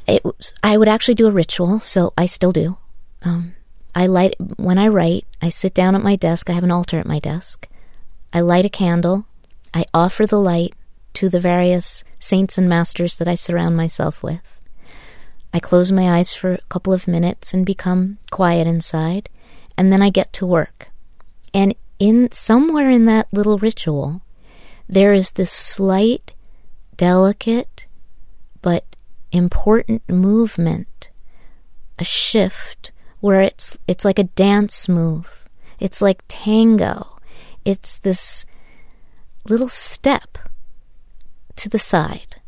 It 0.07 0.23
was, 0.23 0.53
I 0.63 0.77
would 0.77 0.87
actually 0.87 1.15
do 1.15 1.27
a 1.27 1.31
ritual, 1.31 1.79
so 1.79 2.13
I 2.17 2.27
still 2.27 2.51
do. 2.51 2.77
Um, 3.23 3.55
I 3.93 4.07
light 4.07 4.35
when 4.57 4.77
I 4.77 4.87
write. 4.87 5.25
I 5.41 5.49
sit 5.49 5.73
down 5.73 5.95
at 5.95 6.03
my 6.03 6.15
desk. 6.15 6.49
I 6.49 6.53
have 6.53 6.63
an 6.63 6.71
altar 6.71 6.99
at 6.99 7.07
my 7.07 7.19
desk. 7.19 7.67
I 8.31 8.41
light 8.41 8.65
a 8.65 8.69
candle. 8.69 9.25
I 9.73 9.85
offer 9.93 10.25
the 10.25 10.39
light 10.39 10.73
to 11.15 11.27
the 11.27 11.39
various 11.39 12.03
saints 12.19 12.57
and 12.57 12.69
masters 12.69 13.17
that 13.17 13.27
I 13.27 13.35
surround 13.35 13.75
myself 13.75 14.21
with. 14.21 14.54
I 15.55 15.59
close 15.61 15.89
my 15.89 16.17
eyes 16.17 16.33
for 16.33 16.55
a 16.55 16.61
couple 16.67 16.91
of 16.91 17.07
minutes 17.07 17.53
and 17.53 17.65
become 17.65 18.17
quiet 18.29 18.67
inside, 18.67 19.29
and 19.77 19.89
then 19.89 20.01
I 20.01 20.09
get 20.09 20.33
to 20.33 20.45
work. 20.45 20.89
And 21.53 21.73
in 21.97 22.29
somewhere 22.33 22.89
in 22.89 23.05
that 23.05 23.31
little 23.31 23.57
ritual, 23.57 24.21
there 24.89 25.13
is 25.13 25.31
this 25.31 25.49
slight, 25.49 26.33
delicate, 26.97 27.87
but 28.61 28.97
important 29.31 30.01
movement, 30.09 31.09
a 31.97 32.03
shift 32.03 32.91
where 33.21 33.39
it's 33.39 33.77
it's 33.87 34.03
like 34.03 34.19
a 34.19 34.25
dance 34.35 34.89
move. 34.89 35.47
It's 35.79 36.01
like 36.01 36.21
tango. 36.27 37.17
It's 37.63 37.97
this 37.97 38.45
little 39.45 39.69
step 39.69 40.37
to 41.55 41.69
the 41.69 41.79
side. 41.79 42.41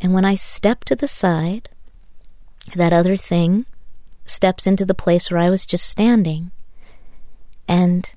And 0.00 0.14
when 0.14 0.24
I 0.24 0.34
step 0.34 0.84
to 0.84 0.96
the 0.96 1.06
side, 1.06 1.68
that 2.74 2.92
other 2.92 3.16
thing 3.16 3.66
steps 4.24 4.66
into 4.66 4.84
the 4.84 4.94
place 4.94 5.30
where 5.30 5.40
I 5.40 5.50
was 5.50 5.66
just 5.66 5.88
standing 5.88 6.50
and 7.68 8.12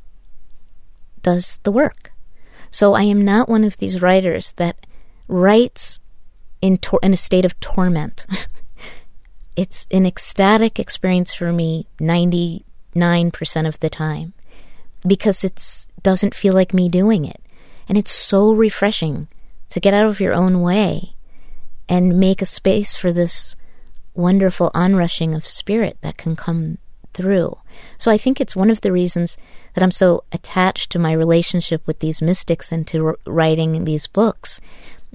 does 1.21 1.59
the 1.63 1.71
work. 1.71 2.11
So 2.69 2.93
I 2.93 3.03
am 3.03 3.23
not 3.23 3.49
one 3.49 3.63
of 3.63 3.77
these 3.77 4.01
writers 4.01 4.51
that 4.53 4.85
writes 5.27 5.99
in, 6.61 6.77
tor- 6.77 6.99
in 7.01 7.13
a 7.13 7.17
state 7.17 7.45
of 7.45 7.59
torment. 7.59 8.25
it's 9.55 9.87
an 9.91 10.05
ecstatic 10.05 10.79
experience 10.79 11.33
for 11.33 11.51
me 11.51 11.87
99% 11.99 12.63
of 13.67 13.79
the 13.79 13.89
time 13.89 14.33
because 15.07 15.43
it 15.43 15.85
doesn't 16.01 16.35
feel 16.35 16.53
like 16.53 16.73
me 16.73 16.89
doing 16.89 17.25
it. 17.25 17.41
And 17.87 17.97
it's 17.97 18.11
so 18.11 18.51
refreshing 18.51 19.27
to 19.69 19.79
get 19.79 19.93
out 19.93 20.07
of 20.07 20.19
your 20.19 20.33
own 20.33 20.61
way 20.61 21.15
and 21.87 22.19
make 22.19 22.41
a 22.41 22.45
space 22.45 22.97
for 22.97 23.11
this 23.11 23.55
wonderful 24.15 24.71
onrushing 24.73 25.35
of 25.35 25.45
spirit 25.45 25.97
that 26.01 26.17
can 26.17 26.35
come 26.35 26.77
through. 27.13 27.57
So 27.97 28.11
I 28.11 28.17
think 28.17 28.39
it's 28.39 28.55
one 28.55 28.69
of 28.69 28.81
the 28.81 28.91
reasons 28.91 29.37
that 29.73 29.83
I'm 29.83 29.91
so 29.91 30.23
attached 30.31 30.91
to 30.91 30.99
my 30.99 31.13
relationship 31.13 31.85
with 31.87 31.99
these 31.99 32.21
mystics 32.21 32.71
and 32.71 32.85
to 32.87 33.07
r- 33.07 33.17
writing 33.25 33.85
these 33.85 34.07
books. 34.07 34.59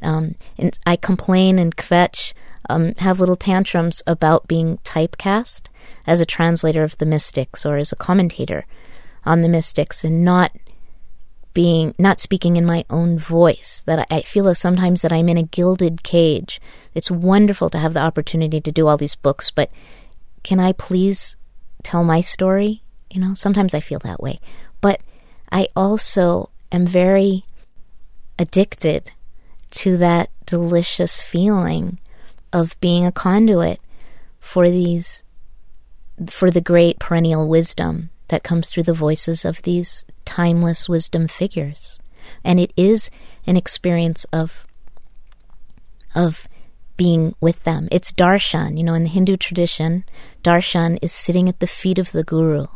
Um, 0.02 0.34
and 0.58 0.78
I 0.86 0.96
complain 0.96 1.58
and 1.58 1.76
kvetch, 1.76 2.32
um, 2.68 2.94
have 2.96 3.20
little 3.20 3.36
tantrums 3.36 4.02
about 4.06 4.48
being 4.48 4.78
typecast 4.78 5.68
as 6.06 6.20
a 6.20 6.26
translator 6.26 6.82
of 6.82 6.96
the 6.98 7.06
mystics 7.06 7.66
or 7.66 7.76
as 7.76 7.92
a 7.92 7.96
commentator 7.96 8.64
on 9.24 9.42
the 9.42 9.48
mystics 9.48 10.04
and 10.04 10.24
not 10.24 10.52
being 11.52 11.94
not 11.98 12.20
speaking 12.20 12.56
in 12.56 12.64
my 12.64 12.84
own 12.90 13.18
voice 13.18 13.82
that 13.86 14.06
I, 14.10 14.16
I 14.16 14.20
feel 14.22 14.54
sometimes 14.54 15.02
that 15.02 15.12
I'm 15.12 15.28
in 15.28 15.36
a 15.36 15.42
gilded 15.42 16.02
cage. 16.02 16.60
It's 16.94 17.10
wonderful 17.10 17.70
to 17.70 17.78
have 17.78 17.94
the 17.94 18.00
opportunity 18.00 18.60
to 18.60 18.72
do 18.72 18.86
all 18.86 18.96
these 18.96 19.16
books, 19.16 19.50
but 19.50 19.70
can 20.42 20.60
I 20.60 20.72
please 20.72 21.36
tell 21.82 22.04
my 22.04 22.20
story. 22.20 22.82
You 23.10 23.20
know, 23.20 23.34
sometimes 23.34 23.74
I 23.74 23.80
feel 23.80 23.98
that 24.00 24.22
way. 24.22 24.40
But 24.80 25.00
I 25.50 25.68
also 25.74 26.50
am 26.70 26.86
very 26.86 27.44
addicted 28.38 29.12
to 29.70 29.96
that 29.98 30.30
delicious 30.46 31.20
feeling 31.20 31.98
of 32.52 32.80
being 32.80 33.06
a 33.06 33.12
conduit 33.12 33.80
for 34.40 34.68
these 34.68 35.22
for 36.28 36.50
the 36.50 36.60
great 36.60 36.98
perennial 36.98 37.48
wisdom 37.48 38.10
that 38.30 38.42
comes 38.42 38.68
through 38.68 38.82
the 38.82 38.94
voices 38.94 39.44
of 39.44 39.62
these 39.62 40.04
timeless 40.24 40.88
wisdom 40.88 41.28
figures 41.28 42.00
and 42.44 42.60
it 42.60 42.72
is 42.76 43.10
an 43.46 43.56
experience 43.56 44.24
of 44.32 44.66
of 46.14 46.48
being 46.96 47.34
with 47.40 47.62
them. 47.62 47.88
It's 47.90 48.12
darshan. 48.12 48.76
You 48.76 48.84
know, 48.84 48.94
in 48.94 49.04
the 49.04 49.08
Hindu 49.08 49.36
tradition, 49.36 50.04
darshan 50.42 50.98
is 51.00 51.12
sitting 51.12 51.48
at 51.48 51.60
the 51.60 51.66
feet 51.66 51.98
of 51.98 52.12
the 52.12 52.24
guru. 52.24 52.66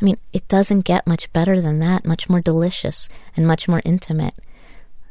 I 0.00 0.04
mean, 0.04 0.18
it 0.32 0.46
doesn't 0.48 0.80
get 0.80 1.06
much 1.06 1.32
better 1.32 1.60
than 1.60 1.78
that, 1.78 2.04
much 2.04 2.28
more 2.28 2.40
delicious 2.42 3.08
and 3.34 3.46
much 3.46 3.66
more 3.66 3.80
intimate. 3.84 4.34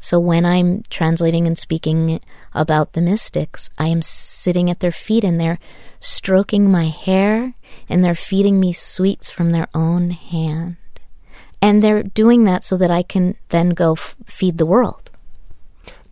So 0.06 0.20
when 0.20 0.45
I'm 0.45 0.84
translating 0.91 1.47
and 1.47 1.58
speaking 1.58 2.22
about 2.53 2.93
the 2.93 3.01
mystics, 3.01 3.72
I 3.80 3.88
am 3.88 4.03
sitting 4.03 4.70
at 4.70 4.80
their 4.80 4.91
feet 4.91 5.24
and 5.24 5.39
they're 5.39 5.58
stroking 5.99 6.70
my 6.70 6.89
hair 6.89 7.56
and 7.89 8.03
they're 8.03 8.14
feeding 8.14 8.60
me 8.60 8.72
sweets 8.72 9.32
from 9.32 9.49
their 9.49 9.68
own 9.74 10.12
hand. 10.12 10.78
And 11.60 11.82
they're 11.82 12.03
doing 12.03 12.43
that 12.43 12.64
so 12.64 12.78
that 12.78 12.91
I 12.91 13.01
can 13.01 13.36
then 13.49 13.70
go 13.70 13.93
f- 13.93 14.16
feed 14.28 14.60
the 14.60 14.66
world. 14.68 15.10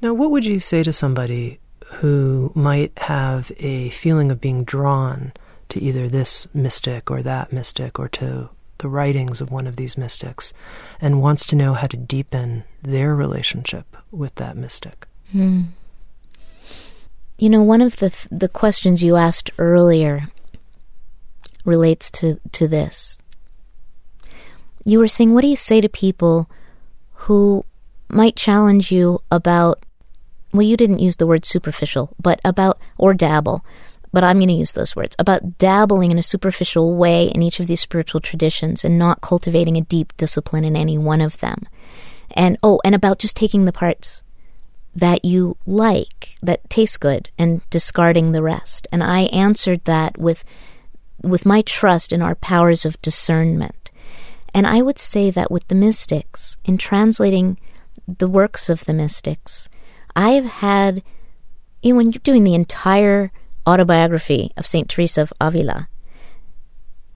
Now, 0.02 0.16
what 0.16 0.32
would 0.32 0.48
you 0.48 0.60
say 0.60 0.82
to 0.82 0.92
somebody 0.92 1.60
who 1.98 2.52
might 2.56 2.98
have 2.98 3.52
a 3.60 3.92
feeling 3.92 4.32
of 4.32 4.42
being 4.42 4.64
drawn 4.64 5.34
to 5.70 5.80
either 5.80 6.10
this 6.10 6.48
mystic 6.52 7.12
or 7.12 7.22
that 7.22 7.54
mystic 7.54 8.00
or 8.00 8.10
to 8.10 8.50
the 8.84 8.90
writings 8.90 9.40
of 9.40 9.50
one 9.50 9.66
of 9.66 9.78
these 9.78 9.98
mystics 9.98 10.54
and 11.00 11.22
wants 11.22 11.46
to 11.46 11.56
know 11.56 11.74
how 11.74 11.88
to 11.88 11.96
deepen 11.96 12.66
their 12.82 13.16
relationship 13.16 13.96
with 14.12 14.36
that 14.36 14.58
mystic. 14.58 15.08
Hmm. 15.32 15.62
You 17.38 17.50
know, 17.50 17.64
one 17.64 17.82
of 17.82 17.96
the 17.98 18.10
th- 18.10 18.28
the 18.30 18.50
questions 18.50 19.02
you 19.02 19.16
asked 19.16 19.52
earlier 19.58 20.28
relates 21.64 22.12
to 22.12 22.42
to 22.52 22.68
this. 22.68 23.22
You 24.86 25.00
were 25.00 25.08
saying, 25.08 25.34
what 25.34 25.42
do 25.42 25.48
you 25.48 25.56
say 25.56 25.80
to 25.80 25.88
people 25.88 26.50
who 27.24 27.64
might 28.10 28.36
challenge 28.36 28.92
you 28.92 29.20
about, 29.32 29.80
well, 30.52 30.68
you 30.68 30.76
didn't 30.76 31.00
use 31.00 31.16
the 31.16 31.26
word 31.26 31.46
superficial, 31.46 32.14
but 32.22 32.42
about, 32.44 32.78
or 32.98 33.14
dabble, 33.14 33.64
but 34.14 34.24
I'm 34.24 34.38
going 34.38 34.48
to 34.50 34.54
use 34.54 34.74
those 34.74 34.96
words, 34.96 35.16
about 35.18 35.58
dabbling 35.58 36.12
in 36.12 36.20
a 36.20 36.24
superficial 36.24 36.96
way 36.96 37.26
in 37.26 37.42
each 37.42 37.60
of 37.60 37.66
these 37.66 37.82
spiritual 37.82 38.22
traditions 38.22 38.86
and 38.86 39.00
not 39.00 39.22
cultivating 39.22 39.76
a 39.76 39.82
deep 39.82 40.16
discipline 40.18 40.64
in 40.64 40.76
any 40.76 41.00
one 41.00 41.20
of 41.20 41.40
them. 41.40 41.68
And, 42.32 42.58
oh, 42.62 42.80
and 42.86 42.94
about 42.94 43.18
just 43.18 43.36
taking 43.36 43.66
the 43.66 43.74
parts 43.74 44.22
that 44.96 45.26
you 45.26 45.58
like, 45.66 46.36
that 46.44 46.70
taste 46.70 47.00
good, 47.00 47.32
and 47.40 47.68
discarding 47.72 48.32
the 48.32 48.44
rest. 48.44 48.88
And 48.92 49.04
I 49.04 49.22
answered 49.22 49.84
that 49.86 50.20
with, 50.20 50.44
with 51.24 51.46
my 51.46 51.64
trust 51.64 52.12
in 52.12 52.22
our 52.22 52.36
powers 52.36 52.86
of 52.86 53.02
discernment. 53.02 53.90
And 54.54 54.68
I 54.68 54.84
would 54.84 55.00
say 55.00 55.32
that 55.32 55.50
with 55.50 55.68
the 55.68 55.76
mystics, 55.76 56.58
in 56.64 56.78
translating 56.78 57.58
the 58.08 58.28
works 58.28 58.70
of 58.70 58.86
the 58.86 58.94
mystics, 58.94 59.70
I've 60.16 60.46
had, 60.46 61.02
you 61.82 61.94
know, 61.94 61.98
when 61.98 62.12
you're 62.12 62.22
doing 62.24 62.44
the 62.44 62.54
entire 62.54 63.32
autobiography 63.68 64.52
of 64.58 64.66
St. 64.66 64.90
Teresa 64.90 65.22
of 65.22 65.34
Avila, 65.40 65.88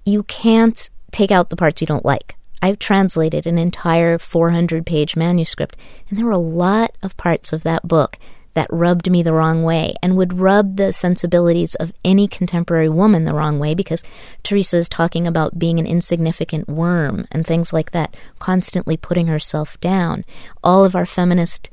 you 0.05 0.23
can't 0.23 0.89
take 1.11 1.31
out 1.31 1.49
the 1.49 1.55
parts 1.55 1.81
you 1.81 1.87
don't 1.87 2.05
like. 2.05 2.35
I've 2.61 2.79
translated 2.79 3.45
an 3.45 3.57
entire 3.57 4.17
400 4.17 4.85
page 4.85 5.15
manuscript, 5.15 5.77
and 6.09 6.17
there 6.17 6.25
were 6.25 6.31
a 6.31 6.37
lot 6.37 6.95
of 7.03 7.17
parts 7.17 7.53
of 7.53 7.63
that 7.63 7.87
book 7.87 8.17
that 8.55 8.67
rubbed 8.71 9.11
me 9.11 9.21
the 9.21 9.33
wrong 9.33 9.61
way 9.61 9.93
and 10.01 10.17
would 10.17 10.39
rub 10.39 10.77
the 10.77 10.91
sensibilities 10.91 11.75
of 11.75 11.93
any 12.03 12.27
contemporary 12.27 12.89
woman 12.89 13.23
the 13.23 13.33
wrong 13.35 13.59
way 13.59 13.75
because 13.75 14.01
Teresa 14.41 14.77
is 14.77 14.89
talking 14.89 15.27
about 15.27 15.59
being 15.59 15.77
an 15.77 15.85
insignificant 15.85 16.67
worm 16.67 17.27
and 17.31 17.45
things 17.45 17.71
like 17.71 17.91
that, 17.91 18.15
constantly 18.39 18.97
putting 18.97 19.27
herself 19.27 19.79
down. 19.79 20.25
All 20.63 20.83
of 20.83 20.95
our 20.95 21.05
feminist 21.05 21.69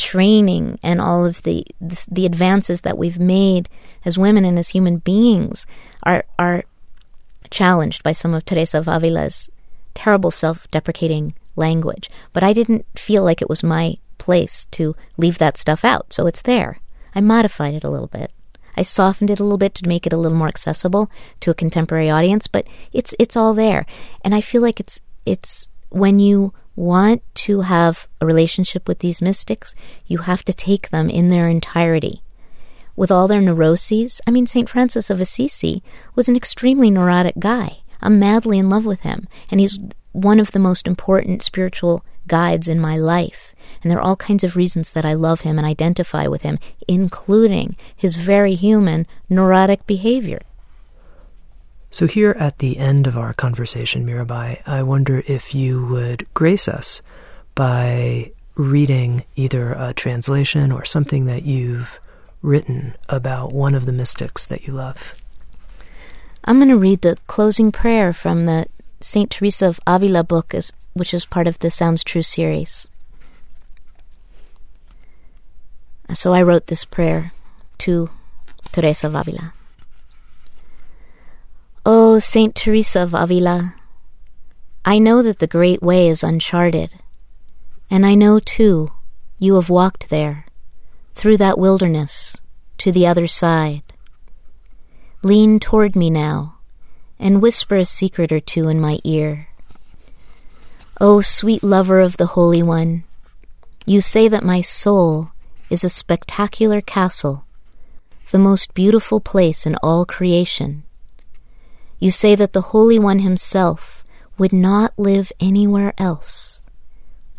training 0.00 0.78
and 0.82 1.00
all 1.00 1.26
of 1.26 1.42
the 1.42 1.66
the 2.10 2.24
advances 2.24 2.80
that 2.82 2.96
we've 2.96 3.18
made 3.18 3.68
as 4.04 4.16
women 4.16 4.44
and 4.44 4.58
as 4.58 4.70
human 4.70 4.96
beings 4.96 5.66
are 6.04 6.24
are 6.38 6.64
challenged 7.50 8.02
by 8.02 8.12
some 8.12 8.32
of 8.32 8.44
Teresa 8.44 8.78
of 8.78 8.88
Avila's 8.88 9.50
terrible 9.92 10.30
self-deprecating 10.30 11.34
language. 11.56 12.08
But 12.32 12.42
I 12.42 12.52
didn't 12.52 12.86
feel 12.96 13.22
like 13.24 13.42
it 13.42 13.48
was 13.48 13.62
my 13.62 13.96
place 14.18 14.66
to 14.70 14.96
leave 15.16 15.38
that 15.38 15.56
stuff 15.56 15.84
out, 15.84 16.12
so 16.12 16.26
it's 16.26 16.42
there. 16.42 16.78
I 17.14 17.20
modified 17.20 17.74
it 17.74 17.84
a 17.84 17.90
little 17.90 18.06
bit. 18.06 18.32
I 18.76 18.82
softened 18.82 19.30
it 19.30 19.40
a 19.40 19.42
little 19.42 19.58
bit 19.58 19.74
to 19.76 19.88
make 19.88 20.06
it 20.06 20.12
a 20.12 20.16
little 20.16 20.38
more 20.38 20.48
accessible 20.48 21.10
to 21.40 21.50
a 21.50 21.54
contemporary 21.54 22.08
audience, 22.08 22.46
but 22.46 22.66
it's 22.92 23.14
it's 23.18 23.36
all 23.36 23.52
there. 23.52 23.84
And 24.24 24.34
I 24.34 24.40
feel 24.40 24.62
like 24.62 24.80
it's 24.80 25.00
it's 25.26 25.68
when 25.90 26.18
you 26.20 26.54
want 26.76 27.22
to 27.34 27.62
have 27.62 28.08
a 28.20 28.26
relationship 28.26 28.88
with 28.88 29.00
these 29.00 29.22
mystics, 29.22 29.74
you 30.06 30.18
have 30.18 30.44
to 30.44 30.52
take 30.52 30.90
them 30.90 31.10
in 31.10 31.28
their 31.28 31.48
entirety. 31.48 32.22
With 32.96 33.10
all 33.10 33.28
their 33.28 33.40
neuroses, 33.40 34.20
I 34.26 34.30
mean, 34.30 34.46
St. 34.46 34.68
Francis 34.68 35.10
of 35.10 35.20
Assisi 35.20 35.82
was 36.14 36.28
an 36.28 36.36
extremely 36.36 36.90
neurotic 36.90 37.38
guy. 37.38 37.78
I'm 38.02 38.18
madly 38.18 38.58
in 38.58 38.70
love 38.70 38.86
with 38.86 39.00
him, 39.00 39.28
and 39.50 39.60
he's 39.60 39.78
one 40.12 40.40
of 40.40 40.52
the 40.52 40.58
most 40.58 40.86
important 40.86 41.42
spiritual 41.42 42.04
guides 42.26 42.68
in 42.68 42.80
my 42.80 42.96
life. 42.96 43.54
And 43.82 43.90
there 43.90 43.98
are 43.98 44.02
all 44.02 44.16
kinds 44.16 44.44
of 44.44 44.56
reasons 44.56 44.92
that 44.92 45.04
I 45.04 45.14
love 45.14 45.42
him 45.42 45.58
and 45.58 45.66
identify 45.66 46.26
with 46.26 46.42
him, 46.42 46.58
including 46.88 47.76
his 47.94 48.16
very 48.16 48.54
human 48.54 49.06
neurotic 49.28 49.86
behavior. 49.86 50.40
So, 51.92 52.06
here 52.06 52.36
at 52.38 52.58
the 52.58 52.78
end 52.78 53.08
of 53.08 53.18
our 53.18 53.32
conversation, 53.32 54.06
Mirabai, 54.06 54.62
I 54.66 54.82
wonder 54.82 55.24
if 55.26 55.54
you 55.54 55.84
would 55.86 56.32
grace 56.34 56.68
us 56.68 57.02
by 57.56 58.30
reading 58.54 59.24
either 59.34 59.72
a 59.72 59.92
translation 59.92 60.70
or 60.70 60.84
something 60.84 61.24
that 61.24 61.42
you've 61.42 61.98
written 62.42 62.94
about 63.08 63.52
one 63.52 63.74
of 63.74 63.86
the 63.86 63.92
mystics 63.92 64.46
that 64.46 64.66
you 64.66 64.72
love. 64.72 65.14
I'm 66.44 66.58
going 66.58 66.68
to 66.68 66.78
read 66.78 67.00
the 67.00 67.16
closing 67.26 67.72
prayer 67.72 68.12
from 68.12 68.46
the 68.46 68.66
St. 69.00 69.30
Teresa 69.30 69.66
of 69.66 69.80
Avila 69.86 70.24
book, 70.24 70.54
which 70.94 71.12
is 71.12 71.24
part 71.24 71.46
of 71.46 71.58
the 71.58 71.70
Sounds 71.70 72.04
True 72.04 72.22
series. 72.22 72.88
So 76.14 76.32
I 76.32 76.42
wrote 76.42 76.66
this 76.66 76.84
prayer 76.84 77.32
to 77.78 78.10
Teresa 78.72 79.08
of 79.08 79.14
Avila. 79.14 79.52
O 81.92 82.14
oh, 82.14 82.18
Saint 82.20 82.54
Teresa 82.54 83.02
of 83.02 83.14
Avila, 83.14 83.74
I 84.84 85.00
know 85.00 85.24
that 85.24 85.40
the 85.40 85.48
great 85.48 85.82
way 85.82 86.06
is 86.06 86.22
uncharted, 86.22 86.94
and 87.90 88.06
I 88.06 88.14
know, 88.14 88.38
too, 88.38 88.92
you 89.40 89.56
have 89.56 89.70
walked 89.70 90.08
there, 90.08 90.46
through 91.16 91.38
that 91.38 91.58
wilderness, 91.58 92.36
to 92.78 92.92
the 92.92 93.08
other 93.08 93.26
side. 93.26 93.82
Lean 95.24 95.58
toward 95.58 95.96
me 95.96 96.10
now, 96.10 96.58
and 97.18 97.42
whisper 97.42 97.74
a 97.74 97.84
secret 97.84 98.30
or 98.30 98.38
two 98.38 98.68
in 98.68 98.80
my 98.80 99.00
ear. 99.02 99.48
O 101.00 101.16
oh, 101.16 101.20
sweet 101.20 101.64
lover 101.64 101.98
of 101.98 102.18
the 102.18 102.38
Holy 102.38 102.62
One, 102.62 103.02
you 103.84 104.00
say 104.00 104.28
that 104.28 104.44
my 104.44 104.60
soul 104.60 105.32
is 105.70 105.82
a 105.82 105.88
spectacular 105.88 106.80
castle, 106.80 107.46
the 108.30 108.38
most 108.38 108.74
beautiful 108.74 109.18
place 109.18 109.66
in 109.66 109.74
all 109.82 110.04
creation 110.04 110.84
you 112.00 112.10
say 112.10 112.34
that 112.34 112.54
the 112.54 112.72
Holy 112.72 112.98
One 112.98 113.18
himself 113.18 114.02
would 114.38 114.54
not 114.54 114.98
live 114.98 115.30
anywhere 115.38 115.92
else, 115.98 116.64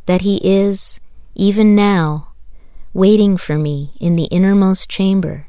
that 0.06 0.22
he 0.22 0.40
is, 0.44 1.00
even 1.34 1.74
now, 1.76 2.28
waiting 2.94 3.38
for 3.38 3.58
me 3.58 3.92
in 4.00 4.16
the 4.16 4.26
innermost 4.26 4.88
chamber, 4.88 5.48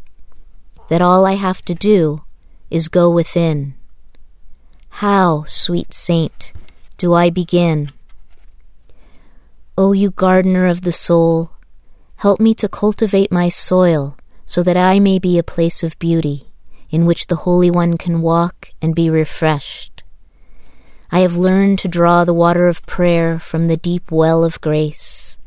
that 0.89 1.03
all 1.03 1.27
I 1.27 1.35
have 1.35 1.63
to 1.67 1.75
do 1.75 2.23
is 2.71 2.89
go 2.89 3.11
within. 3.11 3.75
How, 4.89 5.45
sweet 5.45 5.93
saint, 5.93 6.55
do 6.97 7.13
I 7.13 7.29
begin? 7.29 7.93
O 9.77 9.93
you 9.93 10.11
gardener 10.11 10.67
of 10.67 10.83
the 10.83 10.93
soul, 10.93 11.51
help 12.17 12.41
me 12.41 12.55
to 12.55 12.69
cultivate 12.69 13.31
my 13.31 13.51
soil 13.51 14.17
so 14.47 14.63
that 14.63 14.77
I 14.77 15.01
may 15.01 15.19
be 15.19 15.37
a 15.37 15.43
place 15.43 15.83
of 15.83 15.99
beauty 15.99 16.52
in 16.93 17.07
which 17.07 17.27
the 17.27 17.37
Holy 17.37 17.71
One 17.71 17.99
can 17.99 18.21
walk 18.21 18.71
and 18.81 18.95
be 18.95 19.11
refreshed. 19.11 20.05
I 21.11 21.21
have 21.21 21.37
learned 21.37 21.79
to 21.81 21.89
draw 21.89 22.25
the 22.25 22.35
water 22.35 22.69
of 22.69 22.87
prayer 22.87 23.39
from 23.39 23.67
the 23.67 23.77
deep 23.77 24.13
well 24.13 24.45
of 24.45 24.61
grace 24.61 25.39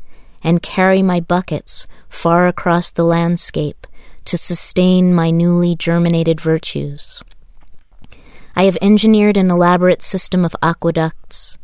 and 0.42 0.62
carry 0.62 1.02
my 1.02 1.20
buckets 1.20 1.86
far 2.08 2.46
across 2.46 2.90
the 2.90 3.04
landscape 3.04 3.86
to 4.24 4.36
sustain 4.36 5.14
my 5.14 5.30
newly 5.30 5.74
germinated 5.76 6.40
virtues. 6.40 7.22
I 8.54 8.64
have 8.64 8.78
engineered 8.82 9.36
an 9.36 9.50
elaborate 9.50 10.02
system 10.02 10.44
of 10.44 10.56
aqueducts, 10.62 11.58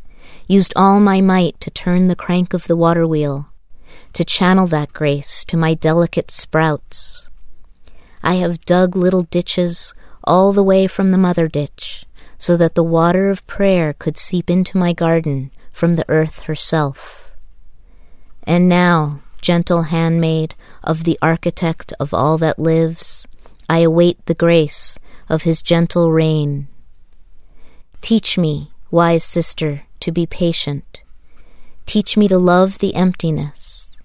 used 0.46 0.72
all 0.76 1.00
my 1.00 1.20
might 1.20 1.60
to 1.60 1.70
turn 1.70 2.08
the 2.08 2.16
crank 2.16 2.54
of 2.54 2.66
the 2.66 2.76
water 2.76 3.06
wheel, 3.06 3.48
to 4.12 4.24
channel 4.24 4.66
that 4.68 4.92
grace 4.92 5.44
to 5.46 5.56
my 5.56 5.74
delicate 5.74 6.30
sprouts. 6.30 7.28
I 8.22 8.34
have 8.34 8.64
dug 8.64 8.94
little 8.94 9.24
ditches 9.24 9.94
all 10.24 10.52
the 10.52 10.62
way 10.62 10.86
from 10.86 11.10
the 11.10 11.18
mother 11.18 11.48
ditch, 11.48 12.04
so 12.38 12.56
that 12.56 12.74
the 12.74 12.84
water 12.84 13.30
of 13.30 13.46
prayer 13.46 13.92
could 13.92 14.16
seep 14.16 14.48
into 14.48 14.78
my 14.78 14.92
garden 14.92 15.50
from 15.72 15.94
the 15.94 16.04
earth 16.08 16.40
herself. 16.42 17.32
And 18.44 18.68
now, 18.68 19.20
gentle 19.40 19.82
handmaid 19.82 20.54
of 20.82 21.04
the 21.04 21.18
architect 21.20 21.92
of 21.98 22.14
all 22.14 22.38
that 22.38 22.58
lives, 22.58 23.26
I 23.68 23.80
await 23.80 24.24
the 24.26 24.34
grace 24.34 24.98
of 25.28 25.42
his 25.42 25.62
gentle 25.62 26.12
reign. 26.12 26.68
Teach 28.00 28.36
me, 28.36 28.72
wise 28.90 29.24
sister, 29.24 29.82
to 30.00 30.12
be 30.12 30.26
patient. 30.26 31.02
Teach 31.86 32.16
me 32.16 32.28
to 32.28 32.38
love 32.38 32.78
the 32.78 32.94
emptiness. 32.94 33.96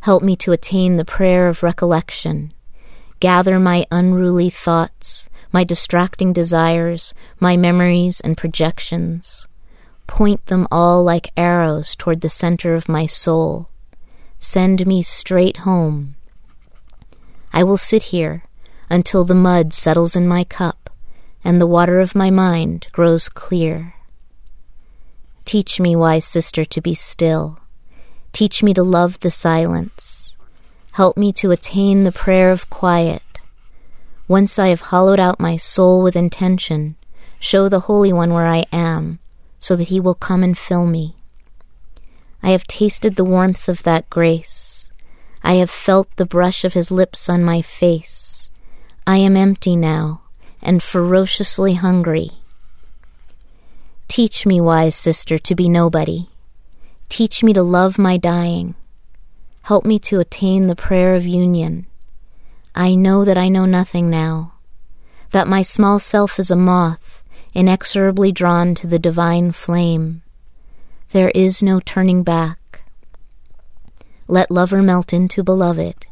Help 0.00 0.22
me 0.22 0.36
to 0.36 0.52
attain 0.52 0.96
the 0.96 1.04
prayer 1.04 1.48
of 1.48 1.62
recollection 1.62 2.53
gather 3.24 3.58
my 3.58 3.86
unruly 3.90 4.50
thoughts, 4.50 5.30
my 5.50 5.64
distracting 5.64 6.30
desires, 6.30 7.14
my 7.40 7.56
memories 7.56 8.20
and 8.20 8.36
projections, 8.36 9.48
point 10.06 10.44
them 10.48 10.68
all 10.70 11.02
like 11.02 11.32
arrows 11.34 11.96
toward 11.96 12.20
the 12.20 12.28
center 12.28 12.74
of 12.74 12.86
my 12.86 13.06
soul. 13.06 13.70
Send 14.38 14.86
me 14.86 15.02
straight 15.02 15.56
home. 15.64 16.16
I 17.50 17.64
will 17.64 17.78
sit 17.78 18.12
here 18.12 18.42
until 18.90 19.24
the 19.24 19.34
mud 19.34 19.72
settles 19.72 20.14
in 20.14 20.28
my 20.28 20.44
cup 20.44 20.90
and 21.42 21.58
the 21.58 21.66
water 21.66 22.00
of 22.00 22.14
my 22.14 22.28
mind 22.28 22.88
grows 22.92 23.30
clear. 23.30 23.94
Teach 25.46 25.80
me, 25.80 25.96
wise 25.96 26.26
sister, 26.26 26.66
to 26.66 26.82
be 26.82 26.94
still. 26.94 27.58
Teach 28.32 28.62
me 28.62 28.74
to 28.74 28.82
love 28.82 29.20
the 29.20 29.30
silence. 29.30 30.36
Help 30.94 31.16
me 31.16 31.32
to 31.32 31.50
attain 31.50 32.04
the 32.04 32.12
prayer 32.12 32.52
of 32.52 32.70
quiet. 32.70 33.40
Once 34.28 34.60
I 34.60 34.68
have 34.68 34.92
hollowed 34.92 35.18
out 35.18 35.40
my 35.40 35.56
soul 35.56 36.00
with 36.00 36.14
intention, 36.14 36.94
show 37.40 37.68
the 37.68 37.90
Holy 37.90 38.12
One 38.12 38.32
where 38.32 38.46
I 38.46 38.64
am, 38.70 39.18
so 39.58 39.74
that 39.74 39.88
he 39.88 39.98
will 39.98 40.14
come 40.14 40.44
and 40.44 40.56
fill 40.56 40.86
me. 40.86 41.16
I 42.44 42.50
have 42.50 42.68
tasted 42.68 43.16
the 43.16 43.24
warmth 43.24 43.68
of 43.68 43.82
that 43.82 44.08
grace. 44.08 44.88
I 45.42 45.54
have 45.54 45.68
felt 45.68 46.14
the 46.14 46.24
brush 46.24 46.64
of 46.64 46.74
his 46.74 46.92
lips 46.92 47.28
on 47.28 47.42
my 47.42 47.60
face. 47.60 48.48
I 49.04 49.16
am 49.16 49.36
empty 49.36 49.74
now 49.74 50.20
and 50.62 50.80
ferociously 50.80 51.74
hungry. 51.74 52.30
Teach 54.06 54.46
me, 54.46 54.60
wise 54.60 54.94
sister, 54.94 55.38
to 55.38 55.56
be 55.56 55.68
nobody. 55.68 56.28
Teach 57.08 57.42
me 57.42 57.52
to 57.52 57.64
love 57.64 57.98
my 57.98 58.16
dying. 58.16 58.76
Help 59.64 59.86
me 59.86 59.98
to 59.98 60.20
attain 60.20 60.66
the 60.66 60.76
prayer 60.76 61.14
of 61.14 61.26
union. 61.26 61.86
I 62.74 62.94
know 62.94 63.24
that 63.24 63.38
I 63.38 63.48
know 63.48 63.64
nothing 63.64 64.10
now, 64.10 64.52
that 65.30 65.48
my 65.48 65.62
small 65.62 65.98
self 65.98 66.38
is 66.38 66.50
a 66.50 66.56
moth, 66.56 67.24
inexorably 67.54 68.30
drawn 68.30 68.74
to 68.74 68.86
the 68.86 68.98
divine 68.98 69.52
flame. 69.52 70.20
There 71.12 71.30
is 71.30 71.62
no 71.62 71.80
turning 71.80 72.22
back. 72.22 72.82
Let 74.28 74.50
lover 74.50 74.82
melt 74.82 75.14
into 75.14 75.42
beloved. 75.42 76.08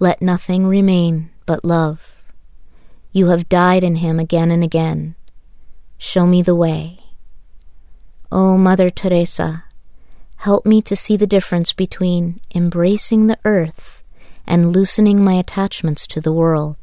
Let 0.00 0.20
nothing 0.20 0.66
remain 0.66 1.30
but 1.46 1.64
love. 1.64 2.24
You 3.12 3.28
have 3.28 3.48
died 3.48 3.84
in 3.84 3.96
him 3.96 4.18
again 4.18 4.50
and 4.50 4.64
again. 4.64 5.14
Show 5.98 6.26
me 6.26 6.42
the 6.42 6.56
way. 6.56 6.98
O 8.32 8.54
oh, 8.54 8.58
Mother 8.58 8.90
Teresa, 8.90 9.66
help 10.42 10.64
me 10.64 10.82
to 10.82 10.94
see 10.94 11.16
the 11.16 11.26
difference 11.26 11.72
between 11.72 12.40
embracing 12.54 13.26
the 13.26 13.38
earth 13.44 14.02
and 14.46 14.72
loosening 14.72 15.22
my 15.22 15.34
attachments 15.34 16.06
to 16.06 16.20
the 16.20 16.32
world. 16.32 16.76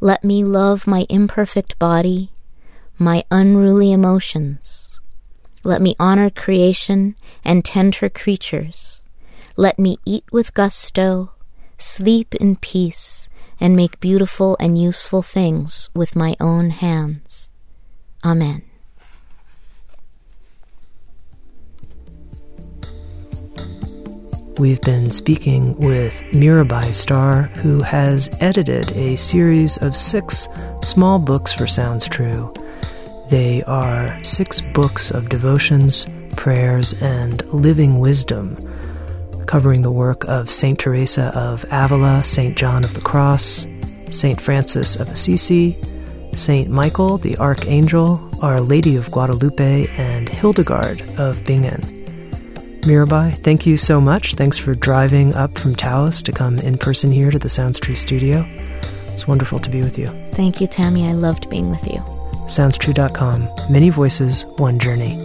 Let 0.00 0.24
me 0.24 0.44
love 0.44 0.86
my 0.86 1.04
imperfect 1.08 1.78
body, 1.78 2.30
my 2.98 3.24
unruly 3.30 3.92
emotions, 3.92 4.90
let 5.62 5.82
me 5.82 5.94
honor 6.00 6.30
creation 6.30 7.16
and 7.44 7.64
tend 7.64 7.96
her 7.96 8.08
creatures. 8.08 9.04
Let 9.56 9.78
me 9.78 9.98
eat 10.06 10.24
with 10.32 10.54
gusto, 10.54 11.32
sleep 11.76 12.34
in 12.36 12.56
peace, 12.56 13.28
and 13.58 13.76
make 13.76 14.00
beautiful 14.00 14.56
and 14.58 14.80
useful 14.80 15.20
things 15.20 15.90
with 15.94 16.16
my 16.16 16.34
own 16.40 16.70
hands. 16.70 17.50
Amen. 18.24 18.69
We've 24.60 24.80
been 24.82 25.10
speaking 25.10 25.74
with 25.78 26.22
Mirabai 26.32 26.94
Starr, 26.94 27.44
who 27.62 27.80
has 27.82 28.28
edited 28.40 28.92
a 28.92 29.16
series 29.16 29.78
of 29.78 29.96
six 29.96 30.48
small 30.82 31.18
books 31.18 31.52
for 31.52 31.66
Sounds 31.66 32.06
True 32.06 32.52
they 33.30 33.62
are 33.62 34.22
six 34.24 34.60
books 34.60 35.12
of 35.12 35.28
devotions, 35.28 36.04
prayers, 36.34 36.94
and 36.94 37.46
living 37.52 38.00
wisdom, 38.00 38.56
covering 39.46 39.82
the 39.82 39.92
work 39.92 40.24
of 40.24 40.50
St. 40.50 40.76
Teresa 40.76 41.26
of 41.38 41.64
Avila, 41.70 42.24
St. 42.24 42.56
John 42.56 42.82
of 42.82 42.94
the 42.94 43.00
Cross, 43.00 43.66
St. 44.10 44.40
Francis 44.40 44.96
of 44.96 45.08
Assisi, 45.08 45.78
St. 46.34 46.68
Michael 46.68 47.18
the 47.18 47.36
Archangel, 47.38 48.20
Our 48.42 48.60
Lady 48.60 48.96
of 48.96 49.10
Guadalupe, 49.12 49.86
and 49.96 50.28
Hildegard 50.28 51.00
of 51.16 51.44
Bingen. 51.44 51.99
Mirabai, 52.82 53.38
thank 53.38 53.66
you 53.66 53.76
so 53.76 54.00
much. 54.00 54.34
Thanks 54.34 54.58
for 54.58 54.74
driving 54.74 55.34
up 55.34 55.58
from 55.58 55.74
Taos 55.74 56.22
to 56.22 56.32
come 56.32 56.58
in 56.58 56.78
person 56.78 57.12
here 57.12 57.30
to 57.30 57.38
the 57.38 57.48
Sounds 57.48 57.78
True 57.78 57.94
studio. 57.94 58.46
It's 59.08 59.26
wonderful 59.26 59.58
to 59.58 59.70
be 59.70 59.82
with 59.82 59.98
you. 59.98 60.08
Thank 60.32 60.60
you, 60.60 60.68
Tami. 60.68 61.08
I 61.08 61.12
loved 61.12 61.50
being 61.50 61.70
with 61.70 61.86
you. 61.86 61.98
SoundsTrue.com. 62.46 63.48
Many 63.70 63.90
voices, 63.90 64.44
one 64.56 64.78
journey. 64.78 65.18